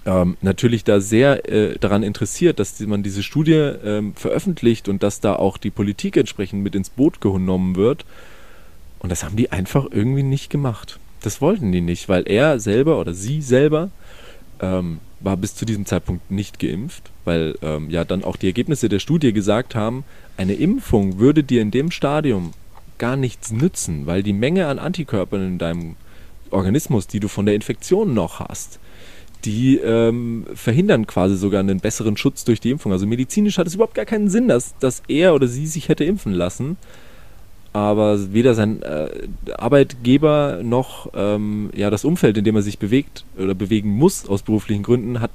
ähm, 0.07 0.37
natürlich 0.43 0.85
da 0.85 1.01
sehr 1.01 1.49
äh, 1.51 1.79
daran 1.79 2.03
interessiert, 2.03 2.59
dass 2.59 2.79
man 2.81 3.03
diese 3.03 3.23
Studie 3.23 3.53
ähm, 3.53 4.15
veröffentlicht 4.15 4.89
und 4.89 5.03
dass 5.03 5.21
da 5.21 5.37
auch 5.37 5.57
die 5.57 5.71
Politik 5.71 6.17
entsprechend 6.17 6.63
mit 6.63 6.75
ins 6.75 6.91
Boot 6.91 7.21
genommen 7.21 7.77
wird. 7.77 8.05
Und 8.99 9.11
das 9.11 9.25
haben 9.25 9.37
die 9.37 9.53
einfach 9.53 9.87
irgendwie 9.91 10.23
nicht 10.23 10.51
gemacht. 10.51 10.99
Das 11.23 11.41
wollten 11.41 11.73
die 11.73 11.81
nicht, 11.81 12.09
weil 12.09 12.29
er 12.29 12.61
selber 12.61 12.99
oder 13.01 13.15
sie 13.15 13.41
selber 13.41 13.91
ähm, 14.61 14.99
war 15.21 15.37
bis 15.37 15.55
zu 15.55 15.65
diesem 15.65 15.87
Zeitpunkt 15.87 16.31
nicht 16.31 16.59
geimpft, 16.59 17.11
weil 17.25 17.57
ähm, 17.63 17.91
ja 17.91 18.05
dann 18.05 18.25
auch 18.25 18.37
die 18.37 18.47
Ergebnisse 18.47 18.89
der 18.89 18.99
Studie 18.99 19.33
gesagt 19.33 19.75
haben, 19.75 20.05
eine 20.37 20.55
Impfung 20.55 21.19
würde 21.19 21.43
dir 21.43 21.63
in 21.63 21.71
dem 21.71 21.91
Stadium 21.91 22.53
gar 22.99 23.17
nichts 23.17 23.53
nützen, 23.53 24.07
weil 24.07 24.23
die 24.23 24.33
Menge 24.33 24.67
an 24.67 24.79
Antikörpern 24.79 25.47
in 25.47 25.59
deinem 25.59 25.97
Organismus, 26.51 27.07
die 27.07 27.21
du 27.21 27.29
von 27.29 27.47
der 27.47 27.55
Infektion 27.55 28.15
noch 28.15 28.41
hast, 28.41 28.79
die 29.45 29.77
ähm, 29.77 30.47
verhindern 30.55 31.07
quasi 31.07 31.37
sogar 31.37 31.61
einen 31.61 31.81
besseren 31.81 32.17
Schutz 32.17 32.45
durch 32.45 32.61
die 32.61 32.71
Impfung. 32.71 32.93
Also 32.93 33.07
medizinisch 33.07 33.59
hat 33.59 33.67
es 33.67 33.75
überhaupt 33.75 33.95
gar 33.95 34.07
keinen 34.07 34.31
Sinn, 34.31 34.49
dass, 34.49 34.77
dass 34.79 35.03
er 35.09 35.35
oder 35.35 35.49
sie 35.49 35.67
sich 35.67 35.89
hätte 35.89 36.05
impfen 36.05 36.33
lassen 36.33 36.77
aber 37.75 38.33
weder 38.33 38.55
sein 38.55 38.83
äh, 38.83 39.09
Arbeitgeber 39.59 40.61
noch 40.63 41.11
ähm, 41.13 41.71
ja, 41.75 41.91
das 41.91 42.05
Umfeld, 42.05 42.39
in 42.39 42.45
dem 42.45 42.55
er 42.55 42.63
sich 42.63 42.79
bewegt 42.79 43.25
oder 43.37 43.55
bewegen 43.55 43.91
muss 43.91 44.29
aus 44.29 44.43
beruflichen 44.43 44.85
Gründen, 44.85 45.21
hat 45.21 45.33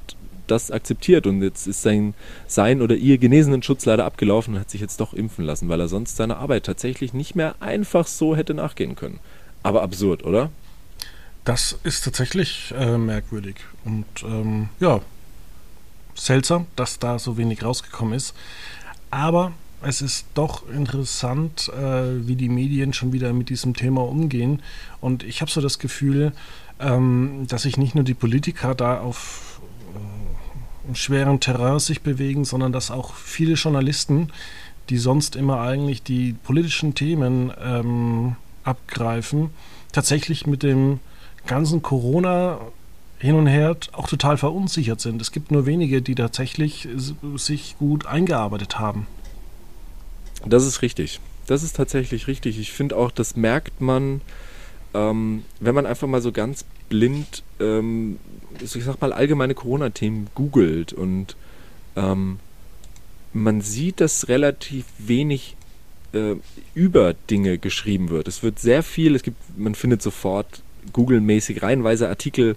das 0.52 0.72
akzeptiert 0.72 1.28
und 1.28 1.42
jetzt 1.42 1.68
ist 1.68 1.82
sein, 1.82 2.14
sein 2.48 2.82
oder 2.82 2.96
ihr 2.96 3.18
genesenen 3.18 3.64
Schutz 3.64 3.86
leider 3.86 4.06
abgelaufen 4.06 4.54
und 4.54 4.60
hat 4.60 4.70
sich 4.70 4.82
jetzt 4.82 5.00
doch 5.00 5.14
impfen 5.14 5.46
lassen, 5.46 5.70
weil 5.70 5.80
er 5.80 5.88
sonst 5.88 6.18
seiner 6.18 6.38
Arbeit 6.38 6.66
tatsächlich 6.66 7.14
nicht 7.14 7.36
mehr 7.36 7.56
einfach 7.60 8.08
so 8.08 8.36
hätte 8.36 8.54
nachgehen 8.54 8.96
können. 8.96 9.20
Aber 9.64 9.82
absurd, 9.82 10.24
oder? 10.24 10.50
Das 11.46 11.78
ist 11.84 12.04
tatsächlich 12.04 12.74
äh, 12.78 12.98
merkwürdig 12.98 13.56
und 13.86 14.06
ähm, 14.24 14.70
ja, 14.80 15.02
seltsam, 16.16 16.68
dass 16.76 17.00
da 17.00 17.18
so 17.18 17.38
wenig 17.38 17.64
rausgekommen 17.64 18.14
ist. 18.14 18.36
Aber 19.10 19.54
es 19.82 20.02
ist 20.02 20.26
doch 20.34 20.70
interessant, 20.70 21.70
äh, 21.70 22.28
wie 22.28 22.36
die 22.36 22.50
Medien 22.50 22.94
schon 22.94 23.14
wieder 23.14 23.34
mit 23.34 23.50
diesem 23.50 23.74
Thema 23.74 24.02
umgehen. 24.02 24.62
Und 25.00 25.24
ich 25.24 25.42
habe 25.42 25.50
so 25.50 25.62
das 25.62 25.80
Gefühl, 25.80 26.34
ähm, 26.80 27.46
dass 27.48 27.64
sich 27.64 27.78
nicht 27.78 27.96
nur 27.96 28.04
die 28.04 28.14
Politiker 28.14 28.76
da 28.76 29.00
auf 29.00 29.59
schweren 30.94 31.40
Terrain 31.40 31.80
sich 31.80 32.02
bewegen, 32.02 32.46
sondern 32.46 32.72
dass 32.72 32.92
auch 32.92 33.14
viele 33.14 33.54
Journalisten, 33.54 34.32
die 34.90 34.98
sonst 34.98 35.36
immer 35.36 35.62
eigentlich 35.62 36.04
die 36.04 36.34
politischen 36.34 36.96
Themen 36.96 37.52
ähm, 37.64 38.36
abgreifen, 38.64 39.52
tatsächlich 39.92 40.48
mit 40.48 40.64
dem 40.64 41.00
ganzen 41.46 41.82
Corona 41.82 42.60
hin 43.20 43.36
und 43.36 43.48
her 43.48 43.76
auch 43.92 44.08
total 44.08 44.38
verunsichert 44.38 45.02
sind. 45.02 45.22
Es 45.22 45.32
gibt 45.32 45.52
nur 45.52 45.66
wenige, 45.66 46.02
die 46.02 46.16
tatsächlich 46.16 46.88
sich 47.36 47.76
gut 47.78 48.06
eingearbeitet 48.06 48.80
haben. 48.80 49.08
Das 50.46 50.66
ist 50.66 50.82
richtig. 50.82 51.20
Das 51.48 51.64
ist 51.64 51.76
tatsächlich 51.76 52.28
richtig. 52.28 52.60
Ich 52.60 52.72
finde 52.72 52.96
auch, 52.96 53.12
das 53.12 53.36
merkt 53.36 53.82
man, 53.82 54.22
ähm, 54.94 55.44
wenn 55.60 55.76
man 55.76 55.86
einfach 55.86 56.08
mal 56.08 56.22
so 56.22 56.32
ganz 56.32 56.64
blind, 56.90 57.44
ähm, 57.60 58.18
ich 58.60 58.72
sag 58.84 59.00
mal, 59.02 59.14
allgemeine 59.14 59.54
Corona-Themen 59.54 60.28
googelt 60.36 60.94
und 60.94 61.36
ähm, 61.96 62.40
man 63.32 63.62
sieht, 63.62 64.02
dass 64.02 64.28
relativ 64.28 64.86
wenig 64.98 65.56
äh, 66.14 66.36
über 66.74 67.14
Dinge 67.30 67.58
geschrieben 67.58 68.10
wird. 68.10 68.28
Es 68.28 68.44
wird 68.44 68.60
sehr 68.60 68.84
viel, 68.84 69.16
es 69.16 69.24
gibt, 69.24 69.38
man 69.58 69.76
findet 69.76 70.02
sofort 70.02 70.64
Google-mäßig 70.94 71.62
reihenweise 71.62 72.10
Artikel, 72.10 72.56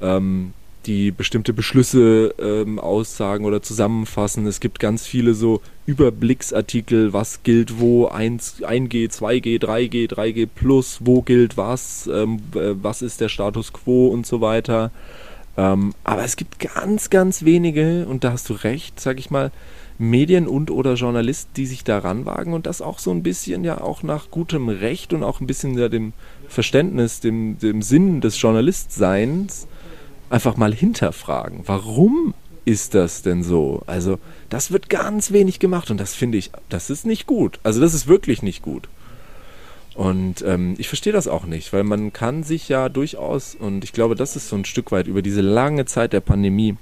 ähm, 0.00 0.52
die 0.88 1.10
bestimmte 1.10 1.52
Beschlüsse 1.52 2.34
ähm, 2.40 2.78
aussagen 2.78 3.44
oder 3.44 3.62
zusammenfassen. 3.62 4.46
Es 4.46 4.58
gibt 4.58 4.80
ganz 4.80 5.06
viele 5.06 5.34
so 5.34 5.60
Überblicksartikel, 5.86 7.12
was 7.12 7.42
gilt 7.42 7.78
wo, 7.78 8.06
1, 8.06 8.62
1G, 8.62 9.10
2G, 9.10 9.60
3G, 9.60 10.10
3G 10.10 10.48
plus, 10.52 10.98
wo 11.02 11.20
gilt 11.22 11.56
was, 11.56 12.08
ähm, 12.12 12.40
äh, 12.54 12.74
was 12.82 13.02
ist 13.02 13.20
der 13.20 13.28
Status 13.28 13.72
quo 13.72 14.08
und 14.08 14.26
so 14.26 14.40
weiter. 14.40 14.90
Ähm, 15.58 15.92
aber 16.04 16.24
es 16.24 16.36
gibt 16.36 16.58
ganz, 16.58 17.10
ganz 17.10 17.44
wenige, 17.44 18.06
und 18.06 18.24
da 18.24 18.32
hast 18.32 18.48
du 18.48 18.54
recht, 18.54 18.98
sag 18.98 19.18
ich 19.18 19.30
mal, 19.30 19.52
Medien 19.98 20.46
und 20.46 20.70
oder 20.70 20.94
Journalisten, 20.94 21.50
die 21.56 21.66
sich 21.66 21.84
daran 21.84 22.24
wagen 22.24 22.54
und 22.54 22.66
das 22.66 22.80
auch 22.80 23.00
so 23.00 23.10
ein 23.10 23.24
bisschen 23.24 23.64
ja 23.64 23.80
auch 23.80 24.02
nach 24.02 24.30
gutem 24.30 24.68
Recht 24.68 25.12
und 25.12 25.24
auch 25.24 25.40
ein 25.40 25.48
bisschen 25.48 25.76
ja 25.76 25.88
dem 25.88 26.12
Verständnis, 26.46 27.20
dem, 27.20 27.58
dem 27.58 27.82
Sinn 27.82 28.20
des 28.20 28.40
Journalistseins 28.40 29.66
einfach 30.30 30.56
mal 30.56 30.74
hinterfragen. 30.74 31.62
Warum 31.66 32.34
ist 32.64 32.94
das 32.94 33.22
denn 33.22 33.42
so? 33.42 33.82
Also, 33.86 34.18
das 34.50 34.72
wird 34.72 34.90
ganz 34.90 35.32
wenig 35.32 35.58
gemacht 35.58 35.90
und 35.90 35.98
das 35.98 36.14
finde 36.14 36.38
ich, 36.38 36.50
das 36.68 36.90
ist 36.90 37.06
nicht 37.06 37.26
gut. 37.26 37.60
Also, 37.62 37.80
das 37.80 37.94
ist 37.94 38.08
wirklich 38.08 38.42
nicht 38.42 38.62
gut. 38.62 38.88
Und 39.94 40.44
ähm, 40.46 40.76
ich 40.78 40.86
verstehe 40.86 41.12
das 41.12 41.26
auch 41.26 41.44
nicht, 41.44 41.72
weil 41.72 41.82
man 41.82 42.12
kann 42.12 42.44
sich 42.44 42.68
ja 42.68 42.88
durchaus, 42.88 43.56
und 43.56 43.82
ich 43.82 43.92
glaube, 43.92 44.14
das 44.14 44.36
ist 44.36 44.48
so 44.48 44.54
ein 44.54 44.64
Stück 44.64 44.92
weit 44.92 45.08
über 45.08 45.22
diese 45.22 45.40
lange 45.40 45.86
Zeit 45.86 46.12
der 46.12 46.20
Pandemie 46.20 46.76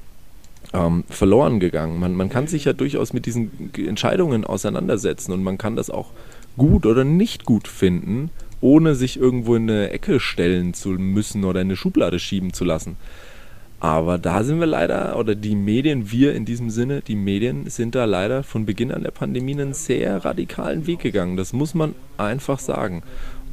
ähm, 0.75 1.05
verloren 1.09 1.59
gegangen. 1.59 1.99
Man, 1.99 2.15
man 2.15 2.29
kann 2.29 2.47
sich 2.47 2.67
ja 2.67 2.75
durchaus 2.75 3.13
mit 3.13 3.25
diesen 3.25 3.73
Entscheidungen 3.75 4.45
auseinandersetzen 4.45 5.33
und 5.33 5.43
man 5.43 5.57
kann 5.57 5.77
das 5.77 5.89
auch 5.89 6.11
gut 6.57 6.85
oder 6.85 7.05
nicht 7.05 7.45
gut 7.45 7.69
finden, 7.69 8.31
ohne 8.61 8.95
sich 8.95 9.19
irgendwo 9.19 9.55
in 9.55 9.71
eine 9.71 9.91
Ecke 9.91 10.21
stellen 10.21 10.75
zu 10.75 10.91
müssen 10.91 11.45
oder 11.45 11.61
in 11.61 11.69
eine 11.69 11.77
Schublade 11.77 12.19
schieben 12.19 12.53
zu 12.53 12.65
lassen. 12.65 12.97
Aber 13.79 14.17
da 14.19 14.43
sind 14.43 14.59
wir 14.59 14.67
leider, 14.67 15.19
oder 15.19 15.35
die 15.35 15.55
Medien, 15.55 16.11
wir 16.11 16.35
in 16.35 16.45
diesem 16.45 16.71
Sinne, 16.71 17.03
die 17.03 17.15
Medien 17.15 17.69
sind 17.69 17.95
da 17.95 18.07
leider 18.07 18.43
von 18.43 18.65
Beginn 18.65 18.91
an 18.91 19.03
der 19.03 19.11
Pandemie 19.11 19.53
einen 19.53 19.75
sehr 19.75 20.25
radikalen 20.25 20.87
Weg 20.87 21.01
gegangen. 21.01 21.37
Das 21.37 21.53
muss 21.53 21.75
man 21.75 21.95
einfach 22.17 22.59
sagen. 22.59 23.03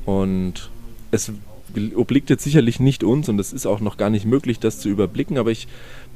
Und 0.06 0.72
es 1.12 1.32
obliegt 1.96 2.30
jetzt 2.30 2.44
sicherlich 2.44 2.80
nicht 2.80 3.04
uns 3.04 3.30
und 3.30 3.40
es 3.40 3.52
ist 3.52 3.66
auch 3.66 3.80
noch 3.80 3.98
gar 3.98 4.10
nicht 4.10 4.26
möglich, 4.26 4.60
das 4.60 4.80
zu 4.80 4.90
überblicken, 4.90 5.38
aber 5.38 5.52
ich 5.52 5.68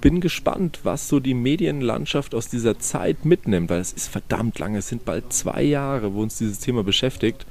bin 0.02 0.22
gespannt, 0.22 0.82
was 0.84 1.08
so 1.08 1.20
die 1.20 1.34
Medienlandschaft 1.34 2.36
aus 2.36 2.48
dieser 2.48 2.78
Zeit 2.80 3.26
mitnimmt, 3.26 3.70
weil 3.70 3.82
es 3.82 3.92
ist 3.92 4.08
verdammt 4.08 4.60
lange, 4.60 4.80
es 4.80 4.88
sind 4.88 5.06
bald 5.06 5.34
zwei 5.34 5.64
Jahre, 5.64 6.14
wo 6.14 6.22
uns 6.22 6.38
dieses 6.38 6.60
Thema 6.60 6.84
beschäftigt. 6.84 7.46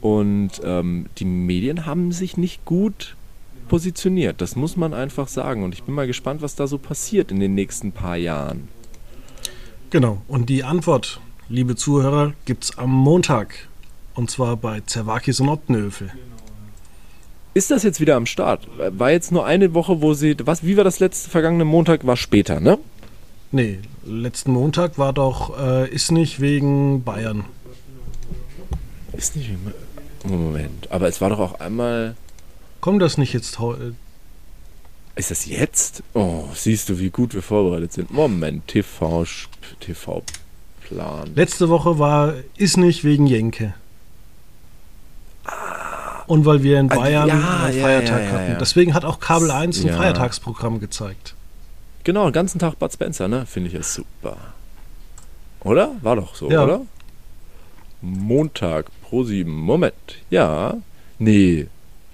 Und 0.00 0.60
ähm, 0.62 1.06
die 1.18 1.24
Medien 1.24 1.86
haben 1.86 2.12
sich 2.12 2.36
nicht 2.36 2.64
gut 2.64 3.16
positioniert. 3.68 4.40
Das 4.40 4.56
muss 4.56 4.76
man 4.76 4.94
einfach 4.94 5.28
sagen. 5.28 5.62
Und 5.62 5.74
ich 5.74 5.82
bin 5.82 5.94
mal 5.94 6.06
gespannt, 6.06 6.42
was 6.42 6.54
da 6.54 6.66
so 6.66 6.78
passiert 6.78 7.30
in 7.30 7.40
den 7.40 7.54
nächsten 7.54 7.92
paar 7.92 8.16
Jahren. 8.16 8.68
Genau. 9.90 10.22
Und 10.26 10.48
die 10.48 10.64
Antwort, 10.64 11.20
liebe 11.48 11.76
Zuhörer, 11.76 12.32
gibt 12.44 12.64
es 12.64 12.78
am 12.78 12.90
Montag. 12.90 13.68
Und 14.14 14.30
zwar 14.30 14.56
bei 14.56 14.80
Zerwakis 14.80 15.40
und 15.40 15.48
Optenhöfe. 15.48 16.10
Ist 17.54 17.70
das 17.70 17.82
jetzt 17.82 18.00
wieder 18.00 18.16
am 18.16 18.26
Start? 18.26 18.68
War 18.76 19.10
jetzt 19.10 19.32
nur 19.32 19.46
eine 19.46 19.74
Woche, 19.74 20.02
wo 20.02 20.14
sie. 20.14 20.36
Was, 20.44 20.64
wie 20.64 20.76
war 20.76 20.84
das 20.84 21.00
letzte 21.00 21.30
vergangene 21.30 21.64
Montag? 21.64 22.06
War 22.06 22.16
später, 22.16 22.60
ne? 22.60 22.78
Nee, 23.50 23.78
letzten 24.04 24.52
Montag 24.52 24.98
war 24.98 25.12
doch, 25.12 25.58
äh, 25.58 25.88
ist 25.88 26.12
nicht 26.12 26.40
wegen 26.40 27.02
Bayern. 27.02 27.44
Ist 29.16 29.36
nicht 29.36 29.48
wegen. 29.48 29.72
Moment, 30.24 30.90
aber 30.90 31.08
es 31.08 31.20
war 31.20 31.30
doch 31.30 31.38
auch 31.38 31.60
einmal. 31.60 32.16
Kommt 32.80 33.02
das 33.02 33.18
nicht 33.18 33.32
jetzt 33.32 33.58
heute? 33.58 33.94
Ist 35.16 35.32
das 35.32 35.46
jetzt? 35.46 36.02
Oh, 36.14 36.44
siehst 36.54 36.88
du, 36.88 37.00
wie 37.00 37.10
gut 37.10 37.34
wir 37.34 37.42
vorbereitet 37.42 37.92
sind. 37.92 38.12
Moment, 38.12 38.68
TV, 38.68 39.26
TV 39.80 40.22
Plan. 40.80 41.34
Letzte 41.34 41.68
Woche 41.68 41.98
war 41.98 42.34
ist 42.56 42.76
nicht 42.76 43.02
wegen 43.02 43.26
Jenke. 43.26 43.74
Ah. 45.44 46.22
Und 46.28 46.46
weil 46.46 46.62
wir 46.62 46.78
in 46.78 46.88
Bayern 46.88 47.28
ja, 47.28 47.64
einen 47.64 47.80
Feiertag 47.80 48.20
ja, 48.20 48.26
ja, 48.26 48.30
hatten. 48.30 48.56
Deswegen 48.60 48.94
hat 48.94 49.04
auch 49.04 49.18
Kabel 49.18 49.50
1 49.50 49.84
ein 49.84 49.92
Feiertagsprogramm 49.92 50.78
gezeigt. 50.78 51.34
Genau, 52.04 52.24
den 52.26 52.32
ganzen 52.32 52.58
Tag 52.58 52.78
Bud 52.78 52.92
Spencer, 52.92 53.28
ne? 53.28 53.44
Finde 53.44 53.68
ich 53.68 53.74
ja 53.74 53.82
super. 53.82 54.36
Oder? 55.64 55.96
War 56.02 56.16
doch 56.16 56.34
so, 56.36 56.46
oder? 56.46 56.82
Montag 58.00 58.86
pro 59.02 59.24
7. 59.24 59.50
Moment. 59.50 59.94
Ja. 60.30 60.76
Nee, 61.18 61.66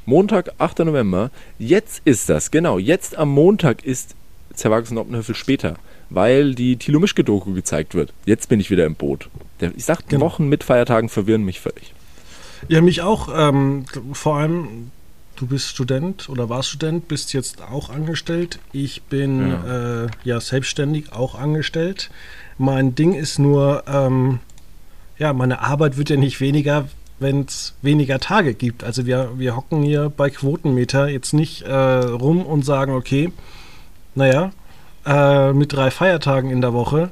Montag, 0.06 0.52
8. 0.58 0.80
November. 0.80 1.30
Jetzt 1.58 2.02
ist 2.04 2.28
das, 2.28 2.50
genau. 2.50 2.78
Jetzt 2.78 3.16
am 3.16 3.30
Montag 3.30 3.84
ist 3.84 4.14
Zerwachsen 4.54 4.98
Oppenhöfel 4.98 5.34
später, 5.34 5.76
weil 6.10 6.54
die 6.54 6.76
Thilo 6.76 7.00
Mischke-Doku 7.00 7.54
gezeigt 7.54 7.94
wird. 7.94 8.12
Jetzt 8.26 8.48
bin 8.48 8.60
ich 8.60 8.70
wieder 8.70 8.84
im 8.84 8.94
Boot. 8.94 9.28
Ich 9.76 9.84
sag, 9.84 10.08
genau. 10.08 10.26
Wochen 10.26 10.48
mit 10.48 10.62
Feiertagen 10.62 11.08
verwirren 11.08 11.44
mich 11.44 11.60
völlig. 11.60 11.94
Ja, 12.68 12.80
mich 12.80 13.02
auch. 13.02 13.28
Ähm, 13.34 13.84
vor 14.12 14.36
allem, 14.36 14.90
du 15.36 15.46
bist 15.46 15.68
Student 15.68 16.28
oder 16.28 16.48
warst 16.48 16.68
Student, 16.68 17.08
bist 17.08 17.32
jetzt 17.32 17.62
auch 17.62 17.90
angestellt. 17.90 18.58
Ich 18.72 19.02
bin 19.02 19.48
ja, 19.48 20.04
äh, 20.04 20.08
ja 20.24 20.40
selbstständig, 20.40 21.12
auch 21.12 21.34
angestellt. 21.34 22.10
Mein 22.58 22.94
Ding 22.94 23.14
ist 23.14 23.38
nur, 23.38 23.84
ähm, 23.86 24.38
ja, 25.18 25.32
meine 25.32 25.60
Arbeit 25.60 25.96
wird 25.96 26.10
ja 26.10 26.16
nicht 26.16 26.40
weniger, 26.40 26.88
wenn 27.18 27.42
es 27.42 27.74
weniger 27.82 28.18
Tage 28.18 28.54
gibt. 28.54 28.84
Also 28.84 29.06
wir, 29.06 29.30
wir 29.36 29.56
hocken 29.56 29.82
hier 29.82 30.10
bei 30.14 30.30
Quotenmeter 30.30 31.08
jetzt 31.08 31.32
nicht 31.32 31.62
äh, 31.62 31.72
rum 31.72 32.44
und 32.44 32.64
sagen, 32.64 32.92
okay, 32.92 33.32
naja, 34.14 34.52
äh, 35.06 35.52
mit 35.52 35.72
drei 35.72 35.90
Feiertagen 35.90 36.50
in 36.50 36.60
der 36.60 36.72
Woche 36.72 37.10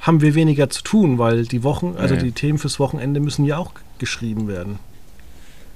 haben 0.00 0.22
wir 0.22 0.34
weniger 0.34 0.70
zu 0.70 0.82
tun, 0.82 1.18
weil 1.18 1.44
die 1.44 1.62
Wochen, 1.62 1.94
also 1.98 2.14
ja. 2.14 2.22
die 2.22 2.32
Themen 2.32 2.58
fürs 2.58 2.80
Wochenende 2.80 3.20
müssen 3.20 3.44
ja 3.44 3.58
auch 3.58 3.72
geschrieben 3.98 4.48
werden. 4.48 4.78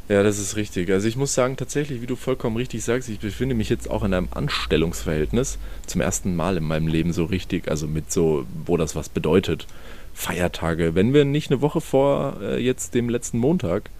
Ja, 0.08 0.22
das 0.22 0.38
ist 0.38 0.56
richtig. 0.56 0.90
Also 0.90 1.08
ich 1.08 1.16
muss 1.16 1.32
sagen, 1.32 1.56
tatsächlich, 1.56 2.02
wie 2.02 2.06
du 2.06 2.16
vollkommen 2.16 2.56
richtig 2.56 2.84
sagst, 2.84 3.08
ich 3.08 3.20
befinde 3.20 3.54
mich 3.54 3.70
jetzt 3.70 3.88
auch 3.88 4.04
in 4.04 4.12
einem 4.12 4.28
Anstellungsverhältnis 4.32 5.58
zum 5.86 6.02
ersten 6.02 6.36
Mal 6.36 6.58
in 6.58 6.64
meinem 6.64 6.88
Leben 6.88 7.12
so 7.12 7.24
richtig, 7.24 7.68
also 7.68 7.86
mit 7.86 8.12
so, 8.12 8.44
wo 8.66 8.76
das 8.76 8.94
was 8.94 9.08
bedeutet. 9.08 9.66
Feiertage. 10.12 10.94
Wenn 10.94 11.14
wir 11.14 11.24
nicht 11.24 11.50
eine 11.50 11.60
Woche 11.60 11.80
vor 11.80 12.36
äh, 12.40 12.62
jetzt 12.62 12.94
dem 12.94 13.08
letzten 13.08 13.38
Montag 13.38 13.90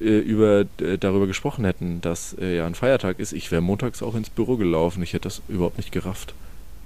äh, 0.00 0.18
über, 0.18 0.66
äh, 0.80 0.98
darüber 0.98 1.26
gesprochen 1.26 1.64
hätten, 1.64 2.00
dass 2.00 2.36
äh, 2.38 2.56
ja 2.56 2.66
ein 2.66 2.74
Feiertag 2.74 3.18
ist, 3.18 3.32
ich 3.32 3.50
wäre 3.50 3.62
montags 3.62 4.02
auch 4.02 4.14
ins 4.14 4.30
Büro 4.30 4.56
gelaufen. 4.56 5.02
Ich 5.02 5.12
hätte 5.12 5.24
das 5.24 5.40
überhaupt 5.48 5.78
nicht 5.78 5.92
gerafft. 5.92 6.34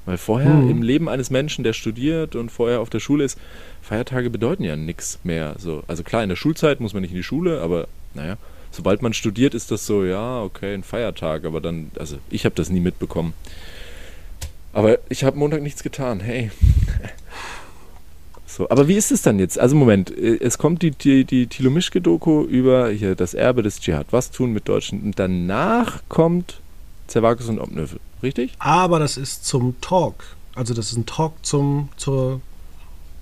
Weil 0.04 0.18
vorher 0.18 0.54
mhm. 0.54 0.70
im 0.70 0.82
Leben 0.82 1.08
eines 1.08 1.30
Menschen, 1.30 1.64
der 1.64 1.72
studiert 1.72 2.36
und 2.36 2.50
vorher 2.50 2.80
auf 2.80 2.90
der 2.90 3.00
Schule 3.00 3.24
ist, 3.24 3.38
Feiertage 3.82 4.30
bedeuten 4.30 4.62
ja 4.62 4.76
nichts 4.76 5.18
mehr. 5.24 5.56
So, 5.58 5.82
also 5.86 6.02
klar, 6.02 6.22
in 6.22 6.28
der 6.28 6.36
Schulzeit 6.36 6.80
muss 6.80 6.92
man 6.92 7.02
nicht 7.02 7.10
in 7.10 7.16
die 7.16 7.22
Schule, 7.22 7.60
aber 7.60 7.88
naja, 8.14 8.36
sobald 8.78 9.02
man 9.02 9.12
studiert, 9.12 9.54
ist 9.54 9.72
das 9.72 9.86
so, 9.86 10.04
ja, 10.04 10.40
okay, 10.40 10.72
ein 10.72 10.84
Feiertag, 10.84 11.44
aber 11.44 11.60
dann, 11.60 11.90
also 11.98 12.18
ich 12.30 12.44
habe 12.44 12.54
das 12.54 12.70
nie 12.70 12.78
mitbekommen. 12.78 13.34
Aber 14.72 15.00
ich 15.08 15.24
habe 15.24 15.36
Montag 15.36 15.62
nichts 15.62 15.82
getan, 15.82 16.20
hey. 16.20 16.52
So, 18.46 18.70
aber 18.70 18.86
wie 18.86 18.94
ist 18.94 19.10
es 19.10 19.22
dann 19.22 19.40
jetzt? 19.40 19.58
Also 19.58 19.74
Moment, 19.74 20.16
äh, 20.16 20.38
es 20.38 20.58
kommt 20.58 20.82
die, 20.82 20.92
die, 20.92 21.24
die 21.24 21.48
Thilo 21.48 21.70
Mischke-Doku 21.70 22.44
über 22.44 22.90
hier 22.90 23.16
das 23.16 23.34
Erbe 23.34 23.64
des 23.64 23.80
Dschihad. 23.80 24.06
Was 24.12 24.30
tun 24.30 24.52
mit 24.52 24.68
Deutschen? 24.68 25.00
Und 25.02 25.18
danach 25.18 26.02
kommt 26.08 26.60
Zerwakis 27.08 27.48
und 27.48 27.58
Obnövel, 27.58 27.98
richtig? 28.22 28.52
Aber 28.60 29.00
das 29.00 29.16
ist 29.16 29.44
zum 29.44 29.80
Talk. 29.80 30.36
Also 30.54 30.72
das 30.72 30.92
ist 30.92 30.98
ein 30.98 31.06
Talk 31.06 31.34
zum, 31.42 31.88
zur, 31.96 32.40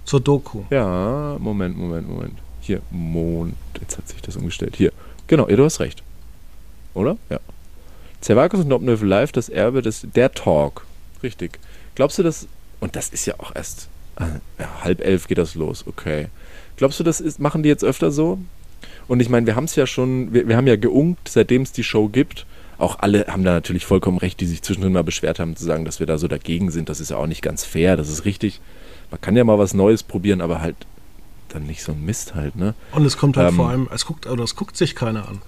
zur 0.05 0.21
Doku. 0.21 0.65
Ja, 0.69 1.39
Moment, 1.39 1.79
Moment, 1.79 2.09
Moment. 2.11 2.39
Hier, 2.61 2.83
Mond. 2.91 3.55
Jetzt 3.81 3.97
hat 3.97 4.07
sich 4.09 4.21
das 4.21 4.37
umgestellt. 4.37 4.77
Hier. 4.77 4.93
Genau, 5.27 5.49
ja, 5.49 5.57
du 5.57 5.65
hast 5.65 5.81
recht. 5.81 6.03
Oder? 6.95 7.17
Ja. 7.31 7.41
Zerwakis 8.21 8.61
und 8.61 8.73
Obnövel 8.73 9.09
live, 9.09 9.33
das 9.33 9.49
Erbe 9.49 9.83
des, 9.83 10.07
der 10.15 10.33
Talk. 10.33 10.87
Richtig. 11.23 11.59
Glaubst 11.95 12.19
du, 12.19 12.23
dass, 12.23 12.49
und 12.81 12.97
das 12.97 13.09
ist 13.09 13.27
ja 13.27 13.35
auch 13.39 13.55
erst 13.55 13.89
ja, 14.19 14.83
halb 14.83 15.01
elf 15.01 15.29
geht 15.29 15.39
das 15.39 15.55
los, 15.55 15.85
okay. 15.87 16.29
Glaubst 16.77 17.01
du, 17.01 17.05
das 17.05 17.21
ist, 17.21 17.39
machen 17.39 17.63
die 17.63 17.69
jetzt 17.69 17.85
öfter 17.85 18.11
so? 18.11 18.39
Und 19.09 19.21
ich 19.21 19.29
meine, 19.29 19.47
wir 19.47 19.57
haben 19.57 19.65
es 19.65 19.77
ja 19.77 19.87
schon, 19.87 20.33
wir, 20.33 20.49
wir 20.49 20.57
haben 20.57 20.67
ja 20.67 20.77
geunkt, 20.77 21.29
seitdem 21.29 21.63
es 21.63 21.73
die 21.73 21.85
Show 21.85 22.09
gibt. 22.09 22.47
Auch 22.79 22.99
alle 22.99 23.27
haben 23.29 23.45
da 23.45 23.53
natürlich 23.53 23.87
vollkommen 23.87 24.19
recht, 24.19 24.41
die 24.41 24.47
sich 24.47 24.63
zwischendrin 24.63 24.93
mal 24.93 25.05
beschwert 25.05 25.39
haben, 25.39 25.57
zu 25.57 25.65
sagen, 25.65 25.85
dass 25.85 26.01
wir 26.01 26.07
da 26.07 26.19
so 26.19 26.29
dagegen 26.29 26.71
sind. 26.71 26.89
Das 26.89 27.01
ist 27.01 27.11
ja 27.11 27.17
auch 27.17 27.27
nicht 27.27 27.43
ganz 27.43 27.65
fair, 27.65 27.97
das 27.97 28.09
ist 28.09 28.25
richtig. 28.25 28.61
Man 29.11 29.21
kann 29.21 29.37
ja 29.37 29.45
mal 29.45 29.59
was 29.59 29.73
Neues 29.73 30.03
probieren, 30.03 30.41
aber 30.41 30.61
halt 30.61 30.77
dann 31.49 31.65
nicht 31.65 31.83
so 31.83 31.93
ein 31.93 32.05
Mist 32.05 32.35
halt, 32.35 32.57
ne? 32.57 32.75
Und 32.93 33.05
es 33.05 33.17
kommt 33.17 33.37
halt 33.37 33.51
ähm, 33.51 33.57
vor 33.57 33.69
allem, 33.69 33.89
es 33.93 34.07
guckt, 34.07 34.27
oder 34.27 34.45
es 34.45 34.57
guckt 34.57 34.77
sich 34.77 34.95
keiner 34.95 35.29
an. 35.29 35.41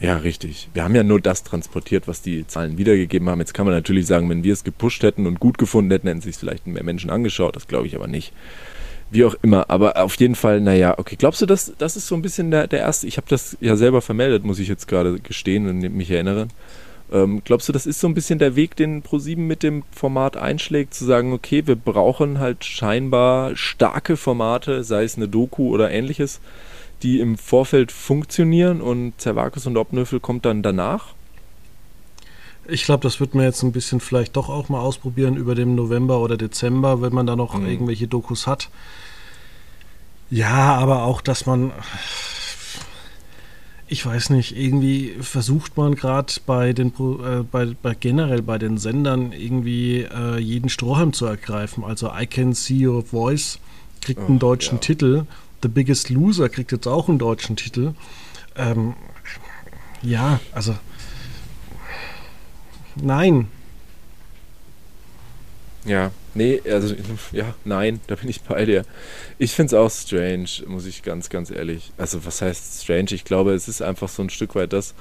Ja, 0.00 0.16
richtig. 0.16 0.70
Wir 0.72 0.82
haben 0.82 0.94
ja 0.94 1.02
nur 1.02 1.20
das 1.20 1.44
transportiert, 1.44 2.08
was 2.08 2.22
die 2.22 2.46
Zahlen 2.46 2.78
wiedergegeben 2.78 3.28
haben. 3.28 3.38
Jetzt 3.40 3.52
kann 3.52 3.66
man 3.66 3.74
natürlich 3.74 4.06
sagen, 4.06 4.30
wenn 4.30 4.42
wir 4.42 4.54
es 4.54 4.64
gepusht 4.64 5.02
hätten 5.02 5.26
und 5.26 5.40
gut 5.40 5.58
gefunden 5.58 5.90
hätten, 5.90 6.08
hätten 6.08 6.22
sich 6.22 6.36
vielleicht 6.36 6.66
mehr 6.66 6.82
Menschen 6.82 7.10
angeschaut. 7.10 7.54
Das 7.54 7.68
glaube 7.68 7.86
ich 7.86 7.94
aber 7.94 8.06
nicht. 8.06 8.32
Wie 9.10 9.24
auch 9.24 9.34
immer. 9.42 9.68
Aber 9.68 10.02
auf 10.02 10.14
jeden 10.16 10.36
Fall, 10.36 10.62
naja, 10.62 10.98
okay. 10.98 11.16
Glaubst 11.18 11.42
du, 11.42 11.46
dass 11.46 11.74
das 11.76 11.96
ist 11.96 12.06
so 12.06 12.14
ein 12.14 12.22
bisschen 12.22 12.50
der, 12.50 12.66
der 12.66 12.78
erste? 12.78 13.06
Ich 13.06 13.18
habe 13.18 13.26
das 13.28 13.58
ja 13.60 13.76
selber 13.76 14.00
vermeldet, 14.00 14.42
muss 14.42 14.58
ich 14.58 14.68
jetzt 14.68 14.88
gerade 14.88 15.20
gestehen 15.20 15.68
und 15.68 15.80
mich 15.80 16.10
erinnern. 16.10 16.48
Ähm, 17.12 17.42
glaubst 17.44 17.68
du, 17.68 17.72
das 17.72 17.86
ist 17.86 18.00
so 18.00 18.06
ein 18.06 18.14
bisschen 18.14 18.38
der 18.38 18.54
Weg, 18.54 18.76
den 18.76 19.02
ProSieben 19.02 19.46
mit 19.46 19.62
dem 19.62 19.82
Format 19.90 20.36
einschlägt, 20.36 20.94
zu 20.94 21.04
sagen, 21.04 21.32
okay, 21.32 21.66
wir 21.66 21.76
brauchen 21.76 22.38
halt 22.38 22.64
scheinbar 22.64 23.56
starke 23.56 24.16
Formate, 24.16 24.84
sei 24.84 25.04
es 25.04 25.16
eine 25.16 25.28
Doku 25.28 25.70
oder 25.70 25.90
ähnliches, 25.90 26.40
die 27.02 27.18
im 27.18 27.36
Vorfeld 27.36 27.90
funktionieren 27.90 28.80
und 28.80 29.14
Zervakis 29.18 29.66
und 29.66 29.76
Obnöffel 29.76 30.20
kommt 30.20 30.44
dann 30.44 30.62
danach? 30.62 31.14
Ich 32.68 32.84
glaube, 32.84 33.02
das 33.02 33.18
wird 33.18 33.34
man 33.34 33.44
jetzt 33.44 33.62
ein 33.64 33.72
bisschen 33.72 33.98
vielleicht 33.98 34.36
doch 34.36 34.48
auch 34.48 34.68
mal 34.68 34.80
ausprobieren 34.80 35.36
über 35.36 35.56
den 35.56 35.74
November 35.74 36.20
oder 36.20 36.36
Dezember, 36.36 37.02
wenn 37.02 37.12
man 37.12 37.26
da 37.26 37.34
noch 37.34 37.54
mhm. 37.54 37.66
irgendwelche 37.66 38.06
Dokus 38.06 38.46
hat. 38.46 38.68
Ja, 40.30 40.76
aber 40.76 41.02
auch, 41.02 41.20
dass 41.20 41.46
man. 41.46 41.72
Ich 43.92 44.06
weiß 44.06 44.30
nicht, 44.30 44.56
irgendwie 44.56 45.16
versucht 45.20 45.76
man 45.76 45.96
gerade 45.96 46.32
bei 46.46 46.72
den 46.72 46.92
äh, 46.98 47.42
bei, 47.42 47.66
bei, 47.82 47.94
generell 47.94 48.40
bei 48.40 48.56
den 48.56 48.78
Sendern 48.78 49.32
irgendwie 49.32 50.02
äh, 50.02 50.38
jeden 50.38 50.68
Strohhalm 50.68 51.12
zu 51.12 51.26
ergreifen. 51.26 51.82
Also 51.82 52.12
I 52.16 52.24
Can 52.24 52.52
See 52.52 52.86
Your 52.86 53.02
Voice 53.02 53.58
kriegt 54.00 54.20
einen 54.20 54.38
deutschen 54.38 54.76
ja. 54.76 54.80
Titel. 54.80 55.26
The 55.62 55.68
Biggest 55.68 56.08
Loser 56.08 56.48
kriegt 56.48 56.70
jetzt 56.70 56.86
auch 56.86 57.08
einen 57.08 57.18
deutschen 57.18 57.56
Titel. 57.56 57.94
Ähm, 58.54 58.94
ja, 60.02 60.38
also 60.52 60.76
nein. 62.94 63.48
Ja, 65.84 66.12
nee, 66.34 66.60
also 66.64 66.94
ja, 67.32 67.54
nein, 67.64 68.00
da 68.06 68.14
bin 68.16 68.28
ich 68.28 68.42
bei 68.42 68.64
dir. 68.64 68.84
Ich 69.38 69.52
finde 69.52 69.76
es 69.76 69.80
auch 69.80 69.90
strange, 69.90 70.48
muss 70.66 70.86
ich 70.86 71.02
ganz, 71.02 71.28
ganz 71.30 71.50
ehrlich. 71.50 71.92
Also 71.96 72.24
was 72.24 72.42
heißt 72.42 72.82
strange? 72.82 73.10
Ich 73.10 73.24
glaube, 73.24 73.52
es 73.52 73.68
ist 73.68 73.82
einfach 73.82 74.08
so 74.08 74.22
ein 74.22 74.30
Stück 74.30 74.54
weit 74.54 74.72
das, 74.72 74.94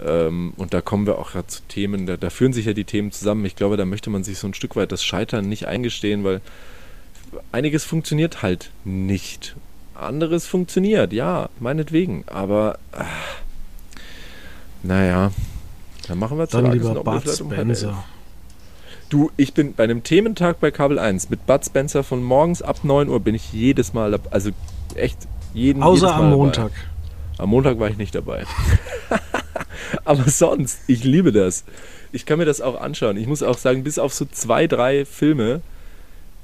ähm, 0.00 0.52
und 0.56 0.74
da 0.74 0.80
kommen 0.80 1.06
wir 1.06 1.18
auch 1.18 1.32
gerade 1.32 1.46
zu 1.46 1.62
Themen, 1.68 2.06
da, 2.06 2.16
da, 2.16 2.30
führen 2.30 2.52
sich 2.52 2.66
ja 2.66 2.72
die 2.72 2.84
Themen 2.84 3.12
zusammen. 3.12 3.44
Ich 3.44 3.56
glaube, 3.56 3.76
da 3.76 3.84
möchte 3.84 4.10
man 4.10 4.24
sich 4.24 4.38
so 4.38 4.46
ein 4.46 4.54
Stück 4.54 4.76
weit 4.76 4.92
das 4.92 5.04
Scheitern 5.04 5.48
nicht 5.48 5.66
eingestehen, 5.66 6.24
weil 6.24 6.40
einiges 7.52 7.84
funktioniert 7.84 8.42
halt 8.42 8.70
nicht. 8.84 9.54
Anderes 9.94 10.46
funktioniert, 10.46 11.12
ja, 11.12 11.48
meinetwegen. 11.60 12.24
Aber 12.26 12.78
äh, 12.92 13.04
naja, 14.82 15.32
dann 16.08 16.18
machen 16.18 16.38
wir 16.38 16.46
Dann 16.46 16.72
lieber 16.72 17.04
Bud 17.04 17.28
Spencer. 17.28 18.04
Du, 19.12 19.30
ich 19.36 19.52
bin 19.52 19.74
bei 19.74 19.84
einem 19.84 20.02
Thementag 20.02 20.58
bei 20.58 20.70
Kabel 20.70 20.98
1 20.98 21.28
mit 21.28 21.44
Bud 21.44 21.62
Spencer 21.62 22.02
von 22.02 22.22
morgens 22.22 22.62
ab 22.62 22.82
9 22.82 23.10
Uhr 23.10 23.20
bin 23.20 23.34
ich 23.34 23.52
jedes 23.52 23.92
Mal, 23.92 24.18
also 24.30 24.52
echt 24.94 25.18
jeden 25.52 25.82
Außer 25.82 26.14
am 26.14 26.30
Montag. 26.30 26.72
Dabei. 26.72 27.42
Am 27.42 27.50
Montag 27.50 27.78
war 27.78 27.90
ich 27.90 27.98
nicht 27.98 28.14
dabei. 28.14 28.46
Aber 30.06 30.30
sonst, 30.30 30.80
ich 30.86 31.04
liebe 31.04 31.30
das. 31.30 31.64
Ich 32.10 32.24
kann 32.24 32.38
mir 32.38 32.46
das 32.46 32.62
auch 32.62 32.80
anschauen. 32.80 33.18
Ich 33.18 33.26
muss 33.26 33.42
auch 33.42 33.58
sagen, 33.58 33.84
bis 33.84 33.98
auf 33.98 34.14
so 34.14 34.24
zwei, 34.24 34.66
drei 34.66 35.04
Filme 35.04 35.60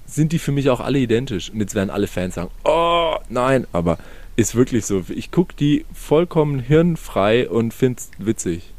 sind 0.04 0.32
die 0.32 0.38
für 0.38 0.52
mich 0.52 0.68
auch 0.68 0.80
alle 0.80 0.98
identisch. 0.98 1.48
Und 1.48 1.60
jetzt 1.60 1.74
werden 1.74 1.88
alle 1.88 2.06
Fans 2.06 2.34
sagen, 2.34 2.50
oh, 2.66 3.14
nein, 3.30 3.66
aber 3.72 3.96
ist 4.36 4.54
wirklich 4.54 4.84
so. 4.84 5.04
Ich 5.08 5.30
gucke 5.30 5.54
die 5.56 5.86
vollkommen 5.94 6.60
hirnfrei 6.60 7.48
und 7.48 7.72
finde 7.72 8.00
es 8.00 8.10
witzig. 8.18 8.74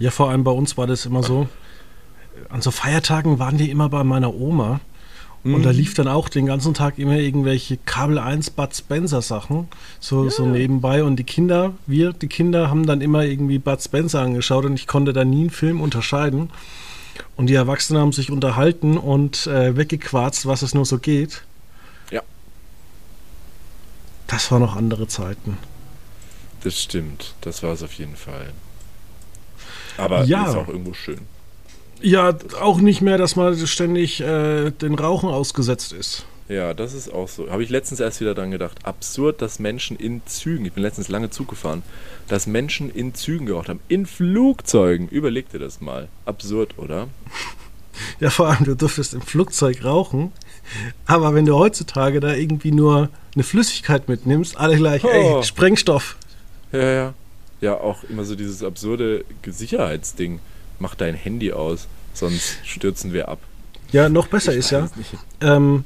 Ja, 0.00 0.10
vor 0.10 0.28
allem 0.30 0.42
bei 0.42 0.50
uns 0.50 0.76
war 0.76 0.88
das 0.88 1.06
immer 1.06 1.22
so 1.22 1.46
an 2.48 2.62
so 2.62 2.70
Feiertagen 2.70 3.38
waren 3.38 3.58
wir 3.58 3.70
immer 3.70 3.88
bei 3.88 4.04
meiner 4.04 4.34
Oma. 4.34 4.80
Mhm. 5.42 5.54
Und 5.54 5.62
da 5.64 5.72
mhm. 5.72 5.76
lief 5.76 5.94
dann 5.94 6.08
auch 6.08 6.28
den 6.28 6.46
ganzen 6.46 6.74
Tag 6.74 6.98
immer 6.98 7.16
irgendwelche 7.16 7.78
Kabel 7.78 8.18
1 8.18 8.50
Bud 8.50 8.74
Spencer 8.74 9.22
Sachen 9.22 9.68
so, 9.98 10.24
ja. 10.24 10.30
so 10.30 10.46
nebenbei. 10.46 11.02
Und 11.02 11.16
die 11.16 11.24
Kinder, 11.24 11.74
wir, 11.86 12.12
die 12.12 12.28
Kinder, 12.28 12.70
haben 12.70 12.86
dann 12.86 13.00
immer 13.00 13.24
irgendwie 13.24 13.58
Bud 13.58 13.82
Spencer 13.82 14.20
angeschaut 14.20 14.64
und 14.64 14.74
ich 14.74 14.86
konnte 14.86 15.12
da 15.12 15.24
nie 15.24 15.42
einen 15.42 15.50
Film 15.50 15.80
unterscheiden. 15.80 16.50
Und 17.36 17.46
die 17.46 17.54
Erwachsenen 17.54 18.00
haben 18.00 18.12
sich 18.12 18.30
unterhalten 18.30 18.96
und 18.96 19.46
äh, 19.46 19.76
weggequarzt, 19.76 20.46
was 20.46 20.62
es 20.62 20.74
nur 20.74 20.84
so 20.84 20.98
geht. 20.98 21.42
Ja. 22.10 22.22
Das 24.26 24.50
waren 24.50 24.62
noch 24.62 24.76
andere 24.76 25.06
Zeiten. 25.08 25.56
Das 26.62 26.80
stimmt, 26.80 27.34
das 27.40 27.62
war 27.62 27.72
es 27.72 27.82
auf 27.82 27.94
jeden 27.94 28.16
Fall. 28.16 28.52
Aber 29.96 30.24
ja. 30.24 30.48
ist 30.48 30.56
auch 30.56 30.68
irgendwo 30.68 30.92
schön. 30.92 31.20
Ja, 32.02 32.34
auch 32.60 32.80
nicht 32.80 33.00
mehr, 33.00 33.18
dass 33.18 33.36
man 33.36 33.56
ständig 33.66 34.20
äh, 34.20 34.70
den 34.70 34.94
Rauchen 34.94 35.28
ausgesetzt 35.28 35.92
ist. 35.92 36.24
Ja, 36.48 36.74
das 36.74 36.94
ist 36.94 37.12
auch 37.12 37.28
so. 37.28 37.48
Habe 37.48 37.62
ich 37.62 37.70
letztens 37.70 38.00
erst 38.00 38.20
wieder 38.20 38.34
dran 38.34 38.50
gedacht. 38.50 38.84
Absurd, 38.84 39.40
dass 39.40 39.60
Menschen 39.60 39.96
in 39.96 40.22
Zügen, 40.26 40.64
ich 40.66 40.72
bin 40.72 40.82
letztens 40.82 41.08
lange 41.08 41.30
Zug 41.30 41.48
gefahren, 41.48 41.84
dass 42.26 42.48
Menschen 42.48 42.90
in 42.90 43.14
Zügen 43.14 43.46
geraucht 43.46 43.68
haben. 43.68 43.78
In 43.86 44.04
Flugzeugen. 44.04 45.08
Überleg 45.08 45.48
dir 45.50 45.60
das 45.60 45.80
mal. 45.80 46.08
Absurd, 46.24 46.78
oder? 46.78 47.08
Ja, 48.18 48.30
vor 48.30 48.48
allem, 48.48 48.64
du 48.64 48.74
durftest 48.74 49.12
im 49.12 49.20
Flugzeug 49.20 49.84
rauchen. 49.84 50.32
Aber 51.04 51.34
wenn 51.34 51.44
du 51.44 51.56
heutzutage 51.56 52.20
da 52.20 52.34
irgendwie 52.34 52.72
nur 52.72 53.10
eine 53.34 53.44
Flüssigkeit 53.44 54.08
mitnimmst, 54.08 54.56
alle 54.56 54.76
gleich, 54.76 55.04
oh. 55.04 55.08
ey, 55.08 55.42
Sprengstoff. 55.42 56.16
Ja, 56.72 56.90
ja. 56.90 57.14
Ja, 57.60 57.74
auch 57.74 58.04
immer 58.04 58.24
so 58.24 58.36
dieses 58.36 58.62
absurde 58.62 59.24
Sicherheitsding 59.44 60.40
mach 60.80 60.94
dein 60.94 61.14
Handy 61.14 61.52
aus, 61.52 61.86
sonst 62.14 62.58
stürzen 62.64 63.12
wir 63.12 63.28
ab. 63.28 63.38
Ja, 63.92 64.08
noch 64.08 64.26
besser 64.26 64.52
ich 64.52 64.58
ist 64.58 64.70
ja. 64.70 64.88
Ähm, 65.40 65.84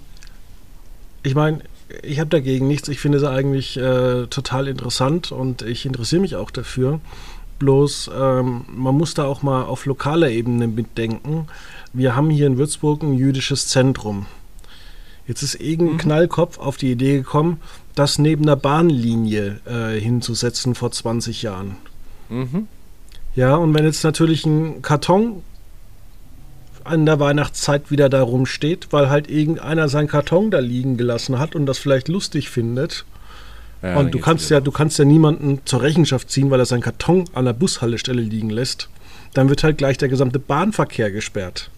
ich 1.23 1.35
meine, 1.35 1.61
ich 2.03 2.21
habe 2.21 2.31
dagegen 2.31 2.67
nichts. 2.67 2.89
Ich 2.89 3.01
finde 3.01 3.19
es 3.19 3.25
eigentlich 3.25 3.77
äh, 3.77 4.27
total 4.27 4.69
interessant 4.69 5.33
und 5.33 5.63
ich 5.63 5.87
interessiere 5.87 6.21
mich 6.21 6.37
auch 6.37 6.51
dafür. 6.51 7.01
Bloß, 7.59 8.11
ähm, 8.15 8.65
man 8.69 8.97
muss 8.97 9.15
da 9.15 9.25
auch 9.25 9.43
mal 9.43 9.63
auf 9.63 9.87
lokaler 9.87 10.31
Ebene 10.31 10.67
mitdenken. 10.67 11.47
Wir 11.93 12.17
haben 12.17 12.31
hier 12.31 12.47
in 12.47 12.59
Würzburg 12.59 13.03
ein 13.03 13.15
jüdisches 13.15 13.69
Zentrum. 13.69 14.27
Jetzt 15.27 15.43
ist 15.43 15.55
irgendein 15.55 15.95
mhm. 15.95 16.01
Knallkopf 16.01 16.59
auf 16.59 16.77
die 16.77 16.91
Idee 16.93 17.19
gekommen, 17.19 17.61
das 17.95 18.19
neben 18.19 18.45
der 18.45 18.57
Bahnlinie 18.57 19.61
äh, 19.65 19.99
hinzusetzen 19.99 20.75
vor 20.75 20.91
20 20.91 21.43
Jahren. 21.43 21.77
Mhm. 22.29 22.69
Ja, 23.37 23.57
und 23.57 23.75
wenn 23.75 23.85
jetzt 23.85 24.05
natürlich 24.05 24.47
ein 24.47 24.83
Karton 24.83 25.43
an 26.85 27.07
der 27.07 27.19
Weihnachtszeit 27.19 27.91
wieder 27.91 28.09
da 28.09 28.23
rumsteht, 28.23 28.89
weil 28.91 29.09
halt 29.09 29.29
irgendeiner 29.31 29.89
seinen 29.89 30.07
Karton 30.07 30.51
da 30.51 30.59
liegen 30.59 30.97
gelassen 30.97 31.39
hat 31.39 31.55
und 31.55 31.67
das 31.67 31.79
vielleicht 31.79 32.09
lustig 32.09 32.51
findet. 32.51 33.05
Ja, 33.83 33.97
und 33.97 34.15
du 34.15 34.19
kannst 34.19 34.51
ja, 34.51 34.61
du 34.61 34.71
kannst 34.71 34.99
ja 34.99 35.05
niemanden 35.05 35.61
zur 35.65 35.83
Rechenschaft 35.83 36.31
ziehen, 36.31 36.51
weil 36.51 36.61
er 36.61 36.67
seinen 36.67 36.83
Karton 36.83 37.25
an 37.35 37.45
der 37.45 37.53
Bushaltestelle 37.53 38.23
liegen 38.23 38.51
lässt. 38.51 38.89
Dann 39.33 39.49
wird 39.49 39.65
halt 39.65 39.79
gleich 39.79 39.99
der 39.99 40.09
gesamte 40.09 40.39
Bahnverkehr 40.39 41.11
gesperrt. 41.11 41.71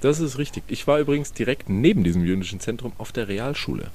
Das 0.00 0.20
ist 0.20 0.38
richtig. 0.38 0.62
Ich 0.68 0.86
war 0.86 0.98
übrigens 0.98 1.32
direkt 1.32 1.68
neben 1.68 2.04
diesem 2.04 2.24
jüdischen 2.24 2.60
Zentrum 2.60 2.92
auf 2.98 3.10
der 3.10 3.26
Realschule. 3.28 3.90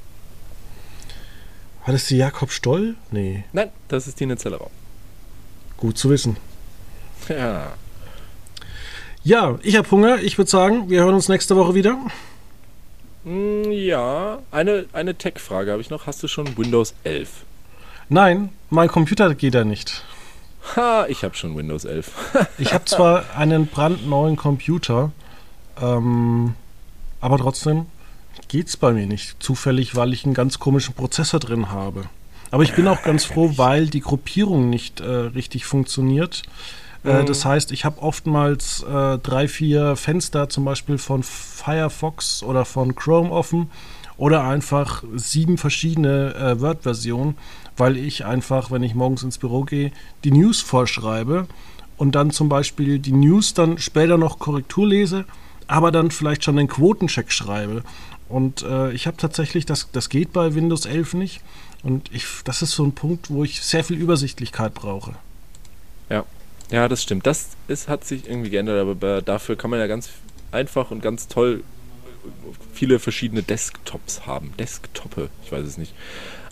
War 1.85 1.93
das 1.93 2.07
die 2.07 2.17
Jakob 2.17 2.51
Stoll? 2.51 2.95
Nee. 3.11 3.45
Nein, 3.53 3.69
das 3.87 4.07
ist 4.07 4.19
die 4.19 4.25
Netzellerau. 4.25 4.69
Gut 5.77 5.97
zu 5.97 6.09
wissen. 6.09 6.37
Ja. 7.27 7.73
Ja, 9.23 9.59
ich 9.63 9.75
habe 9.75 9.91
Hunger. 9.91 10.21
Ich 10.21 10.37
würde 10.37 10.49
sagen, 10.49 10.89
wir 10.89 11.01
hören 11.01 11.15
uns 11.15 11.27
nächste 11.27 11.55
Woche 11.55 11.75
wieder. 11.75 11.97
Mm, 13.23 13.69
ja, 13.71 14.39
eine, 14.51 14.85
eine 14.93 15.15
Tech-Frage 15.15 15.71
habe 15.71 15.81
ich 15.81 15.89
noch. 15.89 16.07
Hast 16.07 16.23
du 16.23 16.27
schon 16.27 16.57
Windows 16.57 16.95
11? 17.03 17.29
Nein, 18.07 18.49
mein 18.69 18.87
Computer 18.87 19.35
geht 19.35 19.53
da 19.53 19.63
nicht. 19.63 20.03
Ha, 20.75 21.05
ich 21.07 21.23
habe 21.23 21.35
schon 21.35 21.55
Windows 21.55 21.85
11. 21.85 22.11
ich 22.57 22.73
habe 22.73 22.85
zwar 22.85 23.25
einen 23.35 23.67
brandneuen 23.67 24.35
Computer, 24.35 25.11
ähm, 25.81 26.55
aber 27.21 27.37
trotzdem 27.37 27.85
geht 28.47 28.67
es 28.67 28.77
bei 28.77 28.91
mir 28.93 29.05
nicht. 29.05 29.41
Zufällig, 29.43 29.95
weil 29.95 30.13
ich 30.13 30.25
einen 30.25 30.33
ganz 30.33 30.59
komischen 30.59 30.95
Prozessor 30.95 31.39
drin 31.39 31.71
habe. 31.71 32.05
Aber 32.51 32.63
ich 32.63 32.73
bin 32.73 32.87
auch 32.87 33.03
ganz 33.03 33.25
froh, 33.25 33.53
weil 33.57 33.87
die 33.87 34.01
Gruppierung 34.01 34.69
nicht 34.69 35.01
äh, 35.01 35.05
richtig 35.05 35.65
funktioniert. 35.65 36.43
Äh, 37.03 37.21
mhm. 37.21 37.25
das 37.25 37.45
heißt, 37.45 37.71
ich 37.71 37.85
habe 37.85 38.01
oftmals 38.01 38.83
äh, 38.83 39.17
drei, 39.19 39.47
vier 39.47 39.95
Fenster 39.95 40.49
zum 40.49 40.65
Beispiel 40.65 40.97
von 40.97 41.23
Firefox 41.23 42.43
oder 42.43 42.65
von 42.65 42.95
Chrome 42.95 43.31
offen 43.31 43.69
oder 44.17 44.43
einfach 44.43 45.03
sieben 45.15 45.57
verschiedene 45.57 46.35
äh, 46.35 46.59
Word-Versionen, 46.59 47.37
weil 47.77 47.95
ich 47.95 48.25
einfach, 48.25 48.69
wenn 48.69 48.83
ich 48.83 48.95
morgens 48.95 49.23
ins 49.23 49.37
Büro 49.37 49.63
gehe, 49.63 49.91
die 50.25 50.31
News 50.31 50.59
vorschreibe 50.59 51.47
und 51.95 52.15
dann 52.15 52.31
zum 52.31 52.49
Beispiel 52.49 52.99
die 52.99 53.13
News 53.13 53.53
dann 53.53 53.77
später 53.77 54.17
noch 54.17 54.39
Korrektur 54.39 54.87
lese, 54.87 55.23
aber 55.67 55.91
dann 55.91 56.11
vielleicht 56.11 56.43
schon 56.43 56.57
den 56.57 56.67
Quotencheck 56.67 57.31
schreibe. 57.31 57.83
Und 58.27 58.63
äh, 58.63 58.91
ich 58.91 59.07
habe 59.07 59.17
tatsächlich, 59.17 59.65
das, 59.65 59.89
das 59.91 60.09
geht 60.09 60.33
bei 60.33 60.53
Windows 60.53 60.85
11 60.85 61.13
nicht. 61.13 61.41
Und 61.81 62.13
ich, 62.13 62.25
das 62.43 62.61
ist 62.61 62.71
so 62.71 62.83
ein 62.83 62.91
Punkt, 62.91 63.29
wo 63.29 63.43
ich 63.43 63.61
sehr 63.61 63.83
viel 63.83 63.97
Übersichtlichkeit 63.97 64.73
brauche. 64.73 65.13
Ja, 66.09 66.25
ja, 66.71 66.87
das 66.87 67.03
stimmt. 67.03 67.25
Das 67.25 67.49
ist, 67.67 67.87
hat 67.87 68.05
sich 68.05 68.29
irgendwie 68.29 68.49
geändert, 68.49 68.79
aber 68.79 69.21
dafür 69.21 69.55
kann 69.55 69.69
man 69.69 69.79
ja 69.79 69.87
ganz 69.87 70.09
einfach 70.51 70.91
und 70.91 71.01
ganz 71.01 71.27
toll 71.27 71.63
viele 72.73 72.99
verschiedene 72.99 73.43
Desktops 73.43 74.25
haben. 74.25 74.53
Desktoppe, 74.57 75.29
ich 75.43 75.51
weiß 75.51 75.65
es 75.65 75.77
nicht. 75.77 75.93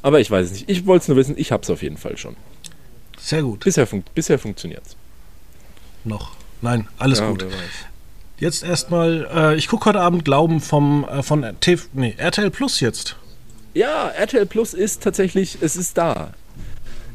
Aber 0.02 0.20
ich 0.20 0.32
weiß 0.32 0.48
es 0.48 0.52
nicht. 0.54 0.70
Ich 0.70 0.86
wollte 0.86 1.04
es 1.04 1.08
nur 1.08 1.18
wissen, 1.18 1.36
ich 1.38 1.52
habe 1.52 1.64
es 1.64 1.70
auf 1.70 1.82
jeden 1.82 1.98
Fall 1.98 2.18
schon. 2.18 2.36
Sehr 3.20 3.44
gut. 3.44 3.62
Bisher, 3.62 3.88
fun 3.88 4.04
bisher 4.16 4.40
funktioniert 4.40 4.84
es. 4.86 4.96
Noch. 6.04 6.32
Nein, 6.62 6.88
alles 6.98 7.20
ja, 7.20 7.30
gut. 7.30 7.46
Jetzt 8.40 8.64
erstmal, 8.64 9.28
äh, 9.34 9.56
ich 9.56 9.68
gucke 9.68 9.86
heute 9.86 10.00
Abend 10.00 10.24
Glauben 10.24 10.62
vom, 10.62 11.06
äh, 11.06 11.24
von 11.24 11.46
T 11.60 11.78
nee, 11.94 12.14
RTL 12.18 12.52
Plus 12.52 12.80
jetzt. 12.80 13.16
Ja, 13.74 14.10
RTL 14.10 14.46
Plus 14.46 14.74
ist 14.74 15.04
tatsächlich, 15.04 15.58
es 15.62 15.76
ist 15.76 15.98
da. 15.98 16.34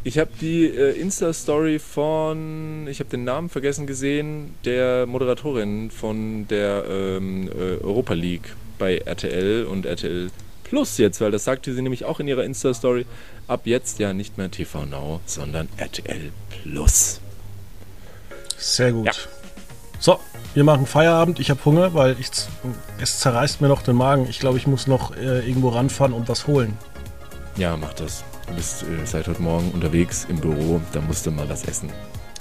Ich 0.04 0.18
habe 0.18 0.30
die 0.40 0.66
äh, 0.66 0.98
Insta-Story 0.98 1.78
von, 1.78 2.88
ich 2.88 2.98
habe 2.98 3.08
den 3.08 3.22
Namen 3.22 3.48
vergessen 3.48 3.86
gesehen, 3.86 4.54
der 4.64 5.06
Moderatorin 5.06 5.92
von 5.92 6.48
der 6.48 6.84
ähm, 6.88 7.48
äh, 7.48 7.82
Europa 7.82 8.14
League 8.14 8.56
bei 8.78 8.98
RTL 8.98 9.64
und 9.64 9.86
RTL 9.86 10.30
Plus 10.64 10.98
jetzt, 10.98 11.20
weil 11.20 11.30
das 11.30 11.44
sagte 11.44 11.72
sie 11.72 11.82
nämlich 11.82 12.04
auch 12.04 12.18
in 12.18 12.26
ihrer 12.26 12.42
Insta-Story. 12.44 13.06
Ab 13.46 13.60
jetzt 13.64 13.98
ja 14.00 14.12
nicht 14.12 14.38
mehr 14.38 14.50
TV 14.50 14.86
Now, 14.86 15.20
sondern 15.26 15.68
RTL 15.76 16.32
Plus. 16.50 17.20
Sehr 18.56 18.92
gut. 18.92 19.06
Ja. 19.06 19.12
So, 20.00 20.18
wir 20.54 20.64
machen 20.64 20.86
Feierabend. 20.86 21.38
Ich 21.38 21.50
habe 21.50 21.64
Hunger, 21.64 21.94
weil 21.94 22.16
ich, 22.18 22.28
es 23.00 23.20
zerreißt 23.20 23.60
mir 23.60 23.68
noch 23.68 23.82
den 23.82 23.94
Magen. 23.94 24.26
Ich 24.28 24.40
glaube, 24.40 24.58
ich 24.58 24.66
muss 24.66 24.88
noch 24.88 25.16
äh, 25.16 25.46
irgendwo 25.46 25.68
ranfahren 25.68 26.12
und 26.12 26.28
was 26.28 26.48
holen. 26.48 26.76
Ja, 27.56 27.76
mach 27.76 27.92
das. 27.92 28.24
Du 28.46 28.54
bist 28.54 28.82
äh, 28.82 29.06
seit 29.06 29.28
heute 29.28 29.42
Morgen 29.42 29.70
unterwegs 29.70 30.26
im 30.28 30.40
Büro, 30.40 30.80
da 30.92 31.00
musst 31.00 31.26
du 31.26 31.30
mal 31.30 31.48
was 31.48 31.64
essen. 31.64 31.90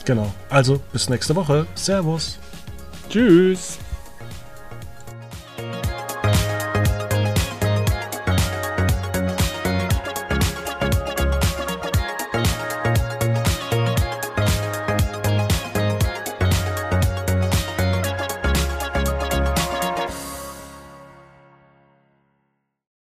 Genau. 0.06 0.34
Also 0.49 0.80
bis 0.91 1.10
nächste 1.10 1.36
Woche. 1.36 1.66
Servus. 1.76 2.39
Tschüss. 3.10 3.78